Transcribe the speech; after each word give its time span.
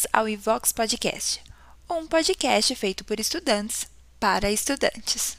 Bem-vindos 0.00 0.06
ao 0.12 0.28
Ivox 0.28 0.72
Podcast, 0.72 1.42
um 1.90 2.06
podcast 2.06 2.74
feito 2.74 3.04
por 3.04 3.18
estudantes 3.18 3.86
para 4.18 4.50
estudantes. 4.50 5.36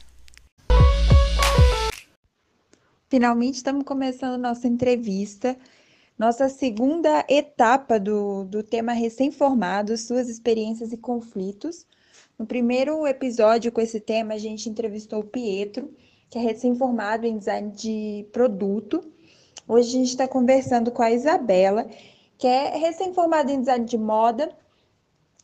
Finalmente 3.08 3.56
estamos 3.56 3.84
começando 3.84 4.40
nossa 4.40 4.68
entrevista, 4.68 5.56
nossa 6.18 6.48
segunda 6.48 7.24
etapa 7.28 7.98
do, 7.98 8.44
do 8.44 8.62
tema 8.62 8.92
recém-formados, 8.92 10.02
suas 10.02 10.28
experiências 10.28 10.92
e 10.92 10.96
conflitos. 10.96 11.86
No 12.38 12.46
primeiro 12.46 13.06
episódio 13.06 13.72
com 13.72 13.80
esse 13.80 14.00
tema, 14.00 14.34
a 14.34 14.38
gente 14.38 14.68
entrevistou 14.68 15.20
o 15.20 15.24
Pietro, 15.24 15.90
que 16.30 16.38
é 16.38 16.42
recém-formado 16.42 17.26
em 17.26 17.38
design 17.38 17.72
de 17.72 18.26
produto. 18.32 19.02
Hoje 19.66 19.88
a 19.88 19.92
gente 19.92 20.10
está 20.10 20.28
conversando 20.28 20.90
com 20.90 21.02
a 21.02 21.10
Isabela, 21.10 21.88
que 22.38 22.46
é 22.46 22.76
recém-formada 22.76 23.50
em 23.52 23.60
design 23.60 23.84
de 23.84 23.96
moda 23.96 24.50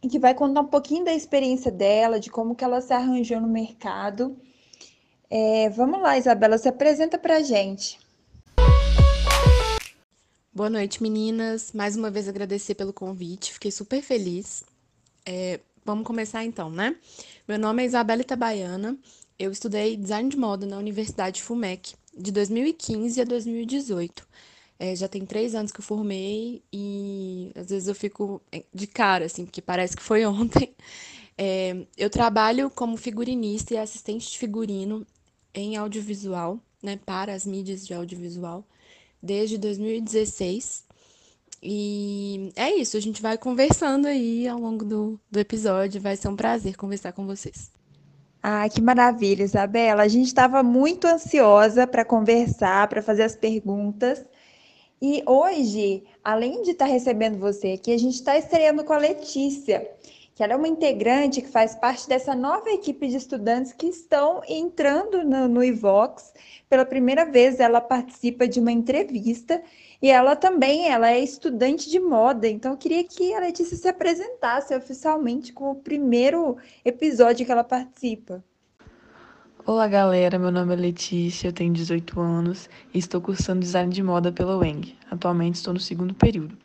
e 0.03 0.09
que 0.09 0.19
vai 0.19 0.35
contar 0.35 0.61
um 0.61 0.67
pouquinho 0.67 1.05
da 1.05 1.13
experiência 1.13 1.71
dela, 1.71 2.21
de 2.21 2.31
como 2.31 2.55
que 2.55 2.65
ela 2.65 2.81
se 2.81 2.93
arranjou 2.93 3.41
no 3.41 3.49
mercado. 3.49 4.37
É, 5.31 5.69
vamos 5.71 6.01
lá, 6.01 6.17
Isabela, 6.17 6.57
se 6.59 6.69
apresenta 6.69 7.19
para 7.19 7.37
a 7.37 7.43
gente. 7.43 7.99
Boa 10.53 10.71
noite, 10.71 11.03
meninas. 11.03 11.73
Mais 11.73 11.97
uma 11.97 12.11
vez 12.11 12.29
agradecer 12.29 12.75
pelo 12.75 12.93
convite, 12.93 13.53
fiquei 13.53 13.71
super 13.71 14.03
feliz. 14.03 14.65
É, 15.25 15.61
vamos 15.85 16.07
começar 16.07 16.45
então, 16.45 16.71
né? 16.71 16.97
Meu 17.47 17.59
nome 17.59 17.83
é 17.83 17.87
Isabela 17.87 18.23
Itabaiana, 18.23 18.97
eu 19.39 19.53
estudei 19.53 19.97
design 19.97 20.29
de 20.29 20.37
moda 20.37 20.67
na 20.67 20.79
Universidade 20.79 21.43
FUMEC 21.43 21.95
de 22.17 22.33
2015 22.33 23.21
a 23.21 23.25
2018. 23.25 24.27
É, 24.79 24.95
já 24.95 25.09
tem 25.09 25.27
três 25.27 25.55
anos 25.55 25.73
que 25.73 25.81
eu 25.81 25.85
formei 25.85 26.63
e 26.73 27.51
às 27.57 27.69
vezes 27.69 27.89
eu 27.89 27.95
fico 27.95 28.41
é, 28.53 28.63
de 28.73 28.87
cara, 28.87 29.25
assim, 29.25 29.45
porque 29.45 29.61
parece 29.61 29.97
que 29.97 30.03
foi 30.03 30.25
ontem. 30.27 30.75
É, 31.37 31.87
eu 31.97 32.09
trabalho 32.11 32.71
como 32.71 32.97
figurinista 32.97 33.75
e 33.75 33.79
assistente 33.79 34.31
de 34.31 34.39
figurino 34.39 35.07
em 35.55 35.77
audiovisual, 35.77 36.61
né, 36.83 36.99
para 37.05 37.33
as 37.33 37.45
mídias 37.45 37.87
de 37.87 37.95
audiovisual, 37.95 38.65
desde 39.23 39.59
2016. 39.59 40.87
E 41.63 42.53
é 42.55 42.73
isso, 42.75 42.97
a 42.97 43.01
gente 43.01 43.21
vai 43.21 43.37
conversando 43.37 44.07
aí 44.07 44.47
ao 44.47 44.59
longo 44.59 44.85
do, 44.85 45.21
do 45.31 45.41
episódio. 45.41 46.01
Vai 46.01 46.17
ser 46.17 46.29
um 46.29 46.37
prazer 46.37 46.77
conversar 46.77 47.13
com 47.13 47.27
vocês. 47.27 47.71
Ah, 48.43 48.69
que 48.69 48.81
maravilha, 48.81 49.43
Isabela. 49.43 50.03
A 50.05 50.09
gente 50.09 50.29
estava 50.29 50.63
muito 50.63 51.07
ansiosa 51.07 51.87
para 51.87 52.05
conversar, 52.05 52.87
para 52.89 53.03
fazer 53.03 53.25
as 53.25 53.35
perguntas. 53.35 54.25
E 55.01 55.23
hoje, 55.27 56.03
além 56.25 56.63
de 56.63 56.73
estar 56.73 56.87
tá 56.87 56.93
recebendo 56.93 57.39
você 57.39 57.73
aqui, 57.73 57.93
a 57.93 57.99
gente 57.99 58.15
está 58.15 58.37
estreando 58.37 58.83
com 58.85 58.93
a 58.93 58.99
Letícia, 58.99 59.89
que 60.35 60.43
ela 60.43 60.55
é 60.55 60.57
uma 60.57 60.67
integrante 60.67 61.41
que 61.41 61.49
faz 61.49 61.77
parte 61.77 62.09
dessa 62.09 62.35
nova 62.35 62.69
equipe 62.71 63.07
de 63.07 63.17
estudantes 63.17 63.73
que 63.73 63.87
estão 63.87 64.43
entrando 64.49 65.25
no, 65.25 65.49
no 65.49 65.63
Ivox. 65.63 66.33
Pela 66.69 66.85
primeira 66.85 67.25
vez, 67.25 67.61
ela 67.61 67.81
participa 67.81 68.49
de 68.49 68.59
uma 68.59 68.73
entrevista 68.73 69.63
e 70.03 70.11
ela 70.11 70.35
também 70.35 70.89
ela 70.89 71.11
é 71.11 71.21
estudante 71.21 71.89
de 71.89 72.01
moda. 72.01 72.49
Então, 72.49 72.73
eu 72.73 72.79
queria 72.79 73.05
que 73.05 73.33
a 73.35 73.41
Letícia 73.41 73.77
se 73.77 73.89
apresentasse 73.89 74.75
oficialmente 74.75 75.53
com 75.53 75.71
o 75.71 75.77
primeiro 75.77 76.57
episódio 76.85 77.47
que 77.47 77.53
ela 77.53 77.65
participa. 77.65 78.45
Olá, 79.69 79.87
galera. 79.87 80.39
Meu 80.39 80.51
nome 80.51 80.73
é 80.73 80.77
Letícia, 80.77 81.49
eu 81.49 81.53
tenho 81.53 81.75
18 81.75 82.19
anos 82.19 82.71
e 82.95 82.99
estou 82.99 83.21
cursando 83.21 83.61
design 83.61 83.93
de 83.93 84.03
moda 84.03 84.33
pela 84.33 84.57
UENG. 84.57 84.97
Atualmente 85.11 85.57
estou 85.57 85.75
no 85.75 85.79
segundo 85.79 86.15
período. 86.15 86.57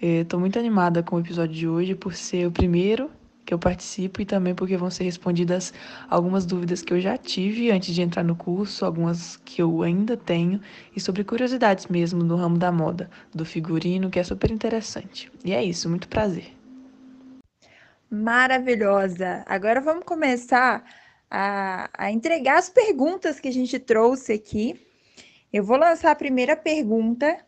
Estou 0.00 0.40
muito 0.40 0.58
animada 0.58 1.02
com 1.02 1.16
o 1.16 1.20
episódio 1.20 1.54
de 1.54 1.68
hoje 1.68 1.94
por 1.94 2.14
ser 2.14 2.46
o 2.46 2.50
primeiro 2.50 3.10
que 3.44 3.52
eu 3.52 3.58
participo 3.58 4.22
e 4.22 4.24
também 4.24 4.54
porque 4.54 4.74
vão 4.74 4.90
ser 4.90 5.04
respondidas 5.04 5.74
algumas 6.08 6.46
dúvidas 6.46 6.80
que 6.80 6.94
eu 6.94 6.98
já 6.98 7.18
tive 7.18 7.70
antes 7.70 7.94
de 7.94 8.00
entrar 8.00 8.22
no 8.22 8.34
curso, 8.34 8.86
algumas 8.86 9.36
que 9.36 9.60
eu 9.60 9.82
ainda 9.82 10.16
tenho 10.16 10.58
e 10.96 10.98
sobre 10.98 11.24
curiosidades 11.24 11.88
mesmo 11.88 12.24
no 12.24 12.36
ramo 12.36 12.56
da 12.56 12.72
moda, 12.72 13.10
do 13.34 13.44
figurino, 13.44 14.08
que 14.08 14.18
é 14.18 14.24
super 14.24 14.50
interessante. 14.50 15.30
E 15.44 15.52
é 15.52 15.62
isso, 15.62 15.90
muito 15.90 16.08
prazer. 16.08 16.56
Maravilhosa. 18.10 19.44
Agora 19.46 19.78
vamos 19.78 20.04
começar 20.06 20.82
a, 21.30 21.90
a 21.92 22.10
entregar 22.10 22.58
as 22.58 22.68
perguntas 22.68 23.40
que 23.40 23.48
a 23.48 23.52
gente 23.52 23.78
trouxe 23.78 24.32
aqui. 24.32 24.80
Eu 25.52 25.64
vou 25.64 25.76
lançar 25.76 26.10
a 26.10 26.16
primeira 26.16 26.56
pergunta 26.56 27.38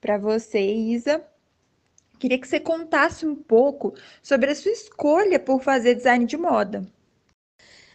para 0.00 0.18
você, 0.18 0.60
Isa. 0.60 1.24
Queria 2.18 2.38
que 2.38 2.48
você 2.48 2.58
contasse 2.58 3.26
um 3.26 3.34
pouco 3.34 3.94
sobre 4.22 4.50
a 4.50 4.54
sua 4.54 4.72
escolha 4.72 5.38
por 5.38 5.62
fazer 5.62 5.94
design 5.94 6.26
de 6.26 6.36
moda. 6.36 6.86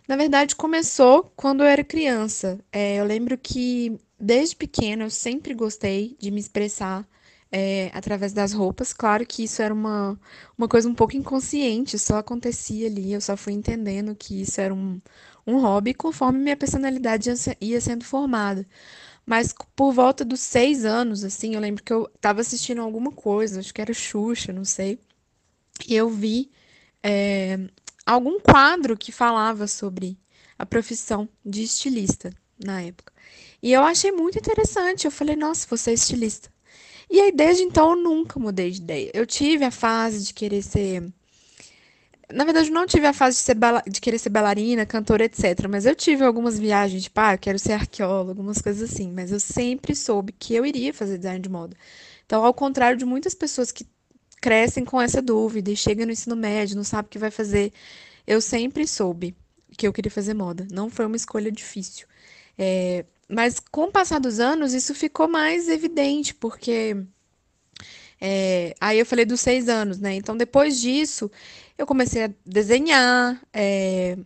Na 0.07 0.15
verdade, 0.15 0.55
começou 0.55 1.31
quando 1.35 1.61
eu 1.61 1.67
era 1.67 1.83
criança. 1.83 2.59
É, 2.71 2.97
eu 2.97 3.05
lembro 3.05 3.37
que 3.37 3.97
desde 4.19 4.55
pequena 4.55 5.05
eu 5.05 5.09
sempre 5.09 5.53
gostei 5.53 6.15
de 6.19 6.29
me 6.31 6.39
expressar 6.39 7.07
é, 7.51 7.91
através 7.93 8.33
das 8.33 8.51
roupas. 8.51 8.91
Claro 8.91 9.25
que 9.25 9.43
isso 9.43 9.61
era 9.61 9.73
uma, 9.73 10.19
uma 10.57 10.67
coisa 10.67 10.89
um 10.89 10.95
pouco 10.95 11.15
inconsciente, 11.15 11.99
só 11.99 12.17
acontecia 12.17 12.87
ali, 12.87 13.13
eu 13.13 13.21
só 13.21 13.37
fui 13.37 13.53
entendendo 13.53 14.15
que 14.15 14.41
isso 14.41 14.59
era 14.59 14.73
um, 14.73 14.99
um 15.45 15.59
hobby 15.59 15.93
conforme 15.93 16.39
minha 16.39 16.57
personalidade 16.57 17.29
ia 17.61 17.81
sendo 17.81 18.03
formada. 18.05 18.65
Mas 19.25 19.53
por 19.75 19.93
volta 19.93 20.25
dos 20.25 20.41
seis 20.41 20.85
anos, 20.85 21.23
assim, 21.23 21.55
eu 21.55 21.61
lembro 21.61 21.83
que 21.83 21.93
eu 21.93 22.09
estava 22.15 22.41
assistindo 22.41 22.81
alguma 22.81 23.11
coisa, 23.11 23.59
acho 23.59 23.73
que 23.73 23.81
era 23.81 23.93
Xuxa, 23.93 24.51
não 24.51 24.65
sei, 24.65 24.99
e 25.87 25.95
eu 25.95 26.09
vi 26.09 26.51
é, 27.01 27.59
algum 28.05 28.39
quadro 28.39 28.97
que 28.97 29.11
falava 29.11 29.67
sobre 29.67 30.17
a 30.57 30.65
profissão 30.65 31.27
de 31.45 31.63
estilista 31.63 32.33
na 32.63 32.81
época. 32.81 33.11
E 33.61 33.71
eu 33.71 33.81
achei 33.83 34.11
muito 34.11 34.37
interessante. 34.37 35.05
Eu 35.05 35.11
falei, 35.11 35.35
nossa, 35.35 35.67
você 35.69 35.91
é 35.91 35.93
estilista. 35.93 36.51
E 37.09 37.19
aí, 37.19 37.31
desde 37.31 37.63
então, 37.63 37.91
eu 37.91 37.95
nunca 37.95 38.39
mudei 38.39 38.71
de 38.71 38.81
ideia. 38.81 39.11
Eu 39.13 39.25
tive 39.25 39.63
a 39.65 39.71
fase 39.71 40.25
de 40.25 40.33
querer 40.33 40.61
ser. 40.61 41.03
Na 42.31 42.43
verdade, 42.45 42.69
eu 42.69 42.73
não 42.73 42.85
tive 42.85 43.05
a 43.05 43.13
fase 43.13 43.37
de, 43.37 43.43
ser 43.43 43.55
bala... 43.55 43.83
de 43.87 43.99
querer 43.99 44.17
ser 44.17 44.29
bailarina, 44.29 44.85
cantora, 44.85 45.25
etc. 45.25 45.67
Mas 45.69 45.85
eu 45.85 45.95
tive 45.95 46.23
algumas 46.23 46.57
viagens, 46.57 47.03
tipo, 47.03 47.19
ah, 47.19 47.33
eu 47.33 47.37
quero 47.37 47.59
ser 47.59 47.73
arqueóloga, 47.73 48.31
algumas 48.31 48.61
coisas 48.61 48.91
assim. 48.91 49.11
Mas 49.11 49.31
eu 49.31 49.39
sempre 49.39 49.95
soube 49.95 50.31
que 50.31 50.55
eu 50.55 50.65
iria 50.65 50.93
fazer 50.93 51.17
design 51.17 51.39
de 51.39 51.49
moda. 51.49 51.75
Então, 52.25 52.43
ao 52.43 52.53
contrário 52.53 52.97
de 52.97 53.05
muitas 53.05 53.33
pessoas 53.33 53.71
que 53.71 53.85
crescem 54.41 54.83
com 54.83 55.01
essa 55.01 55.21
dúvida 55.21 55.71
e 55.71 55.75
chegam 55.75 56.05
no 56.05 56.11
ensino 56.11 56.35
médio, 56.35 56.75
não 56.75 56.83
sabem 56.83 57.07
o 57.07 57.09
que 57.09 57.17
vai 57.17 57.31
fazer, 57.31 57.71
eu 58.27 58.41
sempre 58.41 58.85
soube 58.87 59.35
que 59.77 59.87
eu 59.87 59.93
queria 59.93 60.11
fazer 60.11 60.33
moda. 60.33 60.67
Não 60.71 60.89
foi 60.89 61.05
uma 61.05 61.15
escolha 61.15 61.51
difícil. 61.51 62.07
É, 62.57 63.05
mas 63.27 63.59
com 63.59 63.85
o 63.85 63.91
passar 63.91 64.19
dos 64.19 64.39
anos, 64.39 64.73
isso 64.73 64.93
ficou 64.93 65.27
mais 65.27 65.67
evidente, 65.69 66.33
porque 66.35 66.95
é, 68.19 68.73
aí 68.79 68.99
eu 68.99 69.05
falei 69.05 69.25
dos 69.25 69.41
seis 69.41 69.67
anos, 69.67 69.99
né? 69.99 70.15
Então, 70.15 70.37
depois 70.37 70.79
disso, 70.79 71.29
eu 71.77 71.85
comecei 71.85 72.25
a 72.25 72.31
desenhar, 72.45 73.41
é, 73.51 74.17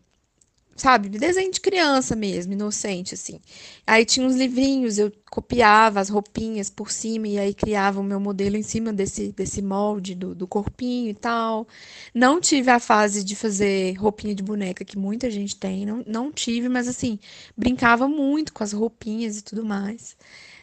sabe, 0.76 1.10
desenho 1.10 1.52
de 1.52 1.60
criança 1.60 2.16
mesmo, 2.16 2.54
inocente, 2.54 3.16
assim. 3.16 3.40
Aí 3.86 4.06
tinha 4.06 4.26
uns 4.26 4.36
livrinhos, 4.36 4.98
eu 4.98 5.12
copiava 5.32 6.00
as 6.00 6.10
roupinhas 6.10 6.70
por 6.70 6.92
cima 6.92 7.28
e 7.28 7.40
aí 7.40 7.54
criava 7.54 8.00
o 8.00 8.04
meu 8.04 8.20
modelo 8.20 8.56
em 8.56 8.64
cima 8.64 8.94
desse, 8.94 9.32
desse 9.32 9.62
molde 9.62 10.14
do, 10.16 10.36
do 10.36 10.48
corpinho 10.48 11.10
e 11.10 11.14
tal. 11.16 11.68
Não 12.14 12.40
tive 12.40 12.70
a 12.70 12.80
fase 12.80 13.24
de 13.24 13.36
fazer 13.36 13.94
roupinha 13.96 14.36
de 14.36 14.44
boneca, 14.44 14.86
que 14.86 14.98
muita 14.98 15.32
gente 15.32 15.56
tem, 15.56 15.86
não, 15.86 16.04
não 16.06 16.32
tive, 16.32 16.70
mas 16.70 16.88
assim, 16.88 17.20
brincava 17.58 18.08
muito 18.08 18.54
com 18.54 18.64
as 18.64 18.74
roupinhas 18.74 19.40
e 19.40 19.44
tudo 19.44 19.66
mais. 19.66 20.16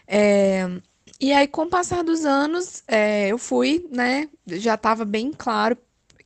É, 0.07 0.69
e 1.21 1.33
aí, 1.33 1.49
com 1.49 1.63
o 1.63 1.69
passar 1.71 2.03
dos 2.05 2.25
anos, 2.25 2.83
é, 2.87 3.29
eu 3.29 3.39
fui, 3.39 3.87
né, 3.91 4.29
já 4.47 4.75
estava 4.75 5.05
bem 5.05 5.33
claro 5.37 5.77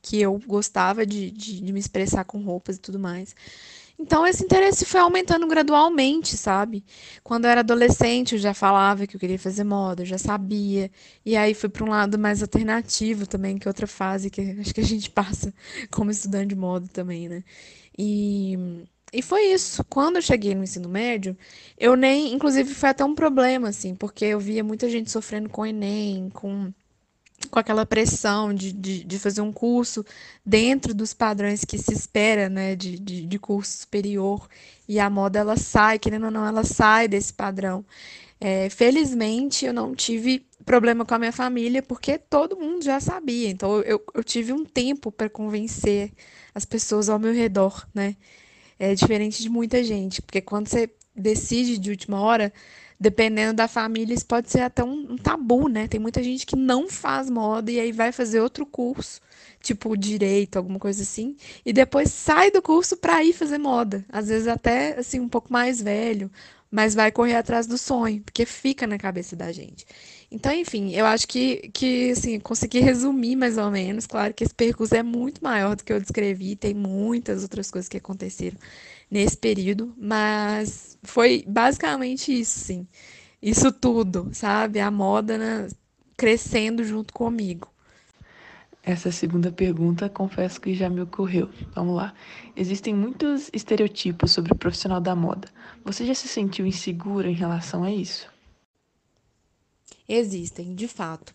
que 0.09 0.21
eu 0.21 0.41
gostava 0.47 1.05
de, 1.05 1.31
de, 1.31 1.61
de 1.61 1.73
me 1.73 1.79
expressar 1.79 2.25
com 2.25 2.41
roupas 2.41 2.77
e 2.77 2.81
tudo 2.81 2.99
mais. 2.99 3.37
Então, 3.99 4.27
esse 4.27 4.43
interesse 4.45 4.87
foi 4.87 5.01
aumentando 5.01 5.47
gradualmente, 5.47 6.35
sabe? 6.37 6.83
Quando 7.23 7.45
eu 7.45 7.51
era 7.51 7.61
adolescente, 7.61 8.35
eu 8.35 8.39
já 8.39 8.55
falava 8.55 9.07
que 9.07 9.17
eu 9.17 9.21
queria 9.21 9.39
fazer 9.39 9.65
moda, 9.65 10.03
eu 10.03 10.07
já 10.07 10.17
sabia. 10.17 10.91
E 11.27 11.37
aí 11.37 11.53
fui 11.53 11.69
para 11.69 11.85
um 11.85 11.91
lado 11.91 12.19
mais 12.19 12.41
alternativo 12.41 13.27
também, 13.27 13.59
que 13.59 13.69
é 13.69 13.71
outra 13.71 13.87
fase 13.87 14.31
que 14.31 14.41
acho 14.61 14.73
que 14.73 14.81
a 14.81 14.85
gente 14.85 15.11
passa 15.11 15.53
como 15.91 16.11
estudante 16.11 16.49
de 16.49 16.57
moda 16.57 16.89
também, 16.93 17.29
né? 17.29 17.45
E, 17.99 18.57
e 19.13 19.21
foi 19.23 19.43
isso. 19.53 19.85
Quando 19.85 20.17
eu 20.17 20.23
cheguei 20.23 20.55
no 20.55 20.63
ensino 20.65 20.89
médio, 20.89 21.37
eu 21.79 21.97
nem. 21.97 22.33
Inclusive, 22.33 22.73
foi 22.75 22.89
até 22.91 23.05
um 23.05 23.15
problema, 23.15 23.69
assim, 23.69 23.95
porque 23.95 24.25
eu 24.25 24.41
via 24.41 24.65
muita 24.65 24.89
gente 24.89 25.11
sofrendo 25.11 25.49
com 25.51 25.67
Enem, 25.67 26.31
com 26.31 26.73
com 27.49 27.59
aquela 27.59 27.87
pressão 27.87 28.53
de, 28.55 28.73
de, 28.73 29.05
de, 29.05 29.19
fazer 29.19 29.41
um 29.41 29.53
curso 29.53 30.05
dentro 30.45 30.95
dos 30.95 31.13
padrões 31.15 31.65
que 31.65 31.79
se 31.79 31.93
espera, 31.93 32.49
né, 32.49 32.77
de, 32.77 32.99
de, 32.99 33.27
de, 33.27 33.39
curso 33.39 33.79
superior, 33.79 34.49
e 34.89 35.01
a 35.01 35.11
moda 35.11 35.39
ela 35.39 35.57
sai, 35.57 35.99
querendo 35.99 36.27
ou 36.27 36.31
não, 36.31 36.47
ela 36.47 36.65
sai 36.65 37.09
desse 37.09 37.33
padrão. 37.33 37.85
É, 38.41 38.71
felizmente 38.71 39.67
eu 39.67 39.73
não 39.73 39.95
tive 39.95 40.47
problema 40.65 41.05
com 41.05 41.15
a 41.15 41.19
minha 41.19 41.33
família, 41.33 41.83
porque 41.83 42.19
todo 42.19 42.57
mundo 42.57 42.85
já 42.85 43.01
sabia. 43.01 43.49
Então, 43.49 43.81
eu, 43.81 44.05
eu 44.15 44.23
tive 44.23 44.53
um 44.53 44.65
tempo 44.65 45.11
para 45.11 45.29
convencer 45.29 46.13
as 46.55 46.65
pessoas 46.65 47.09
ao 47.09 47.19
meu 47.19 47.33
redor, 47.33 47.87
né? 47.95 48.17
É 48.79 48.95
diferente 48.95 49.43
de 49.43 49.49
muita 49.49 49.83
gente, 49.83 50.23
porque 50.23 50.41
quando 50.41 50.69
você 50.69 50.91
decide 51.17 51.79
de 51.79 51.91
última 51.91 52.21
hora, 52.21 52.53
dependendo 52.99 53.55
da 53.55 53.69
família, 53.69 54.15
isso 54.15 54.27
pode 54.27 54.51
ser 54.51 54.61
até 54.61 54.83
um, 54.83 55.13
um, 55.13 55.17
tabu, 55.17 55.69
né? 55.69 55.87
Tem 55.87 56.01
muita 56.01 56.23
gente 56.23 56.45
que 56.45 56.57
não 56.57 56.89
faz 56.89 57.31
moda 57.31 57.71
e 57.71 57.79
aí 57.79 57.93
vai 57.93 58.11
fazer 58.13 58.41
outro 58.41 58.67
curso, 58.67 59.21
tipo 59.63 59.97
direito, 59.97 60.57
alguma 60.57 60.79
coisa 60.79 61.03
assim, 61.03 61.37
e 61.65 61.73
depois 61.73 62.11
sai 62.11 62.51
do 62.51 62.61
curso 62.61 62.97
para 62.97 63.23
ir 63.23 63.33
fazer 63.33 63.59
moda. 63.59 64.05
Às 64.09 64.29
vezes 64.29 64.49
até 64.49 64.99
assim 64.99 65.21
um 65.21 65.29
pouco 65.29 65.53
mais 65.53 65.81
velho, 65.81 66.31
mas 66.71 66.95
vai 66.95 67.11
correr 67.13 67.37
atrás 67.37 67.67
do 67.67 67.79
sonho, 67.79 68.21
porque 68.23 68.45
fica 68.45 68.87
na 68.87 68.99
cabeça 68.99 69.35
da 69.37 69.51
gente. 69.53 69.87
Então, 70.31 70.53
enfim, 70.53 70.93
eu 70.93 71.07
acho 71.07 71.27
que, 71.27 71.71
que 71.73 72.11
assim, 72.11 72.39
consegui 72.41 72.81
resumir 72.81 73.35
mais 73.37 73.57
ou 73.57 73.71
menos. 73.71 74.07
Claro 74.07 74.35
que 74.35 74.45
esse 74.45 74.55
percurso 74.55 74.95
é 74.95 75.03
muito 75.03 75.43
maior 75.43 75.75
do 75.77 75.85
que 75.85 75.93
eu 75.93 76.01
descrevi, 76.01 76.55
tem 76.57 76.75
muitas 76.75 77.43
outras 77.43 77.71
coisas 77.71 77.89
que 77.89 77.97
aconteceram 77.97 78.59
nesse 79.11 79.37
período, 79.37 79.95
mas 79.97 80.99
foi 81.03 81.45
basicamente 81.47 82.33
isso, 82.39 82.59
sim. 82.61 82.87
Isso 83.41 83.71
tudo, 83.73 84.29
sabe? 84.33 84.81
A 84.81 84.91
moda 84.91 85.39
né, 85.39 85.69
crescendo 86.17 86.83
junto 86.85 87.15
comigo. 87.15 87.69
Essa 88.83 89.13
segunda 89.13 89.53
pergunta, 89.53 90.09
confesso 90.09 90.61
que 90.61 90.75
já 90.75 90.89
me 90.89 91.01
ocorreu. 91.01 91.51
Vamos 91.75 91.95
lá. 91.95 92.15
Existem 92.57 92.95
muitos 92.95 93.51
estereotipos 93.53 94.31
sobre 94.31 94.53
o 94.53 94.57
profissional 94.57 95.01
da 95.01 95.15
moda. 95.15 95.49
Você 95.85 96.07
já 96.07 96.15
se 96.15 96.27
sentiu 96.27 96.67
insegura 96.67 97.31
em 97.31 97.35
relação 97.35 97.85
a 97.85 97.91
isso? 97.91 98.29
Existem, 100.09 100.75
de 100.75 100.89
fato. 100.89 101.35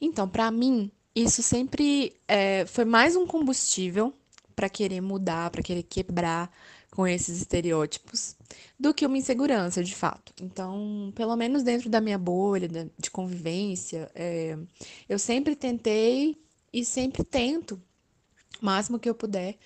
Então, 0.00 0.28
para 0.28 0.50
mim, 0.50 0.90
isso 1.14 1.42
sempre 1.42 2.12
é, 2.28 2.64
foi 2.66 2.84
mais 2.84 3.16
um 3.16 3.26
combustível 3.26 4.14
para 4.54 4.68
querer 4.68 5.00
mudar, 5.00 5.50
para 5.50 5.62
querer 5.62 5.82
quebrar 5.82 6.48
com 6.94 7.06
esses 7.06 7.38
estereótipos, 7.38 8.36
do 8.78 8.94
que 8.94 9.04
uma 9.04 9.18
insegurança, 9.18 9.82
de 9.82 9.94
fato. 9.94 10.32
Então, 10.40 11.12
pelo 11.14 11.34
menos 11.36 11.64
dentro 11.64 11.90
da 11.90 12.00
minha 12.00 12.16
bolha 12.16 12.68
de 12.96 13.10
convivência, 13.10 14.10
é, 14.14 14.56
eu 15.08 15.18
sempre 15.18 15.56
tentei 15.56 16.36
e 16.72 16.84
sempre 16.84 17.24
tento, 17.24 17.80
o 18.62 18.64
máximo 18.64 18.98
que 18.98 19.08
eu 19.08 19.14
puder, 19.14 19.56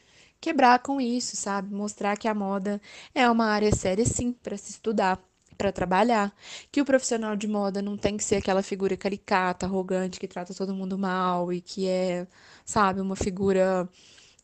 quebrar 0.41 0.79
com 0.79 1.01
isso, 1.01 1.37
sabe? 1.37 1.73
Mostrar 1.75 2.17
que 2.17 2.29
a 2.29 2.35
moda 2.35 2.81
é 3.15 3.29
uma 3.29 3.47
área 3.47 3.75
séria, 3.75 4.07
sim, 4.07 4.33
para 4.33 4.57
se 4.57 4.71
estudar 4.71 5.23
para 5.57 5.73
trabalhar, 5.73 6.33
que 6.71 6.81
o 6.81 6.85
profissional 6.85 7.35
de 7.35 7.49
moda 7.49 7.83
não 7.83 7.97
tem 7.97 8.17
que 8.17 8.23
ser 8.23 8.37
aquela 8.37 8.63
figura 8.63 8.97
caricata, 8.97 9.67
arrogante, 9.67 10.21
que 10.21 10.29
trata 10.29 10.55
todo 10.55 10.73
mundo 10.73 10.97
mal 10.97 11.53
e 11.53 11.61
que 11.61 11.89
é, 11.89 12.29
sabe, 12.65 13.01
uma 13.01 13.17
figura 13.17 13.89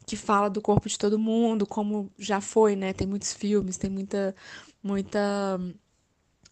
que 0.07 0.17
fala 0.17 0.51
do 0.51 0.61
corpo 0.61 0.89
de 0.89 0.99
todo 0.99 1.19
mundo, 1.19 1.67
como 1.67 2.11
já 2.19 2.41
foi, 2.41 2.77
né? 2.77 2.93
Tem 2.93 3.07
muitos 3.07 3.33
filmes, 3.33 3.77
tem 3.79 3.91
muita, 3.91 4.35
muita, 4.83 5.61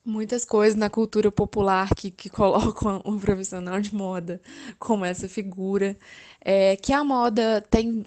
muitas 0.04 0.44
coisas 0.44 0.78
na 0.78 0.90
cultura 0.90 1.31
popular 1.31 1.94
que, 1.94 2.10
que 2.10 2.31
colocam 2.31 3.02
um 3.04 3.19
profissional 3.19 3.81
de 3.81 3.94
moda 3.94 4.40
como 4.78 5.04
essa 5.04 5.28
figura. 5.28 5.96
É, 6.40 6.76
que 6.76 6.93
a 6.93 7.04
moda 7.04 7.60
tem 7.70 8.04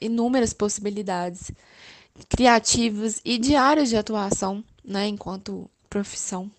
inúmeras 0.00 0.52
possibilidades 0.52 1.50
criativas 2.28 3.20
e 3.24 3.38
de 3.38 3.54
áreas 3.56 3.88
de 3.90 3.96
atuação, 3.96 4.64
né? 4.84 5.06
Enquanto 5.08 5.70
profissão. 5.90 6.50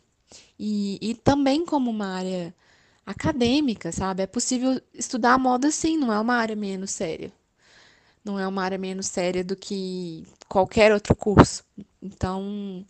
E, 0.60 0.98
e 1.02 1.16
também 1.16 1.66
como 1.66 1.90
uma 1.90 2.08
área 2.08 2.54
acadêmica, 3.06 3.92
sabe? 3.92 4.24
É 4.24 4.28
possível 4.28 4.82
estudar 4.94 5.38
moda 5.40 5.72
sim, 5.72 5.98
não 5.98 6.14
é 6.14 6.20
uma 6.20 6.36
área 6.36 6.56
menos 6.56 6.92
séria 6.92 7.32
não 8.28 8.40
é 8.40 8.48
uma 8.48 8.64
área 8.64 8.78
menos 8.78 9.08
séria 9.08 9.44
do 9.44 9.56
que 9.56 10.26
qualquer 10.48 10.94
outro 10.94 11.16
curso. 11.16 11.64
Então, 12.02 12.86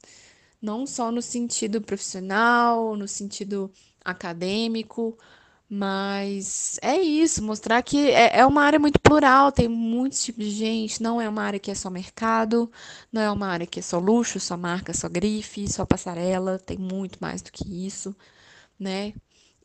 não 0.62 0.86
só 0.86 1.12
no 1.12 1.22
sentido 1.22 1.82
profissional, 1.82 2.96
no 2.96 3.08
sentido 3.08 3.72
acadêmico, 4.04 5.18
mas 5.70 6.80
é 6.82 6.98
isso, 6.98 7.44
mostrar 7.44 7.82
que 7.84 8.10
é, 8.12 8.40
é 8.40 8.46
uma 8.46 8.64
área 8.64 8.80
muito 8.80 9.00
plural, 9.00 9.52
tem 9.52 9.68
muitos 9.68 10.24
tipos 10.24 10.46
de 10.46 10.52
gente, 10.52 11.04
não 11.04 11.20
é 11.22 11.28
uma 11.28 11.44
área 11.44 11.60
que 11.60 11.70
é 11.72 11.76
só 11.76 11.90
mercado, 11.90 12.72
não 13.12 13.22
é 13.22 13.32
uma 13.32 13.48
área 13.48 13.68
que 13.68 13.80
é 13.80 13.84
só 13.84 14.00
luxo, 14.00 14.40
só 14.40 14.56
marca, 14.58 14.94
só 14.94 15.10
grife, 15.10 15.68
só 15.72 15.86
passarela, 15.86 16.58
tem 16.60 16.78
muito 16.78 17.20
mais 17.22 17.42
do 17.42 17.52
que 17.52 17.86
isso, 17.86 18.16
né? 18.80 19.14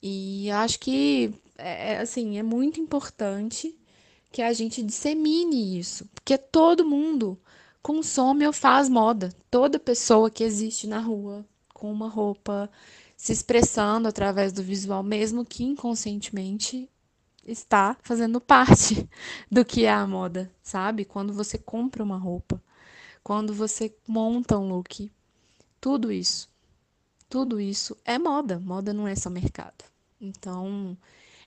E 0.03 0.51
acho 0.51 0.81
que, 0.81 1.35
é, 1.59 1.95
é 1.95 1.99
assim, 2.01 2.39
é 2.39 2.43
muito 2.43 2.81
importante 2.81 3.77
que 4.33 4.43
a 4.43 4.53
gente 4.53 4.83
dissemine 4.83 5.79
isso, 5.79 6.07
porque 6.15 6.39
todo 6.39 6.85
mundo 6.85 7.39
consome 7.83 8.47
ou 8.47 8.53
faz 8.53 8.89
moda. 8.89 9.33
Toda 9.51 9.79
pessoa 9.79 10.31
que 10.31 10.43
existe 10.43 10.87
na 10.87 10.99
rua 11.01 11.45
com 11.75 11.93
uma 11.93 12.09
roupa 12.09 12.71
se 13.17 13.33
expressando 13.33 14.09
através 14.09 14.53
do 14.53 14.63
visual, 14.63 15.03
mesmo 15.03 15.45
que 15.45 15.63
inconscientemente, 15.63 16.89
está 17.47 17.97
fazendo 18.03 18.41
parte 18.41 19.09
do 19.51 19.65
que 19.65 19.85
é 19.85 19.93
a 19.93 20.07
moda, 20.07 20.51
sabe? 20.63 21.05
Quando 21.05 21.33
você 21.33 21.59
compra 21.59 22.03
uma 22.03 22.17
roupa, 22.17 22.63
quando 23.23 23.53
você 23.53 23.95
monta 24.09 24.59
um 24.59 24.69
look, 24.69 25.11
tudo 25.81 26.11
isso, 26.11 26.49
tudo 27.29 27.61
isso 27.61 27.97
é 28.05 28.19
moda. 28.19 28.59
Moda 28.59 28.93
não 28.93 29.07
é 29.07 29.15
só 29.15 29.29
mercado. 29.31 29.85
Então, 30.21 30.97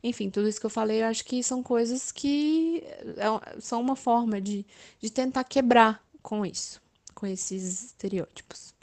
enfim, 0.08 0.30
tudo 0.30 0.48
isso 0.48 0.60
que 0.60 0.66
eu 0.68 0.70
falei, 0.70 1.02
eu 1.02 1.08
acho 1.08 1.26
que 1.26 1.42
são 1.44 1.64
coisas 1.64 2.12
que 2.12 2.84
é, 3.18 3.60
são 3.60 3.82
uma 3.82 3.96
forma 3.96 4.40
de, 4.40 4.64
de 5.02 5.10
tentar 5.10 5.44
quebrar 5.44 6.00
com 6.22 6.46
isso, 6.46 6.80
com 7.16 7.26
esses 7.26 7.86
estereótipos. 7.86 8.76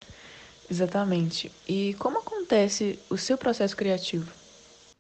Exatamente. 0.69 1.53
E 1.69 1.95
como 1.95 2.19
acontece 2.19 2.99
o 3.09 3.17
seu 3.17 3.39
processo 3.39 3.77
criativo? 3.77 4.33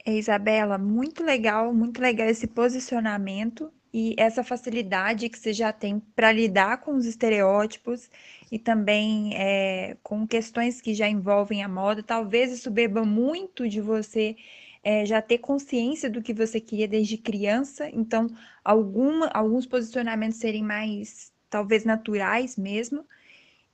É, 0.04 0.14
Isabela, 0.16 0.78
muito 0.78 1.24
legal, 1.24 1.74
muito 1.74 2.00
legal 2.00 2.28
esse 2.28 2.46
posicionamento 2.46 3.72
e 3.92 4.14
essa 4.16 4.44
facilidade 4.44 5.28
que 5.28 5.38
você 5.38 5.52
já 5.52 5.72
tem 5.72 6.00
para 6.14 6.30
lidar 6.30 6.78
com 6.78 6.94
os 6.94 7.04
estereótipos 7.04 8.08
e 8.50 8.60
também 8.60 9.34
é, 9.34 9.96
com 10.02 10.26
questões 10.26 10.80
que 10.80 10.94
já 10.94 11.08
envolvem 11.08 11.64
a 11.64 11.68
moda. 11.68 12.02
Talvez 12.02 12.52
isso 12.52 12.70
beba 12.70 13.04
muito 13.04 13.68
de 13.68 13.80
você 13.80 14.36
é, 14.82 15.06
já 15.06 15.22
ter 15.22 15.38
consciência 15.38 16.10
do 16.10 16.22
que 16.22 16.34
você 16.34 16.60
queria 16.60 16.88
desde 16.88 17.16
criança, 17.16 17.88
então 17.90 18.28
alguma, 18.64 19.28
alguns 19.28 19.66
posicionamentos 19.66 20.38
serem 20.38 20.62
mais, 20.62 21.32
talvez, 21.48 21.84
naturais 21.84 22.56
mesmo, 22.56 23.04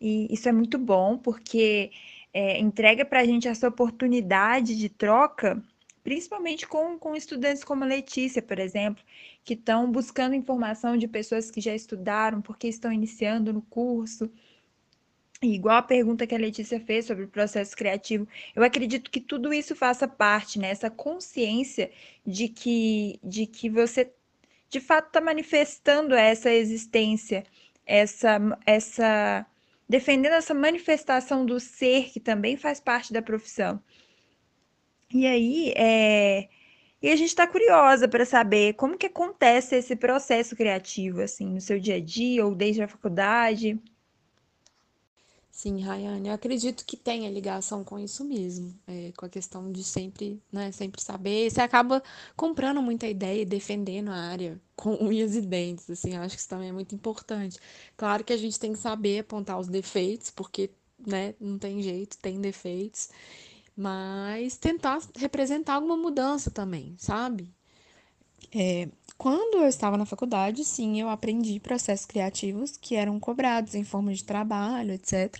e 0.00 0.32
isso 0.32 0.48
é 0.48 0.52
muito 0.52 0.78
bom, 0.78 1.18
porque 1.18 1.90
é, 2.32 2.58
entrega 2.58 3.04
para 3.04 3.20
a 3.20 3.24
gente 3.24 3.48
essa 3.48 3.68
oportunidade 3.68 4.76
de 4.76 4.88
troca, 4.88 5.62
principalmente 6.04 6.66
com, 6.66 6.98
com 6.98 7.16
estudantes 7.16 7.64
como 7.64 7.84
a 7.84 7.86
Letícia, 7.86 8.42
por 8.42 8.58
exemplo, 8.58 9.02
que 9.44 9.54
estão 9.54 9.90
buscando 9.90 10.34
informação 10.34 10.96
de 10.96 11.08
pessoas 11.08 11.50
que 11.50 11.60
já 11.60 11.74
estudaram, 11.74 12.40
porque 12.42 12.68
estão 12.68 12.92
iniciando 12.92 13.52
no 13.52 13.62
curso, 13.62 14.30
igual 15.42 15.76
a 15.78 15.82
pergunta 15.82 16.26
que 16.26 16.34
a 16.34 16.38
Letícia 16.38 16.80
fez 16.80 17.06
sobre 17.06 17.24
o 17.24 17.28
processo 17.28 17.76
criativo, 17.76 18.26
eu 18.54 18.62
acredito 18.62 19.10
que 19.10 19.20
tudo 19.20 19.52
isso 19.52 19.76
faça 19.76 20.08
parte, 20.08 20.58
né? 20.58 20.72
Consciência 20.96 21.90
de 22.26 22.48
que, 22.48 23.18
de 23.22 23.46
que 23.46 23.70
você 23.70 24.12
de 24.70 24.80
fato 24.80 25.08
está 25.08 25.20
manifestando 25.20 26.14
essa 26.14 26.50
existência, 26.52 27.44
essa, 27.86 28.38
essa 28.66 29.46
defendendo 29.88 30.34
essa 30.34 30.54
manifestação 30.54 31.46
do 31.46 31.58
ser 31.60 32.10
que 32.10 32.20
também 32.20 32.56
faz 32.56 32.80
parte 32.80 33.12
da 33.12 33.22
profissão. 33.22 33.82
E 35.12 35.26
aí, 35.26 35.72
é, 35.76 36.48
e 37.02 37.10
a 37.10 37.16
gente 37.16 37.28
está 37.28 37.46
curiosa 37.46 38.08
para 38.08 38.24
saber 38.26 38.74
como 38.74 38.98
que 38.98 39.06
acontece 39.06 39.76
esse 39.76 39.96
processo 39.96 40.54
criativo, 40.56 41.22
assim, 41.22 41.46
no 41.48 41.60
seu 41.60 41.78
dia 41.80 41.96
a 41.96 42.00
dia 42.00 42.44
ou 42.44 42.54
desde 42.54 42.82
a 42.82 42.88
faculdade. 42.88 43.80
Sim, 45.60 45.80
Rayane, 45.82 46.28
eu 46.28 46.34
acredito 46.34 46.84
que 46.86 46.96
tenha 46.96 47.28
ligação 47.28 47.82
com 47.82 47.98
isso 47.98 48.24
mesmo, 48.24 48.72
é, 48.86 49.10
com 49.16 49.26
a 49.26 49.28
questão 49.28 49.72
de 49.72 49.82
sempre, 49.82 50.40
né, 50.52 50.70
sempre 50.70 51.02
saber. 51.02 51.50
Você 51.50 51.60
acaba 51.60 52.00
comprando 52.36 52.80
muita 52.80 53.08
ideia 53.08 53.42
e 53.42 53.44
defendendo 53.44 54.08
a 54.10 54.14
área 54.14 54.60
com 54.76 54.94
unhas 55.04 55.34
e 55.34 55.40
dentes, 55.40 55.90
assim, 55.90 56.14
acho 56.16 56.36
que 56.36 56.40
isso 56.40 56.48
também 56.48 56.68
é 56.68 56.72
muito 56.72 56.94
importante. 56.94 57.58
Claro 57.96 58.22
que 58.22 58.32
a 58.32 58.36
gente 58.36 58.58
tem 58.58 58.72
que 58.72 58.78
saber 58.78 59.18
apontar 59.18 59.58
os 59.58 59.66
defeitos, 59.66 60.30
porque, 60.30 60.70
né, 61.04 61.34
não 61.40 61.58
tem 61.58 61.82
jeito, 61.82 62.16
tem 62.18 62.40
defeitos, 62.40 63.08
mas 63.76 64.56
tentar 64.56 65.00
representar 65.16 65.74
alguma 65.74 65.96
mudança 65.96 66.50
também, 66.52 66.94
sabe? 66.98 67.52
É, 68.54 68.88
quando 69.18 69.58
eu 69.58 69.68
estava 69.68 69.96
na 69.96 70.06
faculdade, 70.06 70.64
sim, 70.64 71.00
eu 71.00 71.08
aprendi 71.08 71.58
processos 71.58 72.06
criativos 72.06 72.76
que 72.76 72.94
eram 72.94 73.18
cobrados 73.18 73.74
em 73.74 73.82
forma 73.82 74.14
de 74.14 74.24
trabalho, 74.24 74.92
etc. 74.92 75.36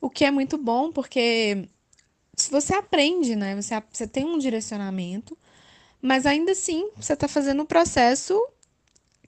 O 0.00 0.10
que 0.10 0.24
é 0.26 0.30
muito 0.30 0.58
bom 0.58 0.92
porque 0.92 1.66
você 2.50 2.74
aprende, 2.74 3.34
né? 3.34 3.56
Você, 3.56 3.82
você 3.90 4.06
tem 4.06 4.26
um 4.26 4.38
direcionamento, 4.38 5.36
mas 6.02 6.26
ainda 6.26 6.52
assim 6.52 6.90
você 6.96 7.14
está 7.14 7.26
fazendo 7.26 7.60
o 7.60 7.62
um 7.62 7.66
processo 7.66 8.38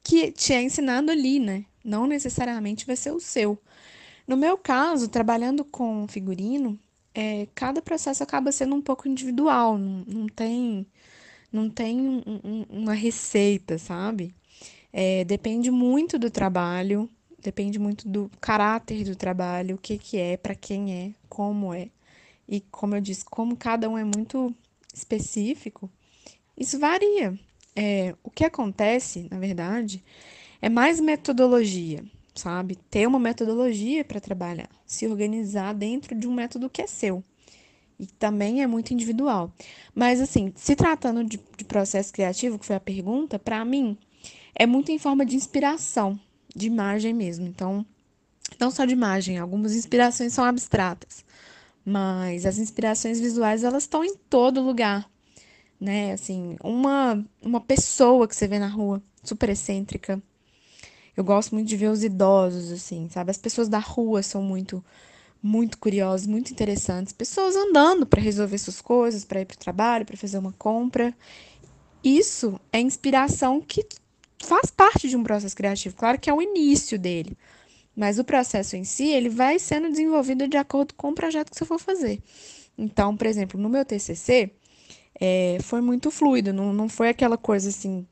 que 0.02 0.30
te 0.30 0.52
é 0.52 0.62
ensinado 0.62 1.10
ali, 1.10 1.40
né? 1.40 1.64
Não 1.82 2.06
necessariamente 2.06 2.86
vai 2.86 2.96
ser 2.96 3.12
o 3.12 3.20
seu. 3.20 3.58
No 4.28 4.36
meu 4.36 4.58
caso, 4.58 5.08
trabalhando 5.08 5.64
com 5.64 6.06
figurino, 6.06 6.78
é, 7.14 7.48
cada 7.54 7.82
processo 7.82 8.22
acaba 8.22 8.52
sendo 8.52 8.74
um 8.74 8.82
pouco 8.82 9.08
individual, 9.08 9.76
não, 9.78 10.04
não 10.06 10.26
tem, 10.28 10.86
não 11.52 11.68
tem 11.68 12.00
um, 12.00 12.22
um, 12.26 12.66
uma 12.68 12.94
receita, 12.94 13.78
sabe? 13.78 14.34
É, 14.92 15.24
depende 15.24 15.70
muito 15.70 16.18
do 16.18 16.30
trabalho, 16.30 17.08
depende 17.40 17.78
muito 17.78 18.08
do 18.08 18.30
caráter 18.40 19.04
do 19.04 19.16
trabalho, 19.16 19.76
o 19.76 19.78
que, 19.78 19.98
que 19.98 20.18
é, 20.18 20.36
para 20.36 20.54
quem 20.54 20.92
é, 20.92 21.14
como 21.28 21.72
é. 21.72 21.88
E 22.48 22.60
como 22.60 22.96
eu 22.96 23.00
disse, 23.00 23.24
como 23.24 23.56
cada 23.56 23.88
um 23.88 23.96
é 23.96 24.04
muito 24.04 24.54
específico, 24.92 25.90
isso 26.56 26.78
varia. 26.78 27.38
É, 27.74 28.14
o 28.22 28.30
que 28.30 28.44
acontece, 28.44 29.28
na 29.30 29.38
verdade, 29.38 30.04
é 30.60 30.68
mais 30.68 31.00
metodologia, 31.00 32.04
sabe? 32.34 32.76
Ter 32.76 33.06
uma 33.06 33.18
metodologia 33.18 34.04
para 34.04 34.20
trabalhar, 34.20 34.68
se 34.84 35.06
organizar 35.06 35.72
dentro 35.72 36.14
de 36.14 36.26
um 36.26 36.34
método 36.34 36.68
que 36.68 36.82
é 36.82 36.86
seu. 36.86 37.22
E 38.00 38.06
também 38.06 38.62
é 38.62 38.66
muito 38.66 38.94
individual. 38.94 39.52
Mas, 39.94 40.20
assim, 40.20 40.52
se 40.56 40.74
tratando 40.74 41.22
de, 41.22 41.38
de 41.56 41.64
processo 41.64 42.12
criativo, 42.12 42.58
que 42.58 42.66
foi 42.66 42.76
a 42.76 42.80
pergunta, 42.80 43.38
para 43.38 43.64
mim, 43.64 43.96
é 44.54 44.66
muito 44.66 44.90
em 44.90 44.98
forma 44.98 45.24
de 45.26 45.36
inspiração, 45.36 46.18
de 46.56 46.66
imagem 46.66 47.12
mesmo. 47.12 47.46
Então, 47.46 47.84
não 48.58 48.70
só 48.70 48.84
de 48.84 48.94
imagem, 48.94 49.38
algumas 49.38 49.74
inspirações 49.74 50.32
são 50.32 50.44
abstratas, 50.44 51.24
mas 51.84 52.46
as 52.46 52.58
inspirações 52.58 53.20
visuais, 53.20 53.62
elas 53.62 53.84
estão 53.84 54.02
em 54.04 54.16
todo 54.16 54.60
lugar 54.62 55.10
né? 55.80 56.12
Assim, 56.12 56.56
uma, 56.62 57.24
uma 57.40 57.60
pessoa 57.60 58.28
que 58.28 58.36
você 58.36 58.46
vê 58.46 58.58
na 58.58 58.68
rua, 58.68 59.02
super 59.24 59.48
excêntrica. 59.48 60.22
Eu 61.16 61.24
gosto 61.24 61.54
muito 61.54 61.68
de 61.68 61.76
ver 61.76 61.88
os 61.88 62.04
idosos, 62.04 62.70
assim, 62.70 63.08
sabe? 63.08 63.30
As 63.30 63.38
pessoas 63.38 63.68
da 63.68 63.78
rua 63.78 64.22
são 64.22 64.42
muito, 64.42 64.84
muito 65.42 65.78
curiosas, 65.78 66.26
muito 66.26 66.50
interessantes. 66.52 67.12
Pessoas 67.12 67.56
andando 67.56 68.06
para 68.06 68.20
resolver 68.20 68.58
suas 68.58 68.80
coisas, 68.80 69.24
para 69.24 69.40
ir 69.40 69.46
para 69.46 69.54
o 69.54 69.58
trabalho, 69.58 70.06
para 70.06 70.16
fazer 70.16 70.38
uma 70.38 70.52
compra. 70.52 71.14
Isso 72.02 72.60
é 72.72 72.80
inspiração 72.80 73.60
que 73.60 73.86
faz 74.38 74.70
parte 74.70 75.08
de 75.08 75.16
um 75.16 75.22
processo 75.22 75.56
criativo. 75.56 75.96
Claro 75.96 76.18
que 76.18 76.30
é 76.30 76.34
o 76.34 76.42
início 76.42 76.98
dele. 76.98 77.36
Mas 77.94 78.18
o 78.18 78.24
processo 78.24 78.76
em 78.76 78.84
si, 78.84 79.08
ele 79.08 79.28
vai 79.28 79.58
sendo 79.58 79.90
desenvolvido 79.90 80.48
de 80.48 80.56
acordo 80.56 80.94
com 80.94 81.10
o 81.10 81.14
projeto 81.14 81.50
que 81.50 81.58
você 81.58 81.64
for 81.64 81.78
fazer. 81.78 82.22
Então, 82.78 83.16
por 83.16 83.26
exemplo, 83.26 83.60
no 83.60 83.68
meu 83.68 83.84
TCC, 83.84 84.50
é, 85.20 85.58
foi 85.60 85.80
muito 85.82 86.10
fluido, 86.10 86.52
não, 86.52 86.72
não 86.72 86.88
foi 86.88 87.10
aquela 87.10 87.36
coisa 87.36 87.68
assim 87.68 88.06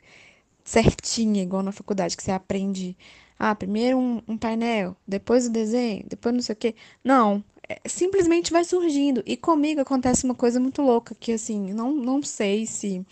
certinha, 0.62 1.42
igual 1.42 1.62
na 1.62 1.73
faculdade, 1.73 2.16
que 2.16 2.23
você 2.23 2.30
aprende, 2.30 2.94
ah, 3.38 3.54
primeiro 3.54 3.99
um, 3.99 4.21
um 4.26 4.37
painel, 4.37 4.97
depois 5.07 5.47
o 5.47 5.50
desenho, 5.50 6.04
depois 6.09 6.35
não 6.35 6.42
sei 6.42 6.52
o 6.54 6.57
quê. 6.57 6.75
Não, 7.04 7.45
é, 7.68 7.80
simplesmente 7.87 8.50
vai 8.50 8.64
surgindo. 8.64 9.23
E 9.26 9.37
comigo 9.37 9.80
acontece 9.80 10.25
uma 10.25 10.35
coisa 10.35 10.59
muito 10.59 10.83
louca, 10.83 11.14
que 11.14 11.33
assim, 11.33 11.73
não, 11.73 11.92
não 11.92 12.23
sei 12.23 12.66
se 12.66 13.04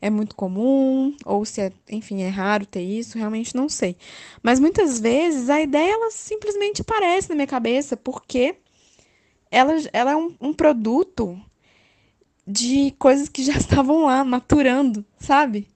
é 0.00 0.08
muito 0.08 0.34
comum 0.34 1.14
ou 1.26 1.44
se 1.44 1.60
é, 1.60 1.72
enfim, 1.90 2.22
é 2.22 2.28
raro 2.28 2.64
ter 2.64 2.82
isso, 2.82 3.18
realmente 3.18 3.54
não 3.54 3.68
sei. 3.68 3.96
Mas 4.42 4.58
muitas 4.58 4.98
vezes 4.98 5.50
a 5.50 5.60
ideia 5.60 5.92
ela 5.92 6.10
simplesmente 6.10 6.80
aparece 6.82 7.28
na 7.28 7.34
minha 7.34 7.46
cabeça 7.46 7.96
porque 7.96 8.56
ela, 9.50 9.74
ela 9.92 10.12
é 10.12 10.16
um, 10.16 10.34
um 10.40 10.54
produto 10.54 11.38
de 12.46 12.94
coisas 12.98 13.28
que 13.28 13.42
já 13.44 13.54
estavam 13.58 14.06
lá 14.06 14.24
maturando, 14.24 15.04
sabe? 15.18 15.68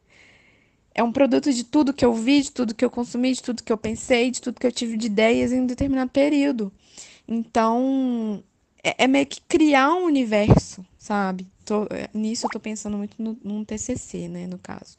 É 0.94 1.02
um 1.02 1.10
produto 1.10 1.52
de 1.52 1.64
tudo 1.64 1.92
que 1.92 2.04
eu 2.04 2.14
vi, 2.14 2.42
de 2.42 2.52
tudo 2.52 2.74
que 2.74 2.84
eu 2.84 2.90
consumi, 2.90 3.32
de 3.32 3.42
tudo 3.42 3.64
que 3.64 3.72
eu 3.72 3.76
pensei, 3.76 4.30
de 4.30 4.40
tudo 4.40 4.60
que 4.60 4.66
eu 4.66 4.72
tive 4.72 4.96
de 4.96 5.06
ideias 5.06 5.52
em 5.52 5.60
um 5.60 5.66
determinado 5.66 6.10
período. 6.10 6.72
Então, 7.26 8.42
é, 8.82 9.04
é 9.04 9.06
meio 9.08 9.26
que 9.26 9.40
criar 9.40 9.92
um 9.94 10.04
universo, 10.04 10.84
sabe? 10.98 11.46
Tô, 11.64 11.84
é, 11.90 12.08
nisso 12.14 12.46
eu 12.46 12.50
tô 12.50 12.60
pensando 12.60 12.96
muito 12.96 13.20
no, 13.20 13.36
num 13.42 13.64
TCC, 13.64 14.28
né, 14.28 14.46
no 14.46 14.58
caso. 14.58 14.96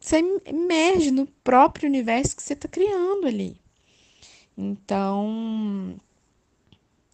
Você, 0.00 0.24
emerge 0.46 1.10
no 1.10 1.26
próprio 1.44 1.88
universo 1.88 2.34
que 2.34 2.42
você 2.42 2.56
tá 2.56 2.66
criando 2.66 3.26
ali. 3.26 3.56
Então, 4.56 5.94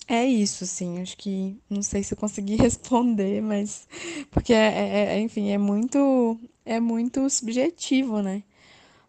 é 0.08 0.24
isso, 0.24 0.64
assim, 0.64 1.02
acho 1.02 1.16
que 1.18 1.60
não 1.68 1.82
sei 1.82 2.02
se 2.02 2.14
eu 2.14 2.18
consegui 2.18 2.56
responder, 2.60 3.42
mas 3.42 3.86
porque 4.30 4.54
é, 4.54 4.66
é, 4.66 5.04
é, 5.16 5.20
enfim, 5.20 5.50
é 5.50 5.58
muito 5.58 6.40
é 6.64 6.80
muito 6.80 7.28
subjetivo, 7.28 8.22
né? 8.22 8.42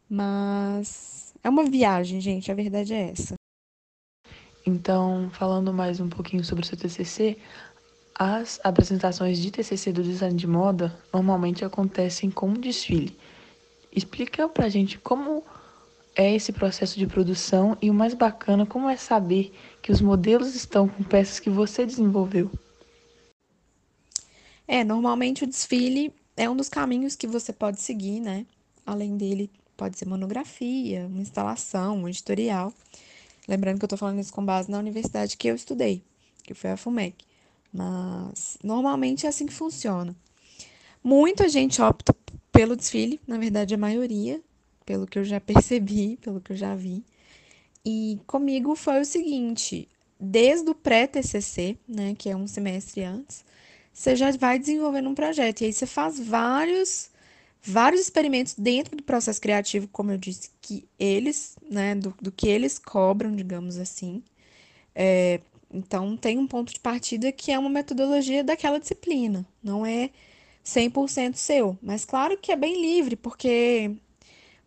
Mas 0.09 1.33
é 1.43 1.49
uma 1.49 1.63
viagem, 1.63 2.19
gente, 2.19 2.51
a 2.51 2.55
verdade 2.55 2.93
é 2.93 3.11
essa. 3.11 3.35
Então, 4.65 5.29
falando 5.31 5.73
mais 5.73 5.99
um 5.99 6.09
pouquinho 6.09 6.43
sobre 6.43 6.63
o 6.63 6.67
seu 6.67 6.77
TCC, 6.77 7.37
as 8.13 8.59
apresentações 8.63 9.39
de 9.39 9.49
TCC 9.51 9.93
do 9.93 10.03
design 10.03 10.35
de 10.35 10.45
moda 10.45 10.93
normalmente 11.13 11.63
acontecem 11.63 12.29
com 12.29 12.49
um 12.49 12.53
desfile. 12.53 13.17
Explica 13.95 14.49
pra 14.49 14.67
gente 14.67 14.97
como 14.97 15.43
é 16.19 16.35
esse 16.35 16.51
processo 16.51 16.99
de 16.99 17.07
produção 17.07 17.77
e 17.81 17.89
o 17.89 17.93
mais 17.93 18.13
bacana, 18.13 18.65
como 18.65 18.89
é 18.89 18.97
saber 18.97 19.53
que 19.81 19.89
os 19.89 20.01
modelos 20.01 20.53
estão 20.53 20.85
com 20.85 21.01
peças 21.01 21.39
que 21.39 21.49
você 21.49 21.85
desenvolveu. 21.85 22.51
É, 24.67 24.83
normalmente 24.83 25.45
o 25.45 25.47
desfile 25.47 26.13
é 26.35 26.49
um 26.49 26.57
dos 26.57 26.67
caminhos 26.67 27.15
que 27.15 27.25
você 27.25 27.53
pode 27.53 27.79
seguir, 27.79 28.19
né? 28.19 28.45
Além 28.85 29.15
dele, 29.15 29.49
pode 29.77 29.97
ser 29.97 30.09
monografia, 30.09 31.07
uma 31.07 31.21
instalação, 31.21 31.99
um 31.99 32.09
editorial. 32.09 32.73
Lembrando 33.47 33.77
que 33.77 33.85
eu 33.85 33.87
estou 33.87 33.97
falando 33.97 34.19
isso 34.19 34.33
com 34.33 34.43
base 34.43 34.69
na 34.69 34.77
universidade 34.77 35.37
que 35.37 35.47
eu 35.47 35.55
estudei, 35.55 36.03
que 36.43 36.53
foi 36.53 36.71
a 36.71 36.75
FUMEC. 36.75 37.15
Mas 37.71 38.57
normalmente 38.61 39.25
é 39.25 39.29
assim 39.29 39.45
que 39.45 39.53
funciona. 39.53 40.13
Muita 41.01 41.47
gente 41.47 41.81
opta 41.81 42.13
pelo 42.51 42.75
desfile, 42.75 43.21
na 43.25 43.37
verdade 43.37 43.73
a 43.73 43.77
maioria, 43.77 44.41
pelo 44.89 45.05
que 45.05 45.19
eu 45.19 45.23
já 45.23 45.39
percebi, 45.39 46.17
pelo 46.17 46.41
que 46.41 46.53
eu 46.53 46.57
já 46.57 46.73
vi. 46.73 47.05
E 47.85 48.19
comigo 48.25 48.75
foi 48.75 48.99
o 49.01 49.05
seguinte: 49.05 49.87
desde 50.19 50.67
o 50.67 50.73
pré-TCC, 50.73 51.77
né, 51.87 52.15
que 52.17 52.27
é 52.27 52.35
um 52.35 52.47
semestre 52.47 53.03
antes, 53.03 53.45
você 53.93 54.15
já 54.15 54.31
vai 54.31 54.57
desenvolvendo 54.57 55.07
um 55.09 55.13
projeto. 55.13 55.61
E 55.61 55.65
aí 55.65 55.73
você 55.73 55.85
faz 55.85 56.19
vários 56.19 57.11
vários 57.61 58.01
experimentos 58.01 58.55
dentro 58.57 58.95
do 58.95 59.03
processo 59.03 59.39
criativo, 59.39 59.87
como 59.89 60.11
eu 60.11 60.17
disse, 60.17 60.49
que 60.61 60.87
eles, 60.97 61.57
né, 61.69 61.93
do, 61.93 62.15
do 62.21 62.31
que 62.31 62.47
eles 62.47 62.79
cobram, 62.79 63.35
digamos 63.35 63.77
assim. 63.77 64.23
É, 64.95 65.41
então, 65.71 66.15
tem 66.17 66.39
um 66.39 66.47
ponto 66.47 66.73
de 66.73 66.79
partida 66.79 67.31
que 67.33 67.51
é 67.51 67.59
uma 67.59 67.69
metodologia 67.69 68.43
daquela 68.43 68.79
disciplina, 68.79 69.45
não 69.61 69.85
é 69.85 70.09
100% 70.65 71.35
seu. 71.35 71.77
Mas, 71.81 72.05
claro 72.05 72.37
que 72.37 72.51
é 72.51 72.55
bem 72.55 72.81
livre, 72.81 73.17
porque 73.17 73.91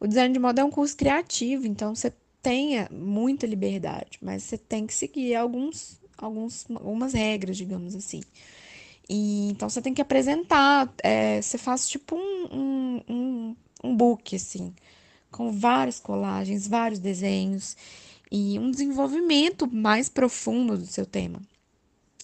o 0.02 0.08
design 0.08 0.32
de 0.34 0.40
moda 0.40 0.60
é 0.60 0.64
um 0.64 0.70
curso 0.70 0.96
criativo, 0.96 1.64
então 1.64 1.94
você 1.94 2.12
tenha 2.42 2.88
muita 2.90 3.46
liberdade, 3.46 4.18
mas 4.20 4.42
você 4.42 4.58
tem 4.58 4.84
que 4.84 4.92
seguir 4.92 5.36
alguns, 5.36 6.00
alguns, 6.18 6.66
algumas 6.74 7.12
regras, 7.12 7.56
digamos 7.56 7.94
assim. 7.94 8.20
E, 9.08 9.50
então 9.50 9.70
você 9.70 9.80
tem 9.80 9.94
que 9.94 10.02
apresentar, 10.02 10.92
é, 11.04 11.40
você 11.40 11.56
faz 11.56 11.88
tipo 11.88 12.16
um, 12.16 12.48
um, 12.52 13.02
um, 13.08 13.56
um 13.84 13.96
book, 13.96 14.34
assim, 14.34 14.74
com 15.30 15.52
várias 15.52 16.00
colagens, 16.00 16.66
vários 16.66 16.98
desenhos 16.98 17.76
e 18.28 18.58
um 18.58 18.72
desenvolvimento 18.72 19.72
mais 19.72 20.08
profundo 20.08 20.76
do 20.76 20.86
seu 20.86 21.06
tema, 21.06 21.40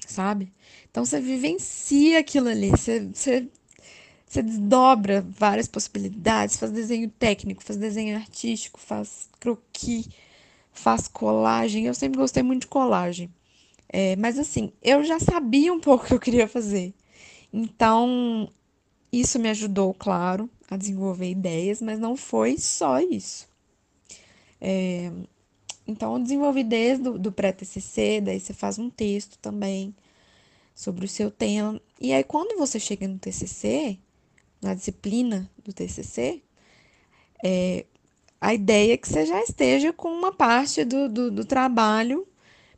sabe? 0.04 0.52
Então 0.90 1.04
você 1.04 1.20
vivencia 1.20 2.18
aquilo 2.18 2.48
ali, 2.48 2.70
você, 2.70 3.08
você 3.14 3.48
você 4.28 4.42
desdobra 4.42 5.24
várias 5.26 5.66
possibilidades, 5.66 6.56
faz 6.56 6.70
desenho 6.70 7.08
técnico, 7.08 7.64
faz 7.64 7.78
desenho 7.78 8.14
artístico, 8.14 8.78
faz 8.78 9.28
croquis, 9.40 10.08
faz 10.70 11.08
colagem. 11.08 11.86
Eu 11.86 11.94
sempre 11.94 12.18
gostei 12.18 12.42
muito 12.42 12.62
de 12.62 12.66
colagem. 12.66 13.30
É, 13.88 14.16
mas 14.16 14.38
assim, 14.38 14.70
eu 14.82 15.02
já 15.02 15.18
sabia 15.18 15.72
um 15.72 15.80
pouco 15.80 16.04
o 16.04 16.08
que 16.08 16.14
eu 16.14 16.20
queria 16.20 16.46
fazer. 16.46 16.92
Então, 17.50 18.50
isso 19.10 19.38
me 19.38 19.48
ajudou, 19.48 19.94
claro, 19.94 20.50
a 20.70 20.76
desenvolver 20.76 21.30
ideias, 21.30 21.80
mas 21.80 21.98
não 21.98 22.14
foi 22.14 22.58
só 22.58 23.00
isso. 23.00 23.48
É, 24.60 25.10
então, 25.86 26.14
eu 26.14 26.22
desenvolvi 26.22 26.62
desde 26.62 27.08
o 27.08 27.32
pré-TCC, 27.32 28.20
daí 28.20 28.38
você 28.38 28.52
faz 28.52 28.78
um 28.78 28.90
texto 28.90 29.38
também 29.38 29.94
sobre 30.74 31.06
o 31.06 31.08
seu 31.08 31.30
tema. 31.30 31.80
E 31.98 32.12
aí, 32.12 32.22
quando 32.22 32.58
você 32.58 32.78
chega 32.78 33.08
no 33.08 33.18
TCC, 33.18 33.98
na 34.60 34.74
disciplina 34.74 35.50
do 35.64 35.72
TCC, 35.72 36.42
é, 37.44 37.84
a 38.40 38.54
ideia 38.54 38.94
é 38.94 38.96
que 38.96 39.08
você 39.08 39.26
já 39.26 39.42
esteja 39.42 39.92
com 39.92 40.08
uma 40.08 40.32
parte 40.32 40.84
do, 40.84 41.08
do, 41.08 41.30
do 41.30 41.44
trabalho, 41.44 42.26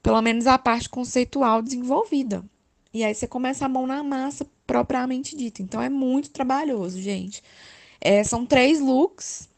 pelo 0.02 0.20
menos 0.22 0.46
a 0.46 0.58
parte 0.58 0.88
conceitual 0.88 1.62
desenvolvida. 1.62 2.44
E 2.92 3.04
aí 3.04 3.14
você 3.14 3.26
começa 3.26 3.66
a 3.66 3.68
mão 3.68 3.86
na 3.86 4.02
massa 4.02 4.46
propriamente 4.66 5.36
dita. 5.36 5.62
Então 5.62 5.80
é 5.80 5.88
muito 5.88 6.30
trabalhoso, 6.30 7.00
gente. 7.00 7.42
É, 8.00 8.24
são 8.24 8.46
três 8.46 8.80
looks. 8.80 9.48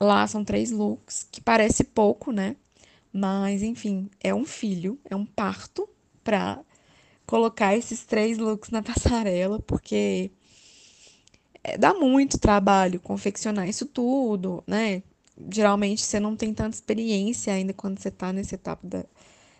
Lá 0.00 0.26
são 0.26 0.44
três 0.44 0.70
looks, 0.70 1.26
que 1.30 1.40
parece 1.40 1.84
pouco, 1.84 2.32
né? 2.32 2.56
Mas, 3.12 3.62
enfim, 3.62 4.10
é 4.20 4.34
um 4.34 4.44
filho, 4.44 4.98
é 5.08 5.14
um 5.14 5.24
parto 5.24 5.88
para 6.24 6.60
colocar 7.24 7.76
esses 7.76 8.04
três 8.04 8.38
looks 8.38 8.70
na 8.70 8.82
passarela, 8.82 9.60
porque 9.60 10.32
é, 11.64 11.78
dá 11.78 11.94
muito 11.94 12.38
trabalho 12.38 13.00
confeccionar 13.00 13.68
isso 13.68 13.86
tudo, 13.86 14.62
né? 14.66 15.02
Geralmente 15.50 16.02
você 16.02 16.20
não 16.20 16.36
tem 16.36 16.54
tanta 16.54 16.76
experiência 16.76 17.52
ainda 17.52 17.72
quando 17.72 17.98
você 17.98 18.08
está 18.08 18.32
nessa 18.32 18.54
etapa 18.54 18.86
da, 18.86 19.04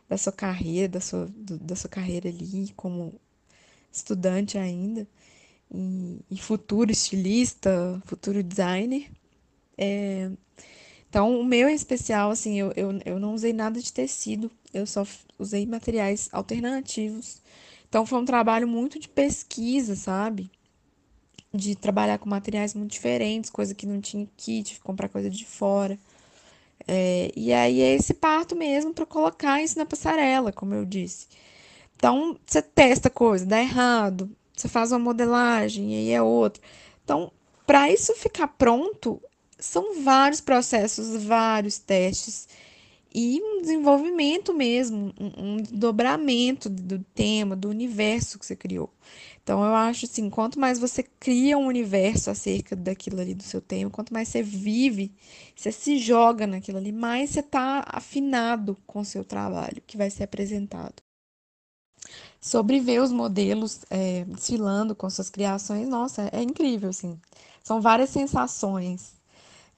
da 0.08 0.18
sua 0.18 0.32
carreira, 0.32 0.88
da 0.88 1.00
sua, 1.00 1.26
do, 1.34 1.58
da 1.58 1.74
sua 1.74 1.90
carreira 1.90 2.28
ali 2.28 2.72
como 2.76 3.14
estudante 3.90 4.58
ainda, 4.58 5.08
e, 5.72 6.20
e 6.30 6.38
futuro 6.38 6.92
estilista, 6.92 8.02
futuro 8.06 8.42
designer. 8.42 9.10
É, 9.78 10.30
então, 11.08 11.40
o 11.40 11.44
meu 11.44 11.68
em 11.68 11.74
especial, 11.74 12.30
assim, 12.30 12.58
eu, 12.58 12.72
eu, 12.76 12.90
eu 13.04 13.20
não 13.20 13.34
usei 13.34 13.52
nada 13.52 13.80
de 13.80 13.92
tecido, 13.92 14.50
eu 14.72 14.86
só 14.86 15.06
usei 15.38 15.64
materiais 15.66 16.28
alternativos. 16.32 17.42
Então, 17.88 18.04
foi 18.04 18.18
um 18.20 18.24
trabalho 18.24 18.66
muito 18.68 18.98
de 18.98 19.08
pesquisa, 19.08 19.94
sabe? 19.96 20.50
De 21.54 21.76
trabalhar 21.76 22.18
com 22.18 22.28
materiais 22.28 22.74
muito 22.74 22.90
diferentes, 22.90 23.48
coisa 23.48 23.74
que 23.74 23.86
não 23.86 24.00
tinha 24.00 24.28
kit, 24.36 24.80
comprar 24.80 25.08
coisa 25.08 25.30
de 25.30 25.44
fora. 25.44 25.96
É, 26.86 27.30
e 27.36 27.52
aí 27.52 27.80
é 27.80 27.94
esse 27.94 28.12
parto 28.12 28.56
mesmo 28.56 28.92
para 28.92 29.06
colocar 29.06 29.62
isso 29.62 29.78
na 29.78 29.86
passarela, 29.86 30.52
como 30.52 30.74
eu 30.74 30.84
disse. 30.84 31.28
Então, 31.96 32.36
você 32.44 32.60
testa 32.60 33.08
coisa, 33.08 33.46
dá 33.46 33.60
errado, 33.60 34.30
você 34.54 34.68
faz 34.68 34.92
uma 34.92 34.98
modelagem 34.98 35.92
e 35.92 35.96
aí 35.96 36.10
é 36.10 36.22
outra. 36.22 36.62
Então, 37.04 37.32
para 37.66 37.90
isso 37.90 38.14
ficar 38.14 38.48
pronto, 38.48 39.22
são 39.58 40.02
vários 40.02 40.40
processos, 40.40 41.24
vários 41.24 41.78
testes 41.78 42.46
e 43.14 43.40
um 43.40 43.62
desenvolvimento 43.62 44.52
mesmo, 44.52 45.14
um, 45.18 45.54
um 45.54 45.56
dobramento 45.70 46.68
do 46.68 46.98
tema, 47.14 47.54
do 47.54 47.68
universo 47.68 48.38
que 48.38 48.44
você 48.44 48.56
criou. 48.56 48.92
Então, 49.44 49.62
eu 49.62 49.74
acho 49.74 50.06
assim, 50.06 50.30
quanto 50.30 50.58
mais 50.58 50.78
você 50.78 51.02
cria 51.02 51.58
um 51.58 51.66
universo 51.66 52.30
acerca 52.30 52.74
daquilo 52.74 53.20
ali 53.20 53.34
do 53.34 53.42
seu 53.42 53.60
tema, 53.60 53.90
quanto 53.90 54.12
mais 54.12 54.28
você 54.28 54.42
vive, 54.42 55.12
você 55.54 55.70
se 55.70 55.98
joga 55.98 56.46
naquilo 56.46 56.78
ali, 56.78 56.90
mais 56.90 57.30
você 57.30 57.40
está 57.40 57.84
afinado 57.86 58.74
com 58.86 59.00
o 59.00 59.04
seu 59.04 59.22
trabalho 59.22 59.82
que 59.86 59.98
vai 59.98 60.10
ser 60.10 60.24
apresentado. 60.24 61.02
Sobre 62.40 62.80
ver 62.80 63.00
os 63.02 63.12
modelos 63.12 63.80
é, 63.90 64.24
desfilando 64.24 64.94
com 64.94 65.08
suas 65.10 65.30
criações, 65.30 65.88
nossa, 65.88 66.28
é 66.32 66.42
incrível, 66.42 66.90
assim. 66.90 67.20
São 67.62 67.80
várias 67.82 68.10
sensações. 68.10 69.14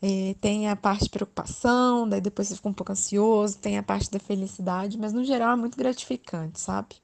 É, 0.03 0.35
tem 0.41 0.69
a 0.69 0.77
parte 0.77 1.05
de 1.05 1.11
preocupação, 1.11 2.09
daí 2.09 2.21
depois 2.21 2.49
você 2.49 2.57
fica 2.57 2.69
um 2.69 2.75
pouco 2.75 2.93
ansioso, 2.93 3.59
tem 3.59 3.79
a 3.79 3.83
parte 3.83 4.11
da 4.11 4.19
felicidade, 4.21 4.99
mas 4.99 5.13
no 5.13 5.25
geral 5.25 5.53
é 5.53 5.57
muito 5.57 5.77
gratificante, 5.79 6.61
sabe? 6.61 6.97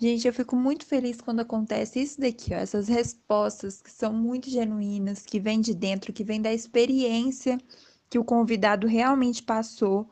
Gente, 0.00 0.26
eu 0.26 0.32
fico 0.32 0.56
muito 0.56 0.84
feliz 0.86 1.20
quando 1.20 1.40
acontece 1.40 2.00
isso 2.00 2.20
daqui, 2.20 2.54
ó, 2.54 2.56
essas 2.56 2.88
respostas 2.88 3.82
que 3.82 3.90
são 3.90 4.12
muito 4.12 4.48
genuínas, 4.48 5.24
que 5.26 5.38
vêm 5.38 5.60
de 5.60 5.74
dentro, 5.74 6.12
que 6.12 6.24
vêm 6.24 6.40
da 6.40 6.52
experiência 6.52 7.58
que 8.08 8.18
o 8.18 8.24
convidado 8.24 8.86
realmente 8.86 9.42
passou. 9.42 10.08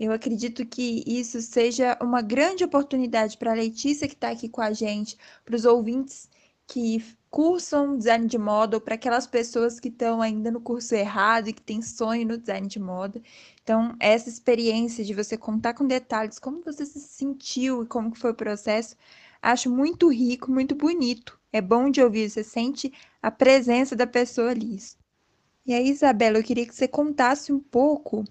Eu 0.00 0.12
acredito 0.12 0.66
que 0.66 1.04
isso 1.06 1.42
seja 1.42 1.98
uma 2.02 2.22
grande 2.22 2.64
oportunidade 2.64 3.36
para 3.38 3.52
a 3.52 3.54
Letícia 3.54 4.08
que 4.08 4.14
está 4.14 4.30
aqui 4.30 4.48
com 4.48 4.62
a 4.62 4.72
gente, 4.72 5.16
para 5.44 5.56
os 5.56 5.64
ouvintes 5.66 6.28
que 6.66 7.04
cursam 7.30 7.96
design 7.96 8.26
de 8.26 8.38
moda 8.38 8.76
ou 8.76 8.80
para 8.80 8.94
aquelas 8.94 9.26
pessoas 9.26 9.78
que 9.78 9.88
estão 9.88 10.22
ainda 10.22 10.50
no 10.50 10.60
curso 10.60 10.94
errado 10.94 11.48
e 11.48 11.52
que 11.52 11.62
têm 11.62 11.82
sonho 11.82 12.26
no 12.26 12.38
design 12.38 12.66
de 12.66 12.78
moda. 12.78 13.20
Então, 13.62 13.94
essa 14.00 14.28
experiência 14.28 15.04
de 15.04 15.14
você 15.14 15.36
contar 15.36 15.74
com 15.74 15.86
detalhes 15.86 16.38
como 16.38 16.62
você 16.62 16.86
se 16.86 17.00
sentiu 17.00 17.82
e 17.82 17.86
como 17.86 18.14
foi 18.14 18.30
o 18.30 18.34
processo, 18.34 18.96
acho 19.42 19.70
muito 19.70 20.08
rico, 20.08 20.50
muito 20.50 20.74
bonito. 20.74 21.38
É 21.52 21.60
bom 21.60 21.90
de 21.90 22.02
ouvir, 22.02 22.30
você 22.30 22.42
sente 22.44 22.92
a 23.22 23.30
presença 23.30 23.94
da 23.96 24.06
pessoa 24.06 24.50
ali. 24.50 24.78
E 25.66 25.74
aí, 25.74 25.88
Isabela, 25.90 26.38
eu 26.38 26.42
queria 26.42 26.66
que 26.66 26.74
você 26.74 26.88
contasse 26.88 27.52
um 27.52 27.60
pouco, 27.60 28.24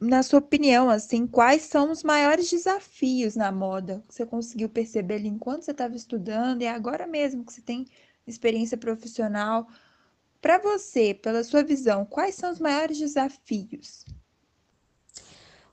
na 0.00 0.22
sua 0.22 0.38
opinião, 0.38 0.90
assim, 0.90 1.26
quais 1.26 1.62
são 1.62 1.90
os 1.90 2.02
maiores 2.02 2.50
desafios 2.50 3.36
na 3.36 3.50
moda 3.52 4.04
você 4.08 4.26
conseguiu 4.26 4.68
perceber 4.68 5.14
ali 5.14 5.28
enquanto 5.28 5.62
você 5.62 5.70
estava 5.70 5.94
estudando 5.96 6.62
e 6.62 6.66
agora 6.66 7.06
mesmo 7.06 7.44
que 7.44 7.52
você 7.52 7.62
tem 7.62 7.86
experiência 8.26 8.76
profissional. 8.76 9.66
Para 10.40 10.58
você, 10.58 11.14
pela 11.14 11.42
sua 11.42 11.62
visão, 11.62 12.04
quais 12.04 12.34
são 12.34 12.52
os 12.52 12.58
maiores 12.58 12.98
desafios? 12.98 14.04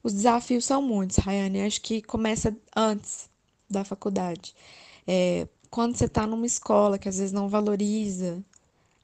Os 0.03 0.13
desafios 0.13 0.65
são 0.65 0.81
muitos, 0.81 1.17
Rayane. 1.17 1.61
Acho 1.61 1.81
que 1.81 2.01
começa 2.01 2.55
antes 2.75 3.29
da 3.69 3.83
faculdade. 3.83 4.55
É, 5.05 5.47
quando 5.69 5.95
você 5.95 6.05
está 6.05 6.25
numa 6.25 6.45
escola 6.45 6.97
que 6.97 7.09
às 7.09 7.17
vezes 7.17 7.31
não 7.31 7.49
valoriza 7.49 8.43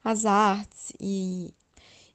as 0.02 0.24
artes 0.24 0.92
e, 1.00 1.52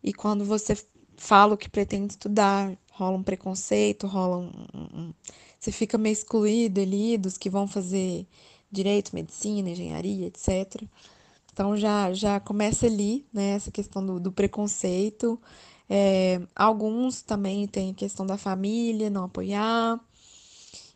e 0.03 0.13
quando 0.13 0.43
você 0.43 0.75
fala 1.15 1.53
o 1.53 1.57
que 1.57 1.69
pretende 1.69 2.13
estudar, 2.13 2.75
rola 2.93 3.17
um 3.17 3.23
preconceito, 3.23 4.08
rola 4.08 4.38
um, 4.38 4.51
um, 4.73 5.13
você 5.60 5.71
fica 5.71 5.97
meio 5.97 6.13
excluído 6.13 6.79
ali 6.79 7.17
dos 7.17 7.38
que 7.38 7.49
vão 7.49 7.67
fazer 7.67 8.27
direito, 8.71 9.13
medicina, 9.13 9.69
engenharia, 9.69 10.27
etc. 10.27 10.84
Então 11.51 11.75
já, 11.77 12.13
já 12.13 12.39
começa 12.39 12.86
ali, 12.86 13.25
né, 13.34 13.51
essa 13.51 13.71
questão 13.71 14.06
do, 14.06 14.19
do 14.19 14.32
preconceito. 14.32 15.39
É, 15.89 16.41
alguns 16.56 17.21
também 17.21 17.67
têm 17.67 17.91
a 17.91 17.93
questão 17.93 18.25
da 18.25 18.38
família, 18.38 19.10
não 19.10 19.25
apoiar. 19.25 19.99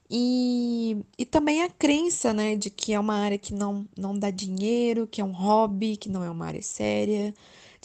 E, 0.09 0.97
e 1.17 1.25
também 1.25 1.63
a 1.63 1.69
crença, 1.69 2.33
né, 2.33 2.55
de 2.55 2.69
que 2.69 2.93
é 2.93 2.99
uma 2.99 3.15
área 3.15 3.37
que 3.37 3.53
não, 3.53 3.85
não 3.97 4.17
dá 4.17 4.31
dinheiro, 4.31 5.07
que 5.07 5.19
é 5.19 5.23
um 5.23 5.33
hobby, 5.33 5.97
que 5.97 6.09
não 6.09 6.23
é 6.23 6.29
uma 6.29 6.45
área 6.45 6.61
séria, 6.61 7.33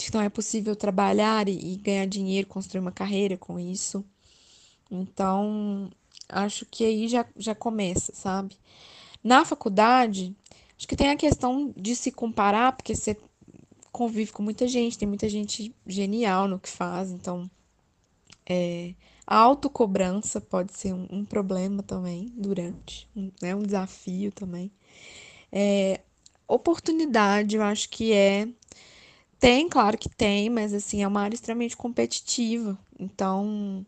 de 0.02 0.10
que 0.10 0.16
não 0.16 0.22
é 0.22 0.28
possível 0.28 0.74
trabalhar 0.74 1.48
e, 1.48 1.74
e 1.74 1.76
ganhar 1.76 2.06
dinheiro, 2.06 2.46
construir 2.46 2.80
uma 2.80 2.92
carreira 2.92 3.36
com 3.36 3.58
isso. 3.58 4.04
Então, 4.90 5.90
acho 6.28 6.66
que 6.66 6.84
aí 6.84 7.08
já, 7.08 7.24
já 7.36 7.54
começa, 7.54 8.12
sabe? 8.14 8.56
Na 9.22 9.44
faculdade, 9.44 10.36
acho 10.76 10.88
que 10.88 10.96
tem 10.96 11.10
a 11.10 11.16
questão 11.16 11.72
de 11.76 11.94
se 11.94 12.10
comparar, 12.10 12.72
porque 12.72 12.94
você 12.94 13.16
convive 13.90 14.32
com 14.32 14.42
muita 14.42 14.66
gente, 14.66 14.98
tem 14.98 15.08
muita 15.08 15.28
gente 15.28 15.74
genial 15.86 16.48
no 16.48 16.58
que 16.58 16.68
faz, 16.68 17.10
então 17.10 17.50
é, 18.46 18.94
a 19.26 19.36
autocobrança 19.36 20.40
pode 20.40 20.72
ser 20.72 20.92
um, 20.92 21.06
um 21.10 21.24
problema 21.24 21.82
também 21.82 22.32
durante, 22.34 23.08
um, 23.14 23.30
né, 23.40 23.54
um 23.54 23.62
desafio 23.62 24.32
também. 24.32 24.72
É, 25.50 26.00
oportunidade, 26.48 27.56
eu 27.56 27.62
acho 27.62 27.88
que 27.88 28.12
é. 28.12 28.48
Tem, 29.42 29.68
claro 29.68 29.98
que 29.98 30.08
tem, 30.08 30.48
mas 30.48 30.72
assim, 30.72 31.02
é 31.02 31.08
uma 31.08 31.20
área 31.22 31.34
extremamente 31.34 31.76
competitiva. 31.76 32.78
Então, 32.96 33.84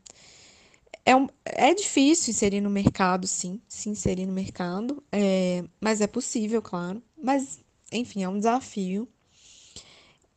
é, 1.04 1.14
um, 1.14 1.28
é 1.44 1.72
difícil 1.72 2.32
inserir 2.32 2.60
no 2.60 2.68
mercado, 2.68 3.26
sim, 3.26 3.60
se 3.68 3.88
inserir 3.88 4.26
no 4.26 4.32
mercado, 4.32 5.00
é, 5.12 5.62
mas 5.80 6.00
é 6.00 6.08
possível, 6.08 6.60
claro. 6.60 7.00
Mas, 7.16 7.60
enfim, 7.92 8.24
é 8.24 8.28
um 8.28 8.36
desafio. 8.38 9.08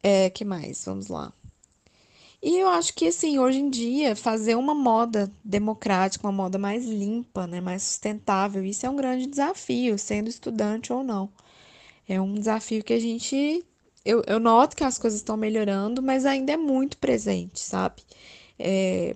É, 0.01 0.29
que 0.29 0.45
mais? 0.45 0.83
Vamos 0.85 1.07
lá. 1.07 1.31
E 2.41 2.57
eu 2.59 2.67
acho 2.69 2.93
que, 2.93 3.07
assim, 3.07 3.39
hoje 3.39 3.59
em 3.59 3.69
dia, 3.69 4.15
fazer 4.15 4.55
uma 4.55 4.73
moda 4.73 5.31
democrática, 5.43 6.25
uma 6.27 6.31
moda 6.33 6.57
mais 6.57 6.85
limpa, 6.85 7.47
né, 7.47 7.59
mais 7.59 7.83
sustentável, 7.83 8.63
isso 8.63 8.85
é 8.85 8.89
um 8.89 8.95
grande 8.95 9.25
desafio, 9.27 9.97
sendo 9.97 10.29
estudante 10.29 10.93
ou 10.93 11.03
não. 11.03 11.29
É 12.07 12.21
um 12.21 12.33
desafio 12.35 12.83
que 12.83 12.93
a 12.93 12.99
gente. 12.99 13.65
Eu, 14.07 14.23
eu 14.27 14.39
noto 14.39 14.75
que 14.75 14.83
as 14.83 14.97
coisas 14.97 15.19
estão 15.19 15.35
melhorando, 15.37 16.01
mas 16.01 16.25
ainda 16.25 16.53
é 16.53 16.57
muito 16.57 16.97
presente, 16.97 17.59
sabe? 17.59 18.03
É, 18.57 19.15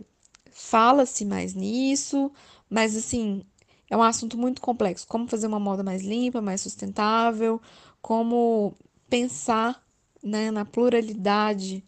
Fala-se 0.52 1.26
mais 1.26 1.56
nisso, 1.56 2.32
mas, 2.70 2.96
assim, 2.96 3.44
é 3.90 3.98
um 3.98 4.04
assunto 4.04 4.38
muito 4.38 4.62
complexo. 4.62 5.08
Como 5.08 5.28
fazer 5.28 5.48
uma 5.48 5.60
moda 5.60 5.84
mais 5.84 6.04
limpa, 6.04 6.42
mais 6.42 6.62
sustentável, 6.62 7.62
como 8.02 8.76
pensar 9.10 9.84
né, 10.24 10.52
na 10.52 10.66
pluralidade 10.66 11.84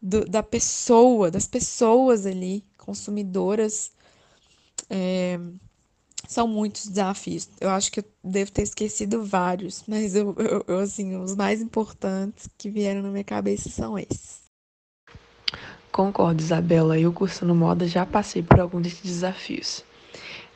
do, 0.00 0.24
da 0.26 0.42
pessoa, 0.42 1.30
das 1.30 1.46
pessoas 1.46 2.26
ali, 2.26 2.64
consumidoras. 2.76 3.92
É, 4.90 5.38
são 6.28 6.46
muitos 6.46 6.86
desafios. 6.86 7.48
Eu 7.58 7.70
acho 7.70 7.90
que 7.90 8.00
eu 8.00 8.04
devo 8.22 8.52
ter 8.52 8.62
esquecido 8.62 9.24
vários, 9.24 9.82
mas 9.88 10.14
eu, 10.14 10.36
eu, 10.38 10.64
eu, 10.68 10.78
assim, 10.78 11.16
os 11.16 11.34
mais 11.34 11.62
importantes 11.62 12.48
que 12.58 12.68
vieram 12.68 13.00
na 13.00 13.08
minha 13.08 13.24
cabeça 13.24 13.70
são 13.70 13.98
esses. 13.98 14.42
Concordo, 15.90 16.42
Isabela. 16.42 16.98
Eu 16.98 17.12
cursando 17.14 17.54
moda 17.54 17.88
já 17.88 18.04
passei 18.04 18.42
por 18.42 18.60
alguns 18.60 18.82
desses 18.82 19.02
desafios. 19.02 19.82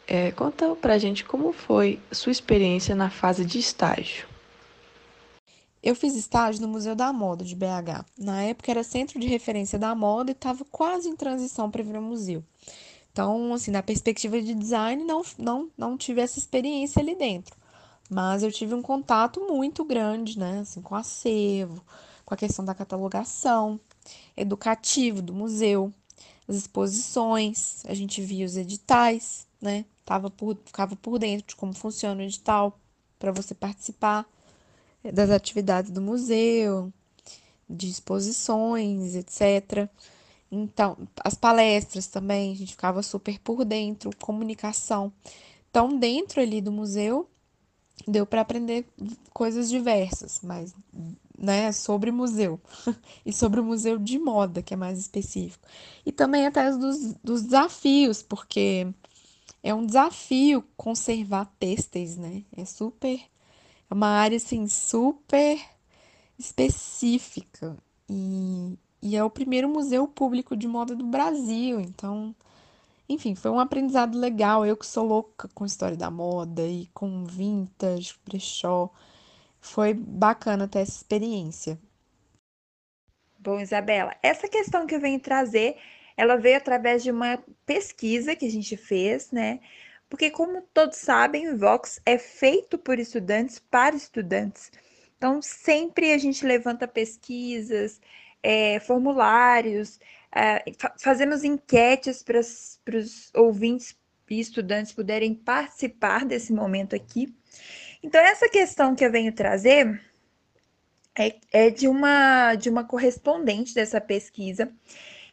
É, 0.07 0.31
conta 0.33 0.77
pra 0.77 0.99
gente 0.99 1.25
como 1.25 1.53
foi 1.55 1.99
sua 2.13 2.31
experiência 2.31 2.95
na 2.95 3.09
fase 3.09 3.43
de 3.43 3.59
estágio. 3.59 4.27
Eu 5.83 5.97
fiz 5.97 6.15
estágio 6.15 6.61
no 6.61 6.69
Museu 6.69 6.95
da 6.95 7.13
Moda 7.15 7.45
de 7.45 7.57
BH. 7.57 8.05
Na 8.19 8.43
época 8.43 8.71
era 8.71 8.85
centro 8.85 9.19
de 9.19 9.27
referência 9.27 9.79
da 9.79 9.95
moda 9.95 10.31
e 10.31 10.33
estava 10.33 10.65
quase 10.67 11.09
em 11.09 11.17
transição 11.17 11.71
para 11.71 11.83
virar 11.83 12.01
museu. 12.01 12.45
Então, 13.13 13.53
assim, 13.53 13.71
na 13.71 13.83
perspectiva 13.83 14.41
de 14.41 14.55
design, 14.55 15.05
não, 15.05 15.23
não, 15.39 15.71
não 15.77 15.97
tive 15.99 16.21
essa 16.23 16.39
experiência 16.39 17.01
ali 17.01 17.15
dentro. 17.15 17.55
Mas 18.11 18.43
eu 18.43 18.51
tive 18.51 18.75
um 18.75 18.83
contato 18.83 19.41
muito 19.41 19.85
grande, 19.85 20.39
né, 20.39 20.61
assim, 20.61 20.81
com 20.81 20.95
acervo, 20.95 21.85
com 22.25 22.35
a 22.35 22.37
questão 22.37 22.65
da 22.65 22.75
catalogação, 22.75 23.79
educativo 24.37 25.21
do 25.23 25.33
museu, 25.33 25.93
as 26.49 26.57
exposições, 26.57 27.85
a 27.87 27.95
gente 27.95 28.21
via 28.21 28.47
os 28.47 28.57
editais, 28.57 29.47
né, 29.61 29.85
tava 30.05 30.31
por, 30.31 30.57
ficava 30.65 30.97
por 30.97 31.19
dentro 31.19 31.49
de 31.49 31.57
como 31.57 31.73
funciona 31.75 32.21
o 32.21 32.25
edital 32.25 32.79
para 33.19 33.31
você 33.31 33.55
participar 33.55 34.27
das 35.13 35.31
atividades 35.31 35.91
do 35.91 36.01
museu, 36.01 36.93
de 37.69 37.89
exposições, 37.89 39.15
etc. 39.15 39.89
Então, 40.55 40.99
as 41.25 41.35
palestras 41.35 42.07
também, 42.07 42.53
a 42.53 42.57
gente 42.57 42.73
ficava 42.73 43.03
super 43.03 43.39
por 43.41 43.65
dentro, 43.65 44.11
comunicação. 44.21 45.11
Então, 45.71 45.99
dentro 45.99 46.43
ali 46.43 46.61
do 46.61 46.71
museu, 46.71 47.27
deu 48.07 48.27
para 48.27 48.43
aprender 48.43 48.87
coisas 49.33 49.71
diversas, 49.71 50.41
mas 50.43 50.75
né, 51.39 51.73
sobre 51.73 52.13
museu 52.13 52.61
e 53.25 53.33
sobre 53.33 53.61
o 53.61 53.65
museu 53.65 53.99
de 53.99 54.19
moda, 54.19 54.61
que 54.61 54.75
é 54.75 54.77
mais 54.77 54.99
específico. 54.99 55.67
E 56.05 56.13
também 56.13 56.47
até 56.47 56.71
dos, 56.71 57.15
dos 57.25 57.43
desafios, 57.43 58.23
porque 58.23 58.87
é 59.63 59.73
um 59.73 59.87
desafio 59.87 60.63
conservar 60.77 61.47
têxteis, 61.59 62.19
né? 62.19 62.45
É 62.55 62.67
super 62.67 63.19
é 63.91 63.95
uma 63.95 64.09
área 64.09 64.37
assim 64.37 64.67
super 64.67 65.59
específica 66.39 67.77
e, 68.09 68.79
e 69.03 69.17
é 69.17 69.25
o 69.25 69.31
primeiro 69.31 69.69
museu 69.69 70.07
público 70.07 70.57
de 70.57 70.69
moda 70.69 70.95
do 70.95 71.05
Brasil, 71.05 71.81
então, 71.81 72.35
enfim, 73.09 73.35
foi 73.35 73.51
um 73.51 73.59
aprendizado 73.59 74.17
legal. 74.19 74.65
Eu 74.65 74.77
que 74.77 74.87
sou 74.87 75.05
louca 75.07 75.49
com 75.55 75.67
história 75.67 75.97
da 75.97 76.11
moda 76.11 76.63
e 76.63 76.87
com 76.95 77.25
vintage, 77.25 78.15
brechó, 78.25 78.91
foi 79.61 79.93
bacana 79.95 80.69
ter 80.69 80.81
essa 80.81 80.93
experiência. 80.93 81.79
Bom, 83.39 83.59
Isabela, 83.61 84.15
essa 84.23 84.49
questão 84.49 84.87
que 84.87 84.95
eu 84.95 85.01
venho 85.01 85.19
trazer, 85.19 85.77
ela 86.17 86.37
veio 86.37 86.57
através 86.57 87.03
de 87.03 87.11
uma 87.11 87.43
pesquisa 87.67 88.37
que 88.37 88.47
a 88.47 88.51
gente 88.51 88.77
fez, 88.77 89.33
né? 89.33 89.61
Porque, 90.09 90.31
como 90.31 90.63
todos 90.73 90.99
sabem, 90.99 91.49
o 91.49 91.59
Vox 91.59 92.01
é 92.07 92.19
feito 92.19 92.79
por 92.79 92.99
estudantes 92.99 93.59
para 93.59 93.97
estudantes. 93.97 94.71
Então, 95.17 95.41
sempre 95.43 96.13
a 96.13 96.19
gente 96.19 96.45
levanta 96.47 96.87
pesquisas, 96.87 98.01
é, 98.43 98.81
formulários, 98.81 100.01
é, 100.35 100.73
fa 100.79 100.95
fazemos 100.99 101.45
enquetes 101.45 102.23
para 102.23 102.39
os 102.39 103.31
ouvintes 103.35 103.97
e 104.29 104.41
estudantes 104.41 104.93
puderem 104.93 105.35
participar 105.35 106.25
desse 106.25 106.53
momento 106.53 106.97
aqui. 106.97 107.35
Então, 108.03 108.21
essa 108.21 108.49
questão 108.49 108.95
que 108.95 109.05
eu 109.05 109.13
venho 109.13 109.33
trazer 109.33 110.01
é, 111.17 111.37
é 111.53 111.71
de, 111.71 111.87
uma, 111.87 112.55
de 112.55 112.71
uma 112.71 112.85
correspondente 112.85 113.75
dessa 113.75 114.01
pesquisa 114.01 114.73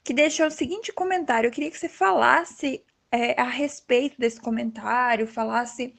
que 0.03 0.13
deixou 0.13 0.47
o 0.47 0.51
seguinte 0.51 0.91
comentário. 0.91 1.47
Eu 1.47 1.51
queria 1.51 1.71
que 1.71 1.77
você 1.77 1.89
falasse 1.89 2.83
é, 3.11 3.39
a 3.39 3.45
respeito 3.45 4.19
desse 4.19 4.39
comentário, 4.39 5.25
falasse 5.25 5.95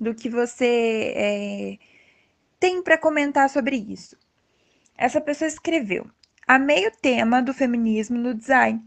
do 0.00 0.14
que 0.14 0.28
você 0.28 1.12
é, 1.16 1.78
tem 2.58 2.82
para 2.82 2.98
comentar 2.98 3.48
sobre 3.50 3.76
isso. 3.76 4.16
Essa 4.96 5.20
pessoa 5.20 5.48
escreveu: 5.48 6.10
Amei 6.48 6.86
o 6.86 6.90
tema 6.90 7.42
do 7.42 7.52
feminismo 7.52 8.16
no 8.16 8.32
design 8.32 8.82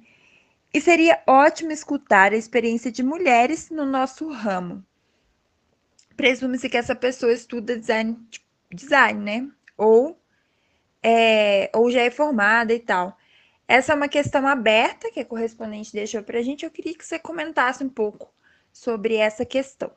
e 0.73 0.81
seria 0.81 1.21
ótimo 1.27 1.71
escutar 1.71 2.33
a 2.33 2.35
experiência 2.35 2.91
de 2.91 3.03
mulheres 3.03 3.69
no 3.69 3.85
nosso 3.85 4.27
ramo. 4.29 4.83
Presume-se 6.17 6.67
que 6.67 6.77
essa 6.77 6.95
pessoa 6.95 7.31
estuda 7.31 7.77
design, 7.77 8.17
design 8.73 9.19
né? 9.19 9.51
Ou, 9.77 10.19
é, 11.03 11.69
ou 11.75 11.91
já 11.91 12.01
é 12.01 12.09
formada 12.09 12.73
e 12.73 12.79
tal. 12.79 13.15
Essa 13.67 13.93
é 13.93 13.95
uma 13.95 14.07
questão 14.07 14.47
aberta 14.47 15.11
que 15.11 15.19
a 15.19 15.25
correspondente 15.25 15.93
deixou 15.93 16.23
para 16.23 16.39
a 16.39 16.41
gente. 16.41 16.65
Eu 16.65 16.71
queria 16.71 16.97
que 16.97 17.05
você 17.05 17.19
comentasse 17.19 17.83
um 17.83 17.89
pouco 17.89 18.33
sobre 18.73 19.17
essa 19.17 19.45
questão. 19.45 19.91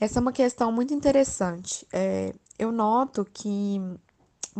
Essa 0.00 0.18
é 0.18 0.22
uma 0.22 0.32
questão 0.32 0.72
muito 0.72 0.94
interessante. 0.94 1.86
É, 1.92 2.32
eu 2.58 2.72
noto 2.72 3.22
que 3.22 3.78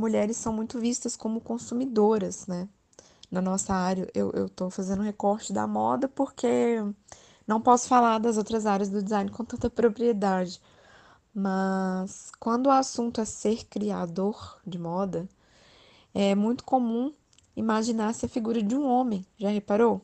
mulheres 0.00 0.36
são 0.36 0.52
muito 0.52 0.80
vistas 0.80 1.16
como 1.16 1.40
consumidoras, 1.40 2.46
né? 2.46 2.68
Na 3.30 3.40
nossa 3.40 3.74
área, 3.74 4.08
eu 4.14 4.46
estou 4.46 4.70
fazendo 4.70 5.00
um 5.00 5.04
recorte 5.04 5.52
da 5.52 5.66
moda 5.66 6.08
porque 6.08 6.82
não 7.46 7.60
posso 7.60 7.86
falar 7.86 8.18
das 8.18 8.36
outras 8.36 8.66
áreas 8.66 8.88
do 8.88 9.02
design 9.02 9.30
com 9.30 9.44
tanta 9.44 9.70
propriedade. 9.70 10.60
Mas 11.34 12.32
quando 12.40 12.66
o 12.66 12.70
assunto 12.70 13.20
é 13.20 13.24
ser 13.24 13.66
criador 13.66 14.60
de 14.66 14.78
moda, 14.78 15.28
é 16.14 16.34
muito 16.34 16.64
comum 16.64 17.12
imaginasse 17.54 18.26
a 18.26 18.28
figura 18.28 18.62
de 18.62 18.74
um 18.74 18.86
homem, 18.86 19.24
já 19.38 19.50
reparou? 19.50 20.00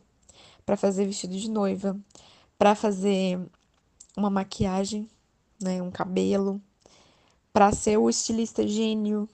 Para 0.64 0.76
fazer 0.76 1.06
vestido 1.06 1.36
de 1.36 1.50
noiva, 1.50 1.98
para 2.58 2.74
fazer 2.74 3.40
uma 4.16 4.30
maquiagem, 4.30 5.08
né, 5.60 5.82
um 5.82 5.90
cabelo, 5.90 6.60
para 7.52 7.72
ser 7.72 7.96
o 7.96 8.10
estilista 8.10 8.66
gênio, 8.66 9.28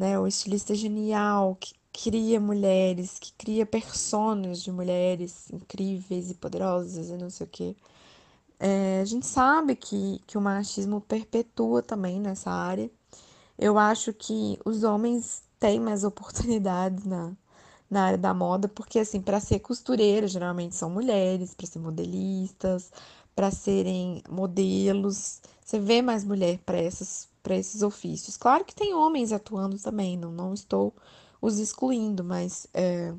né, 0.00 0.18
o 0.18 0.26
estilista 0.26 0.74
genial 0.74 1.56
que 1.60 1.74
cria 1.92 2.40
mulheres, 2.40 3.18
que 3.18 3.32
cria 3.34 3.66
personas 3.66 4.62
de 4.62 4.72
mulheres 4.72 5.50
incríveis 5.52 6.30
e 6.30 6.34
poderosas 6.34 7.10
e 7.10 7.16
não 7.18 7.28
sei 7.28 7.46
o 7.46 7.50
quê. 7.50 7.76
É, 8.58 9.00
a 9.02 9.04
gente 9.04 9.26
sabe 9.26 9.76
que, 9.76 10.20
que 10.26 10.38
o 10.38 10.40
machismo 10.40 11.02
perpetua 11.02 11.82
também 11.82 12.18
nessa 12.18 12.50
área. 12.50 12.90
Eu 13.58 13.78
acho 13.78 14.12
que 14.14 14.58
os 14.64 14.84
homens 14.84 15.42
tem 15.58 15.78
mais 15.78 16.02
oportunidades 16.04 17.04
na, 17.04 17.32
na 17.90 18.04
área 18.06 18.18
da 18.18 18.32
moda, 18.32 18.68
porque 18.68 18.98
assim, 19.00 19.20
para 19.20 19.38
ser 19.38 19.58
costureira, 19.60 20.26
geralmente 20.26 20.74
são 20.76 20.88
mulheres, 20.88 21.54
para 21.54 21.66
ser 21.66 21.78
modelistas, 21.78 22.90
para 23.36 23.50
serem 23.50 24.22
modelos. 24.30 25.42
Você 25.62 25.78
vê 25.78 26.00
mais 26.02 26.24
mulher 26.24 26.58
para 26.64 26.80
esses, 26.82 27.28
para 27.42 27.56
esses 27.56 27.82
ofícios. 27.82 28.36
Claro 28.36 28.64
que 28.64 28.74
tem 28.74 28.94
homens 28.94 29.32
atuando 29.32 29.78
também, 29.78 30.16
não, 30.16 30.30
não 30.30 30.54
estou 30.54 30.94
os 31.40 31.58
excluindo, 31.58 32.22
mas 32.22 32.66
é, 32.74 33.14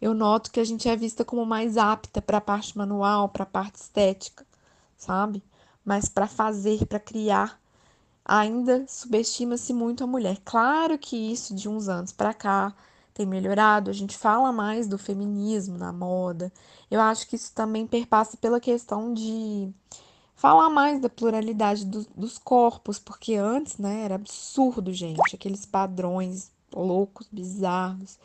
eu 0.00 0.14
noto 0.14 0.50
que 0.50 0.60
a 0.60 0.64
gente 0.64 0.88
é 0.88 0.96
vista 0.96 1.24
como 1.24 1.44
mais 1.44 1.76
apta 1.76 2.20
para 2.22 2.38
a 2.38 2.40
parte 2.40 2.76
manual, 2.76 3.28
para 3.28 3.42
a 3.44 3.46
parte 3.46 3.76
estética, 3.76 4.46
sabe? 4.96 5.42
Mas 5.84 6.08
para 6.08 6.26
fazer, 6.26 6.86
para 6.86 7.00
criar, 7.00 7.60
ainda 8.24 8.84
subestima-se 8.88 9.72
muito 9.72 10.04
a 10.04 10.06
mulher. 10.06 10.38
Claro 10.44 10.98
que 10.98 11.16
isso 11.16 11.54
de 11.54 11.68
uns 11.68 11.88
anos 11.88 12.12
para 12.12 12.34
cá 12.34 12.74
tem 13.14 13.24
melhorado, 13.24 13.90
a 13.90 13.94
gente 13.94 14.16
fala 14.16 14.52
mais 14.52 14.86
do 14.86 14.98
feminismo 14.98 15.78
na 15.78 15.92
moda. 15.92 16.52
Eu 16.90 17.00
acho 17.00 17.26
que 17.26 17.36
isso 17.36 17.52
também 17.54 17.86
perpassa 17.86 18.36
pela 18.36 18.60
questão 18.60 19.14
de 19.14 19.72
falar 20.36 20.70
mais 20.70 21.00
da 21.00 21.08
pluralidade 21.08 21.84
do, 21.84 22.06
dos 22.14 22.38
corpos, 22.38 22.98
porque 22.98 23.34
antes, 23.34 23.78
né, 23.78 24.02
era 24.04 24.14
absurdo, 24.14 24.92
gente, 24.92 25.34
aqueles 25.34 25.66
padrões 25.66 26.50
loucos, 26.72 27.26
bizarros. 27.32 28.18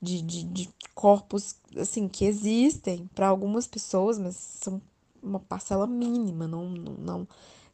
De, 0.00 0.20
de, 0.20 0.44
de 0.44 0.68
corpos 0.94 1.56
assim 1.74 2.06
que 2.06 2.26
existem 2.26 3.08
para 3.14 3.28
algumas 3.28 3.66
pessoas, 3.66 4.18
mas 4.18 4.36
são 4.36 4.80
uma 5.22 5.40
parcela 5.40 5.86
mínima, 5.86 6.46
não, 6.46 6.68
não, 6.68 7.28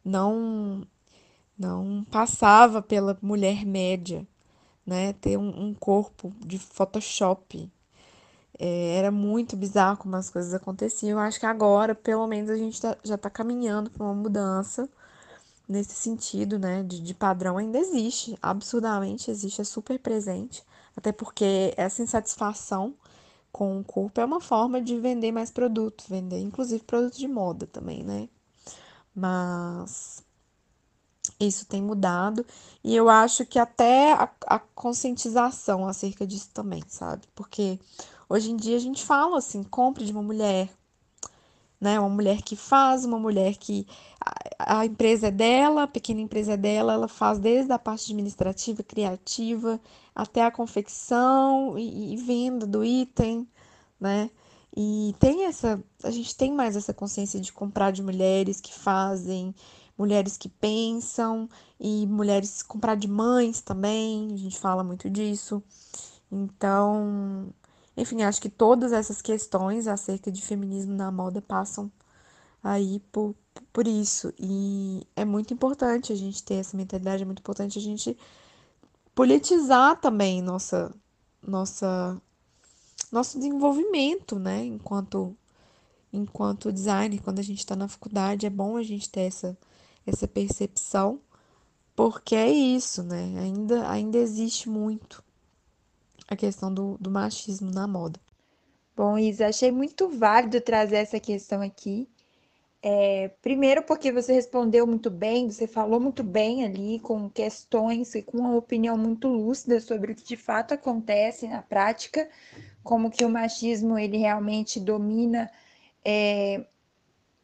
não 0.05 0.87
não 1.59 2.05
passava 2.11 2.83
pela 2.83 3.17
mulher 3.23 3.65
média, 3.65 4.27
né? 4.87 5.13
Ter 5.15 5.37
um, 5.37 5.67
um 5.69 5.75
corpo 5.75 6.33
de 6.45 6.59
Photoshop. 6.59 7.71
É, 8.59 8.97
era 8.97 9.11
muito 9.11 9.57
bizarro 9.57 9.97
como 9.99 10.17
as 10.17 10.31
coisas 10.31 10.55
aconteciam. 10.55 11.19
Eu 11.19 11.25
acho 11.25 11.41
que 11.41 11.47
agora, 11.47 11.95
pelo 11.95 12.27
menos, 12.27 12.51
a 12.51 12.57
gente 12.57 12.81
tá, 12.81 12.97
já 13.03 13.15
está 13.17 13.31
caminhando 13.31 13.91
para 13.91 14.05
uma 14.05 14.15
mudança 14.15 14.89
nesse 15.69 15.95
sentido, 15.95 16.59
né? 16.59 16.83
De, 16.83 17.01
de 17.01 17.15
padrão 17.15 17.59
ainda 17.59 17.79
existe, 17.79 18.37
absurdamente 18.43 19.31
existe, 19.31 19.61
é 19.61 19.65
super 19.65 19.99
presente. 19.99 20.63
Até 20.97 21.13
porque 21.13 21.73
essa 21.77 22.03
insatisfação 22.03 22.95
com 23.51 23.79
o 23.81 23.85
corpo 23.85 24.21
é 24.21 24.25
uma 24.25 24.41
forma 24.41 24.81
de 24.81 24.99
vender 24.99 25.33
mais 25.33 25.51
produtos, 25.51 26.07
vender 26.09 26.41
inclusive 26.41 26.83
produtos 26.85 27.19
de 27.19 27.29
moda 27.29 27.67
também, 27.67 28.03
né? 28.03 28.29
Mas 29.15 30.25
isso 31.39 31.67
tem 31.67 31.83
mudado 31.83 32.45
e 32.83 32.95
eu 32.97 33.09
acho 33.09 33.45
que 33.47 33.59
até 33.59 34.13
a, 34.13 34.29
a, 34.47 34.59
conscientização 34.59 35.87
acerca 35.87 36.27
disso 36.27 36.51
também, 36.53 36.83
sabe? 36.89 37.27
Porque 37.35 37.79
hoje 38.33 38.51
em 38.51 38.57
dia 38.57 38.77
a 38.77 38.81
gente 38.81 39.05
fala 39.05 39.37
assim, 39.37 39.63
compre 39.63 40.07
de 40.07 40.13
uma 40.13 40.23
mulher, 40.23 40.71
né? 41.79 42.01
Uma 42.01 42.09
mulher 42.09 42.41
que 42.41 42.57
faz, 42.57 43.05
uma 43.05 43.19
mulher 43.19 43.57
que 43.57 43.87
a, 44.59 44.81
a 44.81 44.87
empresa 44.87 45.29
é 45.29 45.31
dela, 45.31 45.83
a 45.83 45.87
pequena 45.87 46.21
empresa 46.21 46.55
é 46.55 46.57
dela, 46.57 46.95
ela 46.95 47.09
faz 47.09 47.39
desde 47.39 47.71
a 47.73 47.79
parte 47.79 48.11
administrativa, 48.11 48.83
criativa, 48.83 49.79
até 50.15 50.43
a 50.43 50.51
confecção 50.51 51.79
e, 51.79 52.15
e 52.15 52.17
venda 52.17 52.67
do 52.67 52.83
item, 52.83 53.47
né? 54.01 54.31
E 54.75 55.15
tem 55.19 55.45
essa, 55.45 55.83
a 56.03 56.11
gente 56.11 56.35
tem 56.35 56.51
mais 56.51 56.75
essa 56.75 56.95
consciência 56.95 57.39
de 57.39 57.53
comprar 57.53 57.91
de 57.91 58.03
mulheres 58.03 58.63
que 58.63 58.73
fazem, 58.73 59.55
mulheres 59.99 60.39
que 60.39 60.49
pensam 60.49 61.47
e 61.79 62.07
mulheres 62.07 62.63
comprar 62.63 62.95
de 62.95 63.09
mães 63.09 63.61
também, 63.61 64.31
a 64.33 64.37
gente 64.39 64.59
fala 64.59 64.83
muito 64.83 65.11
disso. 65.11 65.63
Então, 66.31 67.53
enfim, 67.97 68.23
acho 68.23 68.41
que 68.41 68.49
todas 68.49 68.93
essas 68.93 69.21
questões 69.21 69.87
acerca 69.87 70.31
de 70.31 70.43
feminismo 70.43 70.95
na 70.95 71.11
moda 71.13 71.43
passam 71.43 71.91
aí 72.63 73.01
por, 73.13 73.35
por 73.73 73.87
isso. 73.87 74.33
E 74.39 75.07
é 75.17 75.25
muito 75.25 75.53
importante 75.53 76.13
a 76.13 76.17
gente 76.17 76.43
ter 76.43 76.55
essa 76.55 76.77
mentalidade, 76.77 77.23
é 77.23 77.27
muito 77.27 77.41
importante 77.41 77.79
a 77.79 77.83
gente 77.83 78.17
politizar 79.15 80.01
também 80.01 80.41
nossa, 80.41 80.95
nossa, 81.43 82.21
nosso 83.11 83.39
desenvolvimento, 83.39 84.39
né? 84.39 84.65
Enquanto, 84.65 85.37
enquanto 86.13 86.73
designer, 86.73 87.21
quando 87.23 87.41
a 87.41 87.43
gente 87.43 87.59
está 87.59 87.77
na 87.77 87.89
faculdade, 87.89 88.47
é 88.47 88.51
bom 88.51 88.77
a 88.77 88.83
gente 88.83 89.11
ter 89.11 89.23
essa, 89.23 89.57
essa 90.07 90.27
percepção, 90.27 91.21
porque 91.95 92.35
é 92.35 92.51
isso, 92.51 93.03
né? 93.03 93.39
Ainda, 93.39 93.89
ainda 93.91 94.19
existe 94.19 94.69
muito 94.69 95.23
a 96.33 96.37
questão 96.37 96.73
do, 96.73 96.97
do 97.01 97.11
machismo 97.11 97.71
na 97.71 97.87
moda. 97.87 98.19
Bom, 98.97 99.19
Isa, 99.19 99.49
achei 99.49 99.71
muito 99.71 100.09
válido 100.09 100.61
trazer 100.61 100.97
essa 100.97 101.19
questão 101.19 101.63
aqui. 101.63 102.09
É, 102.85 103.31
primeiro, 103.41 103.83
porque 103.85 104.11
você 104.11 104.33
respondeu 104.33 104.87
muito 104.87 105.09
bem, 105.09 105.49
você 105.49 105.69
falou 105.69 106.01
muito 106.01 106.25
bem 106.25 106.65
ali, 106.65 106.99
com 106.99 107.31
questões 107.31 108.15
e 108.15 108.23
com 108.23 108.39
uma 108.39 108.57
opinião 108.57 108.99
muito 108.99 109.29
lúcida 109.29 109.81
sobre 109.81 110.13
o 110.13 110.15
que 110.17 110.25
de 110.25 110.37
fato 110.37 110.75
acontece 110.75 111.47
na 111.47 111.63
prática, 111.63 112.29
como 112.83 113.11
que 113.11 113.25
o 113.25 113.31
machismo 113.31 113.97
ele 113.97 114.17
realmente 114.17 114.81
domina 114.81 115.49
é, 116.05 116.67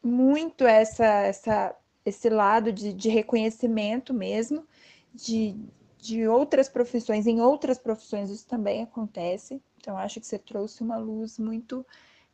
muito 0.03 0.65
essa, 0.65 1.05
essa, 1.05 1.75
esse 2.05 2.29
lado 2.29 2.73
de, 2.73 2.93
de 2.93 3.09
reconhecimento 3.09 4.13
mesmo, 4.13 4.65
de, 5.13 5.55
de 6.01 6.27
outras 6.27 6.69
profissões, 6.69 7.27
em 7.27 7.41
outras 7.41 7.77
profissões 7.77 8.29
isso 8.29 8.47
também 8.47 8.83
acontece. 8.83 9.61
Então, 9.77 9.97
acho 9.97 10.19
que 10.19 10.27
você 10.27 10.39
trouxe 10.39 10.81
uma 10.81 10.97
luz 10.97 11.37
muito 11.37 11.85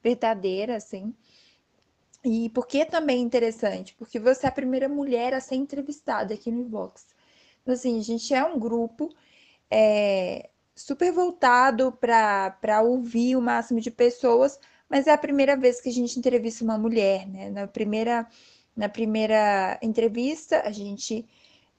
verdadeira, 0.03 0.75
assim. 0.75 1.13
E 2.23 2.49
por 2.49 2.67
que 2.67 2.85
também 2.85 3.21
interessante? 3.21 3.93
Porque 3.95 4.19
você 4.19 4.45
é 4.45 4.49
a 4.49 4.51
primeira 4.51 4.87
mulher 4.87 5.33
a 5.33 5.39
ser 5.39 5.55
entrevistada 5.55 6.33
aqui 6.33 6.51
no 6.51 6.61
Inbox. 6.61 7.07
Então, 7.61 7.73
assim, 7.73 7.99
a 7.99 8.03
gente 8.03 8.33
é 8.33 8.43
um 8.43 8.59
grupo 8.59 9.09
é, 9.69 10.49
super 10.75 11.11
voltado 11.11 11.91
para 11.91 12.81
ouvir 12.83 13.35
o 13.35 13.41
máximo 13.41 13.79
de 13.79 13.91
pessoas, 13.91 14.59
mas 14.89 15.07
é 15.07 15.11
a 15.11 15.17
primeira 15.17 15.55
vez 15.55 15.81
que 15.81 15.89
a 15.89 15.91
gente 15.91 16.17
entrevista 16.19 16.63
uma 16.63 16.77
mulher, 16.77 17.27
né? 17.27 17.49
Na 17.49 17.67
primeira, 17.67 18.27
na 18.75 18.89
primeira 18.89 19.79
entrevista, 19.81 20.61
a 20.61 20.71
gente 20.71 21.27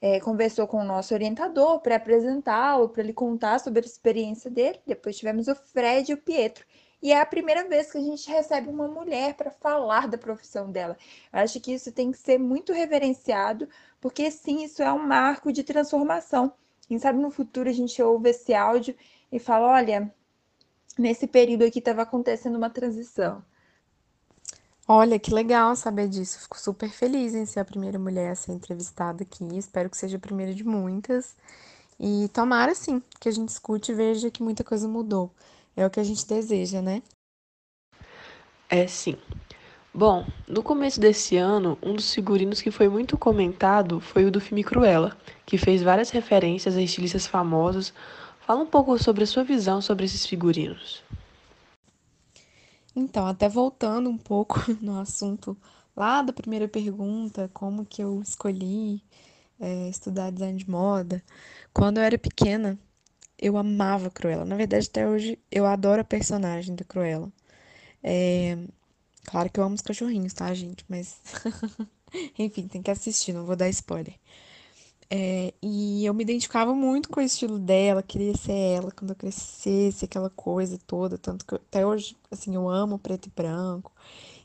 é, 0.01 0.19
conversou 0.19 0.67
com 0.67 0.77
o 0.77 0.83
nosso 0.83 1.13
orientador 1.13 1.79
para 1.79 1.95
apresentá-lo, 1.95 2.89
para 2.89 3.03
ele 3.03 3.13
contar 3.13 3.59
sobre 3.59 3.81
a 3.81 3.85
experiência 3.85 4.49
dele. 4.49 4.79
Depois 4.85 5.17
tivemos 5.17 5.47
o 5.47 5.55
Fred 5.55 6.11
e 6.11 6.15
o 6.15 6.17
Pietro. 6.17 6.65
E 7.01 7.11
é 7.11 7.21
a 7.21 7.25
primeira 7.25 7.67
vez 7.67 7.91
que 7.91 7.97
a 7.97 8.01
gente 8.01 8.29
recebe 8.29 8.69
uma 8.69 8.87
mulher 8.87 9.35
para 9.35 9.51
falar 9.51 10.07
da 10.07 10.17
profissão 10.17 10.71
dela. 10.71 10.97
Eu 11.31 11.39
acho 11.39 11.59
que 11.59 11.71
isso 11.71 11.91
tem 11.91 12.11
que 12.11 12.17
ser 12.17 12.39
muito 12.39 12.73
reverenciado, 12.73 13.69
porque 14.01 14.31
sim, 14.31 14.63
isso 14.63 14.81
é 14.81 14.91
um 14.91 15.05
marco 15.05 15.51
de 15.51 15.63
transformação. 15.63 16.51
Quem 16.87 16.97
sabe 16.97 17.19
no 17.19 17.29
futuro 17.29 17.69
a 17.69 17.73
gente 17.73 18.01
ouve 18.01 18.29
esse 18.29 18.53
áudio 18.53 18.95
e 19.31 19.39
fala: 19.39 19.67
olha, 19.73 20.11
nesse 20.97 21.27
período 21.27 21.65
aqui 21.65 21.79
estava 21.79 22.01
acontecendo 22.01 22.55
uma 22.55 22.69
transição. 22.69 23.43
Olha, 24.89 25.19
que 25.19 25.33
legal 25.33 25.75
saber 25.75 26.07
disso. 26.07 26.39
Fico 26.39 26.57
super 26.57 26.89
feliz 26.89 27.35
em 27.35 27.45
ser 27.45 27.59
a 27.59 27.65
primeira 27.65 27.99
mulher 27.99 28.31
a 28.31 28.35
ser 28.35 28.53
entrevistada 28.53 29.23
aqui. 29.23 29.43
Espero 29.57 29.89
que 29.89 29.97
seja 29.97 30.15
a 30.15 30.19
primeira 30.19 30.53
de 30.53 30.63
muitas. 30.63 31.35
E 31.99 32.29
tomara, 32.29 32.73
sim, 32.73 33.01
que 33.19 33.27
a 33.27 33.31
gente 33.31 33.49
escute 33.49 33.91
e 33.91 33.95
veja 33.95 34.31
que 34.31 34.41
muita 34.41 34.63
coisa 34.63 34.87
mudou. 34.87 35.29
É 35.75 35.85
o 35.85 35.89
que 35.89 35.99
a 35.99 36.03
gente 36.03 36.25
deseja, 36.25 36.81
né? 36.81 37.01
É 38.69 38.87
sim. 38.87 39.17
Bom, 39.93 40.25
no 40.47 40.63
começo 40.63 41.01
desse 41.01 41.35
ano, 41.35 41.77
um 41.83 41.93
dos 41.93 42.13
figurinos 42.13 42.61
que 42.61 42.71
foi 42.71 42.87
muito 42.87 43.17
comentado 43.17 43.99
foi 43.99 44.25
o 44.25 44.31
do 44.31 44.39
filme 44.39 44.63
Cruella, 44.63 45.17
que 45.45 45.57
fez 45.57 45.81
várias 45.81 46.11
referências 46.11 46.77
a 46.77 46.81
estilistas 46.81 47.27
famosos. 47.27 47.93
Fala 48.39 48.61
um 48.61 48.65
pouco 48.65 48.97
sobre 48.97 49.23
a 49.23 49.27
sua 49.27 49.43
visão 49.43 49.81
sobre 49.81 50.05
esses 50.05 50.25
figurinos. 50.25 51.03
Então, 52.99 53.27
até 53.27 53.47
voltando 53.47 54.09
um 54.09 54.17
pouco 54.17 54.59
no 54.81 54.99
assunto 54.99 55.55
lá 55.95 56.23
da 56.23 56.33
primeira 56.33 56.67
pergunta, 56.67 57.47
como 57.53 57.85
que 57.85 58.01
eu 58.01 58.19
escolhi 58.23 59.03
é, 59.59 59.87
estudar 59.87 60.31
design 60.31 60.57
de 60.57 60.67
moda. 60.67 61.23
Quando 61.71 61.99
eu 61.99 62.03
era 62.03 62.17
pequena, 62.17 62.77
eu 63.37 63.55
amava 63.55 64.09
Cruella. 64.09 64.45
Na 64.45 64.55
verdade, 64.55 64.87
até 64.87 65.07
hoje, 65.07 65.37
eu 65.51 65.67
adoro 65.67 66.01
a 66.01 66.03
personagem 66.03 66.75
da 66.75 66.83
Cruella. 66.83 67.31
É, 68.03 68.57
claro 69.25 69.51
que 69.51 69.59
eu 69.59 69.63
amo 69.63 69.75
os 69.75 69.81
cachorrinhos, 69.81 70.33
tá, 70.33 70.51
gente? 70.55 70.83
Mas, 70.89 71.21
enfim, 72.39 72.67
tem 72.67 72.81
que 72.81 72.89
assistir, 72.91 73.31
não 73.31 73.45
vou 73.45 73.55
dar 73.55 73.69
spoiler. 73.69 74.15
É, 75.09 75.53
e 75.61 76.05
eu 76.05 76.13
me 76.13 76.23
identificava 76.23 76.73
muito 76.75 77.09
com 77.09 77.21
o 77.21 77.23
estilo 77.23 77.57
dela, 77.57 78.03
queria 78.03 78.35
ser 78.35 78.51
ela 78.51 78.91
quando 78.91 79.11
eu 79.11 79.15
crescesse, 79.15 80.05
aquela 80.05 80.29
coisa 80.29 80.77
toda. 80.85 81.17
Tanto 81.17 81.45
que 81.45 81.53
eu, 81.53 81.57
até 81.57 81.85
hoje, 81.85 82.15
assim, 82.29 82.55
eu 82.55 82.69
amo 82.69 82.99
preto 82.99 83.27
e 83.27 83.31
branco. 83.31 83.91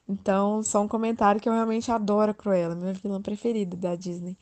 Então, 0.08 0.62
só 0.62 0.82
um 0.82 0.88
comentário 0.88 1.40
que 1.40 1.48
eu 1.48 1.52
realmente 1.52 1.90
adoro 1.90 2.30
a 2.32 2.34
Cruella, 2.34 2.74
minha 2.74 2.92
vilã 2.92 3.20
preferida 3.20 3.76
da 3.76 3.96
Disney. 3.96 4.36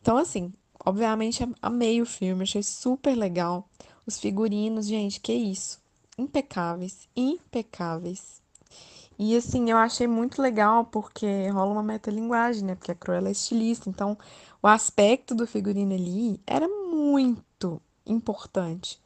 Então, 0.00 0.16
assim, 0.16 0.52
obviamente 0.84 1.46
amei 1.60 2.00
o 2.00 2.06
filme, 2.06 2.42
achei 2.44 2.62
super 2.62 3.16
legal. 3.16 3.68
Os 4.06 4.18
figurinos, 4.20 4.86
gente, 4.86 5.20
que 5.20 5.32
isso. 5.32 5.80
Impecáveis, 6.18 7.08
impecáveis. 7.16 8.40
E 9.18 9.34
assim, 9.34 9.70
eu 9.70 9.78
achei 9.78 10.06
muito 10.06 10.42
legal 10.42 10.84
porque 10.84 11.48
rola 11.48 11.72
uma 11.72 11.82
metalinguagem, 11.82 12.64
né? 12.64 12.74
Porque 12.74 12.92
a 12.92 12.94
Cruella 12.94 13.28
é 13.28 13.32
estilista, 13.32 13.88
então 13.88 14.16
o 14.62 14.66
aspecto 14.66 15.34
do 15.34 15.46
figurino 15.46 15.94
ali 15.94 16.40
era 16.46 16.68
muito 16.68 17.80
importante 18.06 19.00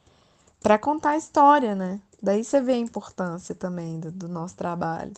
para 0.60 0.78
contar 0.78 1.10
a 1.10 1.16
história, 1.16 1.74
né? 1.74 2.00
Daí 2.22 2.44
você 2.44 2.60
vê 2.60 2.72
a 2.72 2.78
importância 2.78 3.54
também 3.54 3.98
do, 3.98 4.10
do 4.12 4.28
nosso 4.28 4.56
trabalho. 4.56 5.12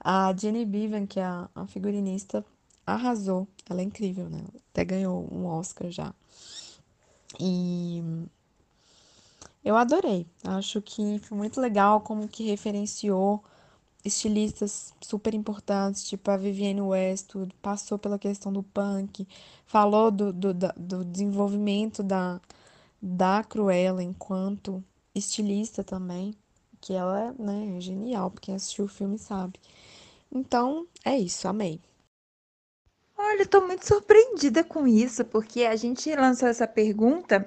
A 0.00 0.34
Jenny 0.34 0.64
Bevan, 0.64 1.06
que 1.06 1.20
é 1.20 1.24
a, 1.24 1.48
a, 1.54 1.66
figurinista, 1.66 2.44
arrasou. 2.86 3.46
Ela 3.68 3.80
é 3.80 3.84
incrível, 3.84 4.28
né? 4.30 4.42
Até 4.70 4.84
ganhou 4.84 5.28
um 5.30 5.46
Oscar 5.46 5.90
já. 5.90 6.14
E 7.38 8.02
eu 9.64 9.76
adorei. 9.76 10.26
Acho 10.44 10.80
que 10.80 11.18
foi 11.18 11.36
muito 11.36 11.60
legal 11.60 12.00
como 12.00 12.28
que 12.28 12.44
referenciou 12.44 13.44
estilistas 14.04 14.94
super 15.00 15.34
importantes, 15.34 16.08
tipo 16.08 16.30
a 16.30 16.36
Vivienne 16.36 16.80
Westwood, 16.80 17.54
passou 17.60 17.98
pela 17.98 18.18
questão 18.18 18.52
do 18.52 18.62
punk, 18.62 19.26
falou 19.66 20.10
do, 20.10 20.32
do, 20.32 20.54
do 20.54 21.04
desenvolvimento 21.04 22.02
da, 22.02 22.40
da 23.00 23.42
Cruella 23.44 24.02
enquanto 24.02 24.82
estilista 25.14 25.82
também, 25.82 26.34
que 26.80 26.94
ela 26.94 27.20
é 27.20 27.42
né, 27.42 27.80
genial, 27.80 28.30
porque 28.30 28.52
assistiu 28.52 28.84
o 28.84 28.88
filme 28.88 29.18
sabe. 29.18 29.58
Então, 30.30 30.86
é 31.04 31.18
isso, 31.18 31.48
amei. 31.48 31.80
Olha, 33.16 33.42
eu 33.42 33.48
tô 33.48 33.60
muito 33.66 33.86
surpreendida 33.86 34.62
com 34.62 34.86
isso, 34.86 35.24
porque 35.24 35.64
a 35.64 35.74
gente 35.76 36.14
lançou 36.14 36.48
essa 36.48 36.68
pergunta 36.68 37.44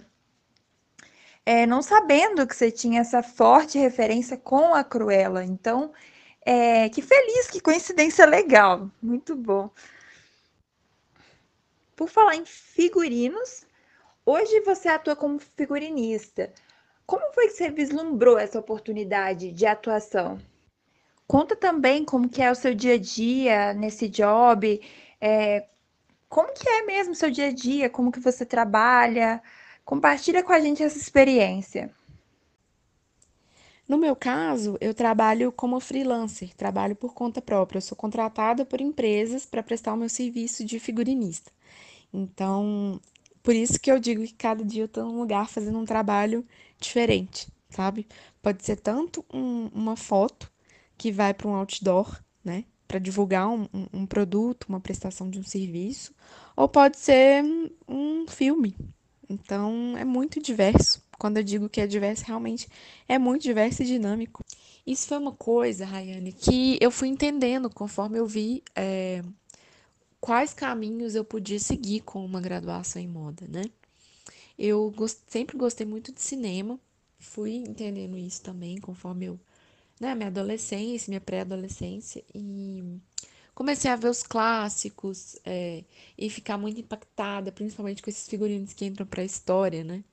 é, 1.45 1.65
não 1.65 1.81
sabendo 1.81 2.45
que 2.45 2.55
você 2.55 2.71
tinha 2.71 3.01
essa 3.01 3.23
forte 3.23 3.77
referência 3.77 4.37
com 4.37 4.73
a 4.73 4.83
Cruella. 4.83 5.43
Então, 5.43 5.91
é, 6.45 6.89
que 6.89 7.01
feliz, 7.01 7.49
que 7.49 7.59
coincidência 7.59 8.25
legal. 8.25 8.89
Muito 9.01 9.35
bom. 9.35 9.69
Por 11.95 12.09
falar 12.09 12.35
em 12.35 12.45
figurinos, 12.45 13.65
hoje 14.25 14.59
você 14.61 14.89
atua 14.89 15.15
como 15.15 15.39
figurinista. 15.39 16.51
Como 17.05 17.31
foi 17.33 17.47
que 17.47 17.53
você 17.53 17.69
vislumbrou 17.69 18.37
essa 18.39 18.59
oportunidade 18.59 19.51
de 19.51 19.65
atuação? 19.65 20.39
Conta 21.27 21.55
também 21.55 22.03
como 22.03 22.27
que 22.27 22.41
é 22.41 22.51
o 22.51 22.55
seu 22.55 22.73
dia 22.73 22.95
a 22.95 22.97
dia 22.97 23.73
nesse 23.73 24.09
job, 24.09 24.81
é, 25.19 25.67
como 26.27 26.53
que 26.53 26.67
é 26.67 26.83
mesmo 26.83 27.13
o 27.13 27.15
seu 27.15 27.29
dia 27.29 27.47
a 27.47 27.51
dia, 27.51 27.89
como 27.89 28.11
que 28.11 28.19
você 28.19 28.45
trabalha. 28.45 29.41
Compartilha 29.85 30.43
com 30.43 30.53
a 30.53 30.59
gente 30.59 30.81
essa 30.81 30.97
experiência. 30.97 31.91
No 33.91 33.97
meu 33.97 34.15
caso, 34.15 34.77
eu 34.79 34.93
trabalho 34.93 35.51
como 35.51 35.77
freelancer, 35.81 36.55
trabalho 36.55 36.95
por 36.95 37.13
conta 37.13 37.41
própria. 37.41 37.75
Eu 37.77 37.81
sou 37.81 37.97
contratada 37.97 38.63
por 38.63 38.79
empresas 38.79 39.45
para 39.45 39.61
prestar 39.61 39.93
o 39.93 39.97
meu 39.97 40.07
serviço 40.07 40.63
de 40.63 40.79
figurinista. 40.79 41.51
Então, 42.13 43.01
por 43.43 43.53
isso 43.53 43.77
que 43.77 43.91
eu 43.91 43.99
digo 43.99 44.23
que 44.23 44.33
cada 44.33 44.63
dia 44.63 44.83
eu 44.83 44.85
estou 44.85 45.03
num 45.03 45.19
lugar 45.19 45.49
fazendo 45.49 45.77
um 45.77 45.83
trabalho 45.83 46.47
diferente, 46.79 47.49
sabe? 47.69 48.07
Pode 48.41 48.63
ser 48.63 48.77
tanto 48.77 49.25
um, 49.29 49.69
uma 49.73 49.97
foto 49.97 50.49
que 50.97 51.11
vai 51.11 51.33
para 51.33 51.49
um 51.49 51.55
outdoor, 51.55 52.17
né? 52.45 52.63
Para 52.87 52.97
divulgar 52.97 53.49
um, 53.49 53.67
um, 53.91 54.05
produto, 54.05 54.67
uma 54.69 54.79
prestação 54.79 55.29
de 55.29 55.37
um 55.37 55.43
serviço, 55.43 56.15
ou 56.55 56.69
pode 56.69 56.97
ser 56.97 57.43
um 57.85 58.25
filme. 58.25 58.73
Então, 59.29 59.97
é 59.97 60.05
muito 60.05 60.41
diverso. 60.41 61.03
Quando 61.21 61.37
eu 61.37 61.43
digo 61.43 61.69
que 61.69 61.79
é 61.79 61.85
diverso, 61.85 62.23
realmente 62.25 62.67
é 63.07 63.19
muito 63.19 63.43
diverso 63.43 63.83
e 63.83 63.85
dinâmico. 63.85 64.43
Isso 64.87 65.07
foi 65.07 65.19
uma 65.19 65.31
coisa, 65.31 65.85
Rayane, 65.85 66.31
que 66.31 66.79
eu 66.81 66.89
fui 66.89 67.09
entendendo 67.09 67.69
conforme 67.69 68.17
eu 68.17 68.25
vi 68.25 68.63
é, 68.75 69.21
quais 70.19 70.51
caminhos 70.51 71.13
eu 71.13 71.23
podia 71.23 71.59
seguir 71.59 71.99
com 71.99 72.25
uma 72.25 72.41
graduação 72.41 72.99
em 72.99 73.07
moda, 73.07 73.45
né? 73.47 73.61
Eu 74.57 74.89
gost... 74.89 75.19
sempre 75.27 75.55
gostei 75.55 75.85
muito 75.85 76.11
de 76.11 76.19
cinema, 76.23 76.79
fui 77.19 77.53
entendendo 77.53 78.17
isso 78.17 78.41
também 78.41 78.79
conforme 78.79 79.25
eu, 79.25 79.39
né, 79.99 80.15
minha 80.15 80.29
adolescência, 80.29 81.11
minha 81.11 81.21
pré-adolescência, 81.21 82.23
e 82.33 82.97
comecei 83.53 83.91
a 83.91 83.95
ver 83.95 84.09
os 84.09 84.23
clássicos 84.23 85.35
é, 85.45 85.83
e 86.17 86.31
ficar 86.31 86.57
muito 86.57 86.81
impactada, 86.81 87.51
principalmente 87.51 88.01
com 88.01 88.09
esses 88.09 88.27
figurinos 88.27 88.73
que 88.73 88.85
entram 88.85 89.05
para 89.05 89.21
a 89.21 89.25
história, 89.25 89.83
né? 89.83 90.03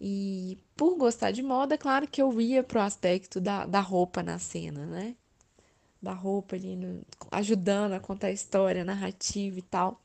E 0.00 0.58
por 0.76 0.96
gostar 0.96 1.30
de 1.30 1.42
moda, 1.42 1.76
claro 1.76 2.08
que 2.08 2.22
eu 2.22 2.40
ia 2.40 2.62
pro 2.62 2.80
aspecto 2.80 3.40
da, 3.40 3.66
da 3.66 3.80
roupa 3.80 4.22
na 4.22 4.38
cena, 4.38 4.86
né? 4.86 5.14
da 6.02 6.12
roupa 6.12 6.56
ali, 6.56 6.76
no, 6.76 7.02
ajudando 7.30 7.92
a 7.92 8.00
contar 8.00 8.28
a 8.28 8.32
história, 8.32 8.82
a 8.82 8.84
narrativa 8.84 9.58
e 9.58 9.62
tal. 9.62 10.00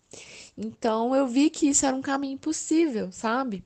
Então 0.57 1.15
eu 1.15 1.27
vi 1.27 1.49
que 1.49 1.67
isso 1.67 1.85
era 1.85 1.95
um 1.95 2.01
caminho 2.01 2.37
possível, 2.37 3.11
sabe? 3.11 3.63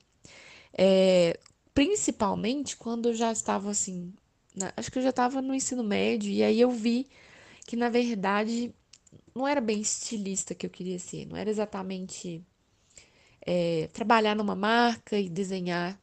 É, 0.77 1.39
principalmente 1.73 2.77
quando 2.77 3.09
eu 3.09 3.15
já 3.15 3.31
estava 3.31 3.71
assim, 3.71 4.13
na, 4.55 4.71
acho 4.77 4.91
que 4.91 4.99
eu 4.99 5.03
já 5.03 5.09
estava 5.09 5.41
no 5.41 5.55
ensino 5.55 5.83
médio, 5.83 6.31
e 6.31 6.43
aí 6.43 6.59
eu 6.61 6.71
vi 6.71 7.07
que 7.65 7.75
na 7.75 7.89
verdade 7.89 8.73
não 9.35 9.47
era 9.47 9.61
bem 9.61 9.81
estilista 9.81 10.55
que 10.55 10.65
eu 10.65 10.69
queria 10.69 10.99
ser, 10.99 11.25
não 11.25 11.37
era 11.37 11.49
exatamente 11.49 12.43
é, 13.45 13.89
trabalhar 13.93 14.35
numa 14.35 14.55
marca 14.55 15.17
e 15.17 15.29
desenhar 15.29 15.99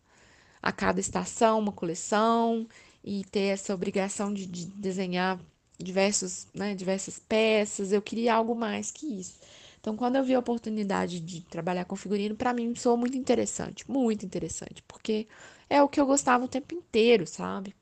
a 0.62 0.72
cada 0.72 1.00
estação 1.00 1.58
uma 1.58 1.72
coleção 1.72 2.66
e 3.04 3.24
ter 3.24 3.52
essa 3.52 3.74
obrigação 3.74 4.32
de, 4.32 4.46
de 4.46 4.66
desenhar 4.66 5.38
diversos, 5.78 6.46
né, 6.54 6.74
diversas 6.74 7.18
peças, 7.18 7.92
eu 7.92 8.02
queria 8.02 8.34
algo 8.34 8.54
mais 8.54 8.90
que 8.90 9.06
isso. 9.20 9.38
Então, 9.80 9.96
quando 9.96 10.16
eu 10.16 10.24
vi 10.24 10.34
a 10.34 10.38
oportunidade 10.38 11.20
de 11.20 11.42
trabalhar 11.42 11.84
com 11.84 11.94
figurino, 11.94 12.34
para 12.34 12.52
mim 12.52 12.74
soou 12.74 12.96
muito 12.96 13.16
interessante, 13.16 13.88
muito 13.88 14.24
interessante, 14.26 14.82
porque 14.88 15.28
é 15.70 15.82
o 15.82 15.88
que 15.88 16.00
eu 16.00 16.06
gostava 16.06 16.44
o 16.44 16.48
tempo 16.48 16.74
inteiro, 16.74 17.26
sabe? 17.26 17.74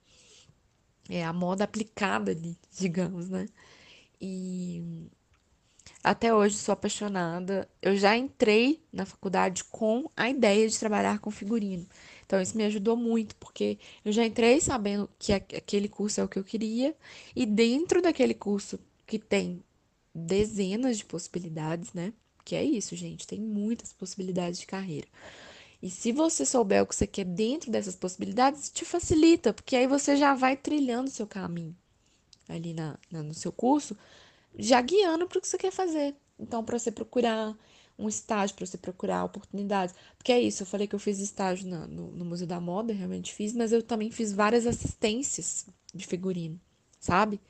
É 1.08 1.24
a 1.24 1.32
moda 1.32 1.64
aplicada 1.64 2.30
ali, 2.32 2.58
digamos, 2.78 3.28
né? 3.28 3.46
E 4.20 4.82
até 6.02 6.34
hoje 6.34 6.56
sou 6.56 6.72
apaixonada. 6.72 7.68
Eu 7.82 7.96
já 7.96 8.16
entrei 8.16 8.82
na 8.92 9.06
faculdade 9.06 9.64
com 9.64 10.10
a 10.16 10.28
ideia 10.28 10.68
de 10.68 10.78
trabalhar 10.78 11.18
com 11.18 11.30
figurino. 11.30 11.86
Então, 12.24 12.40
isso 12.40 12.56
me 12.56 12.64
ajudou 12.64 12.96
muito, 12.96 13.36
porque 13.36 13.78
eu 14.04 14.12
já 14.12 14.24
entrei 14.24 14.60
sabendo 14.60 15.08
que 15.18 15.32
aquele 15.32 15.88
curso 15.88 16.20
é 16.20 16.24
o 16.24 16.28
que 16.28 16.38
eu 16.38 16.44
queria, 16.44 16.94
e 17.34 17.44
dentro 17.46 18.00
daquele 18.00 18.34
curso 18.34 18.78
que 19.06 19.18
tem 19.18 19.62
dezenas 20.14 20.98
de 20.98 21.04
possibilidades, 21.04 21.92
né? 21.92 22.12
Que 22.44 22.56
é 22.56 22.64
isso, 22.64 22.94
gente, 22.96 23.26
tem 23.26 23.40
muitas 23.40 23.92
possibilidades 23.92 24.60
de 24.60 24.66
carreira. 24.66 25.06
E 25.82 25.90
se 25.90 26.12
você 26.12 26.46
souber 26.46 26.82
o 26.82 26.86
que 26.86 26.94
você 26.94 27.06
quer 27.06 27.24
dentro 27.24 27.70
dessas 27.70 27.94
possibilidades, 27.94 28.70
te 28.70 28.84
facilita, 28.84 29.52
porque 29.52 29.76
aí 29.76 29.86
você 29.86 30.16
já 30.16 30.34
vai 30.34 30.56
trilhando 30.56 31.08
o 31.08 31.12
seu 31.12 31.26
caminho 31.26 31.76
ali 32.48 32.72
na, 32.72 32.98
na 33.10 33.22
no 33.22 33.34
seu 33.34 33.52
curso, 33.52 33.96
já 34.58 34.80
guiando 34.80 35.26
para 35.26 35.38
o 35.38 35.40
que 35.40 35.48
você 35.48 35.58
quer 35.58 35.72
fazer. 35.72 36.14
Então, 36.38 36.64
para 36.64 36.78
você 36.78 36.90
procurar 36.90 37.56
um 37.98 38.08
estágio 38.08 38.56
para 38.56 38.66
você 38.66 38.76
procurar 38.76 39.24
oportunidades. 39.24 39.94
Porque 40.16 40.32
é 40.32 40.40
isso, 40.40 40.62
eu 40.62 40.66
falei 40.66 40.86
que 40.86 40.94
eu 40.94 40.98
fiz 40.98 41.18
estágio 41.18 41.68
na, 41.68 41.86
no, 41.86 42.10
no 42.10 42.24
Museu 42.24 42.46
da 42.46 42.60
Moda, 42.60 42.92
realmente 42.92 43.32
fiz, 43.32 43.52
mas 43.52 43.72
eu 43.72 43.82
também 43.82 44.10
fiz 44.10 44.32
várias 44.32 44.66
assistências 44.66 45.66
de 45.94 46.06
figurino, 46.06 46.60
sabe? 46.98 47.40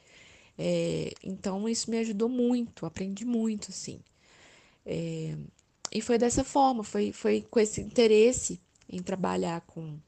É, 0.56 1.12
então 1.22 1.68
isso 1.68 1.90
me 1.90 1.98
ajudou 1.98 2.28
muito, 2.28 2.86
aprendi 2.86 3.24
muito, 3.24 3.70
assim. 3.70 4.00
É, 4.86 5.36
e 5.92 6.00
foi 6.00 6.18
dessa 6.18 6.44
forma, 6.44 6.84
foi, 6.84 7.12
foi 7.12 7.42
com 7.50 7.58
esse 7.58 7.80
interesse 7.80 8.60
em 8.88 9.02
trabalhar 9.02 9.62
com, 9.62 9.98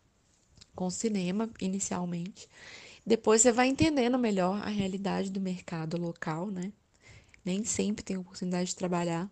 com 0.75 0.91
cinema, 0.91 1.49
inicialmente. 1.61 2.49
Depois 3.05 3.43
você 3.43 3.53
vai 3.53 3.69
entendendo 3.69 4.19
melhor 4.19 4.61
a 4.63 4.69
realidade 4.69 5.31
do 5.31 5.41
mercado 5.41 5.97
local, 5.97 6.51
né? 6.51 6.73
Nem 7.45 7.65
sempre 7.65 8.05
tem 8.05 8.17
oportunidade 8.17 8.71
de 8.71 8.77
trabalhar 8.77 9.31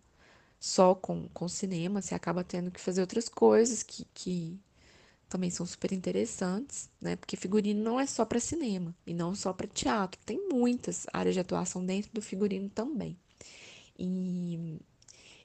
só 0.64 0.94
com, 0.94 1.28
com 1.28 1.46
cinema, 1.46 2.00
você 2.00 2.14
acaba 2.14 2.42
tendo 2.42 2.70
que 2.70 2.80
fazer 2.80 3.02
outras 3.02 3.28
coisas 3.28 3.82
que, 3.82 4.06
que 4.14 4.58
também 5.28 5.50
são 5.50 5.66
super 5.66 5.92
interessantes, 5.92 6.88
né? 6.98 7.16
Porque 7.16 7.36
figurino 7.36 7.84
não 7.84 8.00
é 8.00 8.06
só 8.06 8.24
para 8.24 8.40
cinema 8.40 8.96
e 9.06 9.12
não 9.12 9.34
só 9.34 9.52
para 9.52 9.66
teatro, 9.66 10.18
tem 10.24 10.48
muitas 10.48 11.06
áreas 11.12 11.34
de 11.34 11.40
atuação 11.40 11.84
dentro 11.84 12.10
do 12.14 12.22
figurino 12.22 12.70
também. 12.70 13.14
E 13.98 14.78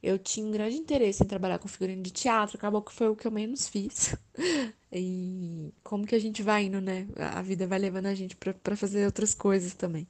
eu 0.02 0.18
tinha 0.18 0.46
um 0.48 0.52
grande 0.52 0.78
interesse 0.78 1.22
em 1.22 1.28
trabalhar 1.28 1.60
com 1.60 1.68
figurino 1.68 2.02
de 2.02 2.12
teatro, 2.12 2.56
acabou 2.56 2.82
que 2.82 2.94
foi 2.94 3.10
o 3.10 3.16
que 3.16 3.28
eu 3.28 3.32
menos 3.32 3.68
fiz. 3.68 4.16
e 4.90 5.74
como 5.84 6.08
que 6.08 6.16
a 6.16 6.20
gente 6.20 6.42
vai 6.42 6.64
indo, 6.64 6.80
né? 6.80 7.10
A 7.36 7.42
vida 7.42 7.68
vai 7.68 7.78
levando 7.78 8.06
a 8.06 8.16
gente 8.16 8.38
para 8.38 8.78
fazer 8.78 9.06
outras 9.06 9.36
coisas 9.36 9.74
também. 9.74 10.08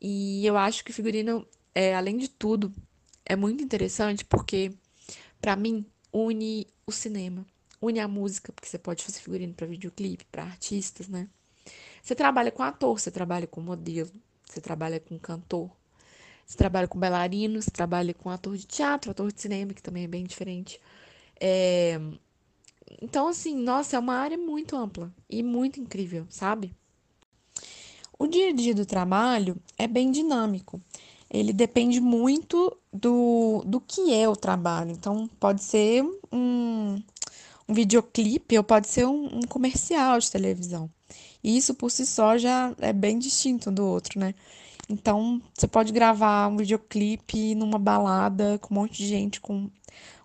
E 0.00 0.46
eu 0.46 0.56
acho 0.56 0.84
que 0.84 0.92
figurino, 0.92 1.44
é, 1.74 1.92
além 1.96 2.16
de 2.16 2.28
tudo, 2.28 2.72
é 3.24 3.36
muito 3.36 3.62
interessante 3.62 4.24
porque, 4.24 4.72
para 5.40 5.56
mim, 5.56 5.86
une 6.12 6.66
o 6.86 6.92
cinema, 6.92 7.46
une 7.80 8.00
a 8.00 8.08
música, 8.08 8.52
porque 8.52 8.68
você 8.68 8.78
pode 8.78 9.02
fazer 9.02 9.20
figurino 9.20 9.54
para 9.54 9.66
videoclipe, 9.66 10.24
para 10.30 10.44
artistas, 10.44 11.08
né? 11.08 11.28
Você 12.02 12.14
trabalha 12.14 12.50
com 12.50 12.62
ator, 12.62 12.98
você 12.98 13.10
trabalha 13.10 13.46
com 13.46 13.60
modelo, 13.60 14.10
você 14.44 14.60
trabalha 14.60 14.98
com 15.00 15.18
cantor, 15.18 15.70
você 16.44 16.56
trabalha 16.56 16.88
com 16.88 16.98
bailarino, 16.98 17.62
você 17.62 17.70
trabalha 17.70 18.12
com 18.12 18.28
ator 18.28 18.56
de 18.56 18.66
teatro, 18.66 19.10
ator 19.10 19.32
de 19.32 19.40
cinema, 19.40 19.72
que 19.72 19.82
também 19.82 20.04
é 20.04 20.08
bem 20.08 20.24
diferente. 20.24 20.80
É... 21.40 21.98
Então, 23.00 23.28
assim, 23.28 23.56
nossa, 23.56 23.96
é 23.96 23.98
uma 23.98 24.14
área 24.14 24.36
muito 24.36 24.76
ampla 24.76 25.12
e 25.30 25.42
muito 25.42 25.80
incrível, 25.80 26.26
sabe? 26.28 26.74
O 28.18 28.26
dia 28.26 28.50
a 28.50 28.52
dia 28.52 28.74
do 28.74 28.84
trabalho 28.84 29.56
é 29.78 29.88
bem 29.88 30.10
dinâmico 30.10 30.80
ele 31.32 31.52
depende 31.52 31.98
muito 31.98 32.76
do, 32.92 33.62
do 33.66 33.80
que 33.80 34.12
é 34.12 34.28
o 34.28 34.36
trabalho. 34.36 34.90
Então, 34.90 35.28
pode 35.40 35.64
ser 35.64 36.04
um, 36.30 37.02
um 37.66 37.74
videoclipe 37.74 38.58
ou 38.58 38.62
pode 38.62 38.86
ser 38.86 39.06
um, 39.06 39.38
um 39.38 39.42
comercial 39.42 40.18
de 40.18 40.30
televisão. 40.30 40.90
E 41.42 41.56
isso 41.56 41.74
por 41.74 41.90
si 41.90 42.04
só 42.04 42.36
já 42.36 42.74
é 42.78 42.92
bem 42.92 43.18
distinto 43.18 43.70
do 43.70 43.84
outro, 43.84 44.20
né? 44.20 44.34
Então, 44.90 45.40
você 45.54 45.66
pode 45.66 45.90
gravar 45.90 46.48
um 46.48 46.56
videoclipe 46.58 47.54
numa 47.54 47.78
balada 47.78 48.58
com 48.58 48.74
um 48.74 48.78
monte 48.80 48.98
de 48.98 49.08
gente 49.08 49.40
com 49.40 49.70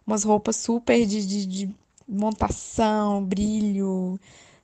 umas 0.05 0.25
roupas 0.25 0.57
super 0.57 1.05
de, 1.05 1.25
de, 1.25 1.45
de 1.45 1.75
montação, 2.07 3.23
brilho, 3.23 4.19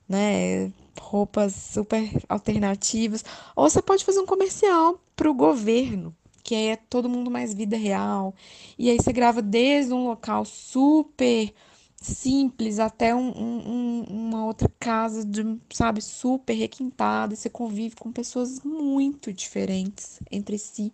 né? 0.06 0.70
Roupas 1.00 1.54
super 1.54 2.10
alternativas. 2.28 3.24
Ou 3.56 3.68
você 3.70 3.80
pode 3.80 4.04
fazer 4.04 4.20
um 4.20 4.26
comercial 4.26 5.00
para 5.16 5.30
o 5.30 5.34
governo, 5.34 6.14
que 6.44 6.54
é 6.54 6.76
todo 6.76 7.08
mundo 7.08 7.30
mais 7.30 7.54
vida 7.54 7.76
real. 7.76 8.34
E 8.78 8.90
aí 8.90 8.98
você 8.98 9.12
grava 9.12 9.42
desde 9.42 9.92
um 9.94 10.04
local 10.06 10.44
super 10.44 11.52
simples 11.96 12.78
até 12.78 13.14
um, 13.14 13.30
um, 13.30 14.04
uma 14.08 14.44
outra 14.46 14.70
casa, 14.78 15.24
de, 15.24 15.58
sabe, 15.72 16.02
super 16.02 16.52
requintada. 16.54 17.34
Você 17.34 17.48
convive 17.48 17.96
com 17.96 18.12
pessoas 18.12 18.60
muito 18.62 19.32
diferentes 19.32 20.20
entre 20.30 20.58
si. 20.58 20.92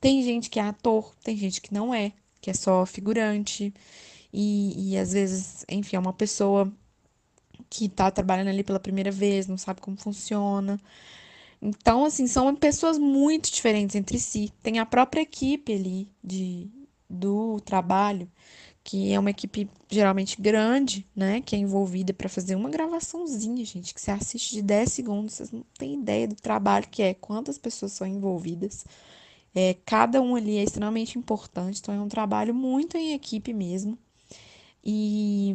Tem 0.00 0.22
gente 0.22 0.48
que 0.48 0.60
é 0.60 0.62
ator, 0.62 1.14
tem 1.24 1.36
gente 1.36 1.60
que 1.60 1.74
não 1.74 1.92
é, 1.92 2.12
que 2.40 2.50
é 2.50 2.54
só 2.54 2.86
figurante. 2.86 3.74
E, 4.32 4.92
e 4.92 4.98
às 4.98 5.12
vezes, 5.12 5.64
enfim, 5.68 5.96
é 5.96 5.98
uma 5.98 6.12
pessoa 6.12 6.72
que 7.68 7.88
tá 7.88 8.10
trabalhando 8.10 8.48
ali 8.48 8.64
pela 8.64 8.80
primeira 8.80 9.10
vez, 9.10 9.46
não 9.48 9.58
sabe 9.58 9.80
como 9.80 9.96
funciona. 9.96 10.80
Então, 11.62 12.04
assim, 12.04 12.26
são 12.26 12.54
pessoas 12.56 12.98
muito 12.98 13.50
diferentes 13.50 13.94
entre 13.94 14.18
si. 14.18 14.52
Tem 14.62 14.78
a 14.78 14.86
própria 14.86 15.20
equipe 15.20 15.72
ali 15.72 16.10
de, 16.24 16.70
do 17.08 17.60
trabalho 17.60 18.30
que 18.82 19.12
é 19.12 19.18
uma 19.18 19.30
equipe 19.30 19.68
geralmente 19.88 20.40
grande, 20.40 21.06
né, 21.14 21.40
que 21.40 21.54
é 21.54 21.58
envolvida 21.58 22.12
para 22.12 22.28
fazer 22.28 22.54
uma 22.54 22.70
gravaçãozinha, 22.70 23.64
gente, 23.64 23.94
que 23.94 24.00
você 24.00 24.10
assiste 24.10 24.52
de 24.54 24.62
10 24.62 24.92
segundos, 24.92 25.34
vocês 25.34 25.50
não 25.50 25.64
têm 25.78 25.94
ideia 26.00 26.26
do 26.26 26.34
trabalho 26.34 26.88
que 26.88 27.02
é, 27.02 27.14
quantas 27.14 27.58
pessoas 27.58 27.92
são 27.92 28.06
envolvidas. 28.06 28.84
É, 29.54 29.74
cada 29.84 30.20
um 30.22 30.36
ali 30.36 30.58
é 30.58 30.62
extremamente 30.62 31.18
importante, 31.18 31.80
então 31.80 31.94
é 31.94 32.00
um 32.00 32.08
trabalho 32.08 32.54
muito 32.54 32.96
em 32.96 33.12
equipe 33.12 33.52
mesmo. 33.52 33.98
E 34.84 35.54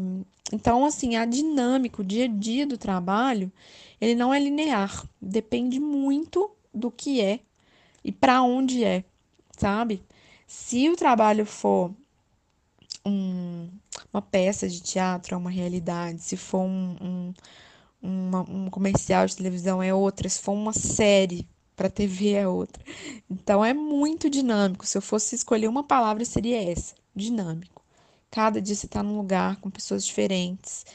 então, 0.53 0.86
assim, 0.86 1.15
a 1.15 1.26
dinâmica, 1.26 2.01
o 2.01 2.05
dia 2.05 2.26
a 2.26 2.28
dia 2.28 2.67
do 2.67 2.78
trabalho, 2.78 3.51
ele 3.99 4.15
não 4.15 4.34
é 4.34 4.39
linear, 4.39 5.03
depende 5.19 5.80
muito 5.80 6.51
do 6.73 6.91
que 6.91 7.19
é 7.19 7.39
e 8.03 8.11
para 8.11 8.41
onde 8.43 8.84
é, 8.84 9.03
sabe? 9.57 10.03
Se 10.45 10.88
o 10.89 10.95
trabalho 10.95 11.45
for 11.45 11.91
um, 13.05 13.69
uma 14.13 14.21
peça 14.21 14.69
de 14.69 14.82
teatro, 14.82 15.34
é 15.34 15.38
uma 15.38 15.49
realidade, 15.49 16.21
se 16.21 16.38
for 16.38 16.61
um, 16.61 16.95
um, 17.01 17.34
uma, 18.01 18.41
um 18.49 18.69
comercial 18.69 19.26
de 19.26 19.36
televisão, 19.36 19.82
é 19.82 19.93
outra, 19.93 20.30
se 20.30 20.39
for 20.39 20.53
uma 20.53 20.73
série 20.73 21.47
para 21.76 21.89
TV, 21.89 22.34
é 22.34 22.47
outra. 22.47 22.84
Então, 23.30 23.65
é 23.65 23.73
muito 23.73 24.30
dinâmico. 24.30 24.86
Se 24.86 24.97
eu 24.97 25.01
fosse 25.01 25.36
escolher 25.36 25.67
uma 25.67 25.84
palavra, 25.84 26.23
seria 26.23 26.71
essa: 26.71 26.95
dinâmico. 27.15 27.85
Cada 28.36 28.62
dia 28.62 28.76
você 28.76 28.86
está 28.86 29.02
num 29.02 29.16
lugar 29.16 29.56
com 29.62 29.70
pessoas 29.70 30.06
diferentes, 30.06 30.86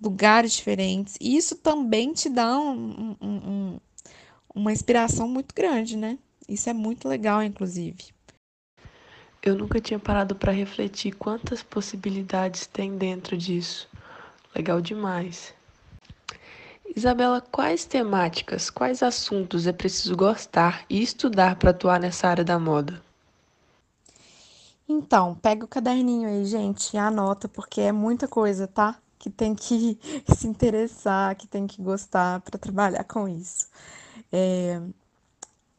lugares 0.00 0.54
diferentes. 0.54 1.18
E 1.20 1.36
isso 1.36 1.54
também 1.54 2.14
te 2.14 2.30
dá 2.30 2.58
um, 2.58 3.14
um, 3.20 3.26
um, 3.28 3.80
uma 4.54 4.72
inspiração 4.72 5.28
muito 5.28 5.54
grande, 5.54 5.94
né? 5.94 6.18
Isso 6.48 6.70
é 6.70 6.72
muito 6.72 7.06
legal, 7.06 7.42
inclusive. 7.42 8.02
Eu 9.42 9.54
nunca 9.54 9.78
tinha 9.78 9.98
parado 9.98 10.34
para 10.34 10.50
refletir 10.50 11.12
quantas 11.12 11.62
possibilidades 11.62 12.66
tem 12.66 12.96
dentro 12.96 13.36
disso. 13.36 13.86
Legal 14.54 14.80
demais. 14.80 15.52
Isabela, 16.96 17.42
quais 17.42 17.84
temáticas, 17.84 18.70
quais 18.70 19.02
assuntos 19.02 19.66
é 19.66 19.72
preciso 19.72 20.16
gostar 20.16 20.86
e 20.88 21.02
estudar 21.02 21.56
para 21.56 21.72
atuar 21.72 22.00
nessa 22.00 22.26
área 22.26 22.42
da 22.42 22.58
moda? 22.58 23.04
Então, 24.88 25.34
pega 25.36 25.64
o 25.64 25.68
caderninho 25.68 26.28
aí, 26.28 26.44
gente, 26.44 26.94
e 26.94 26.98
anota, 26.98 27.48
porque 27.48 27.80
é 27.80 27.92
muita 27.92 28.28
coisa, 28.28 28.66
tá? 28.68 28.96
Que 29.18 29.28
tem 29.30 29.54
que 29.54 29.98
se 30.36 30.46
interessar, 30.46 31.34
que 31.36 31.46
tem 31.46 31.66
que 31.66 31.82
gostar 31.82 32.40
para 32.40 32.58
trabalhar 32.58 33.04
com 33.04 33.28
isso. 33.28 33.68
É... 34.32 34.80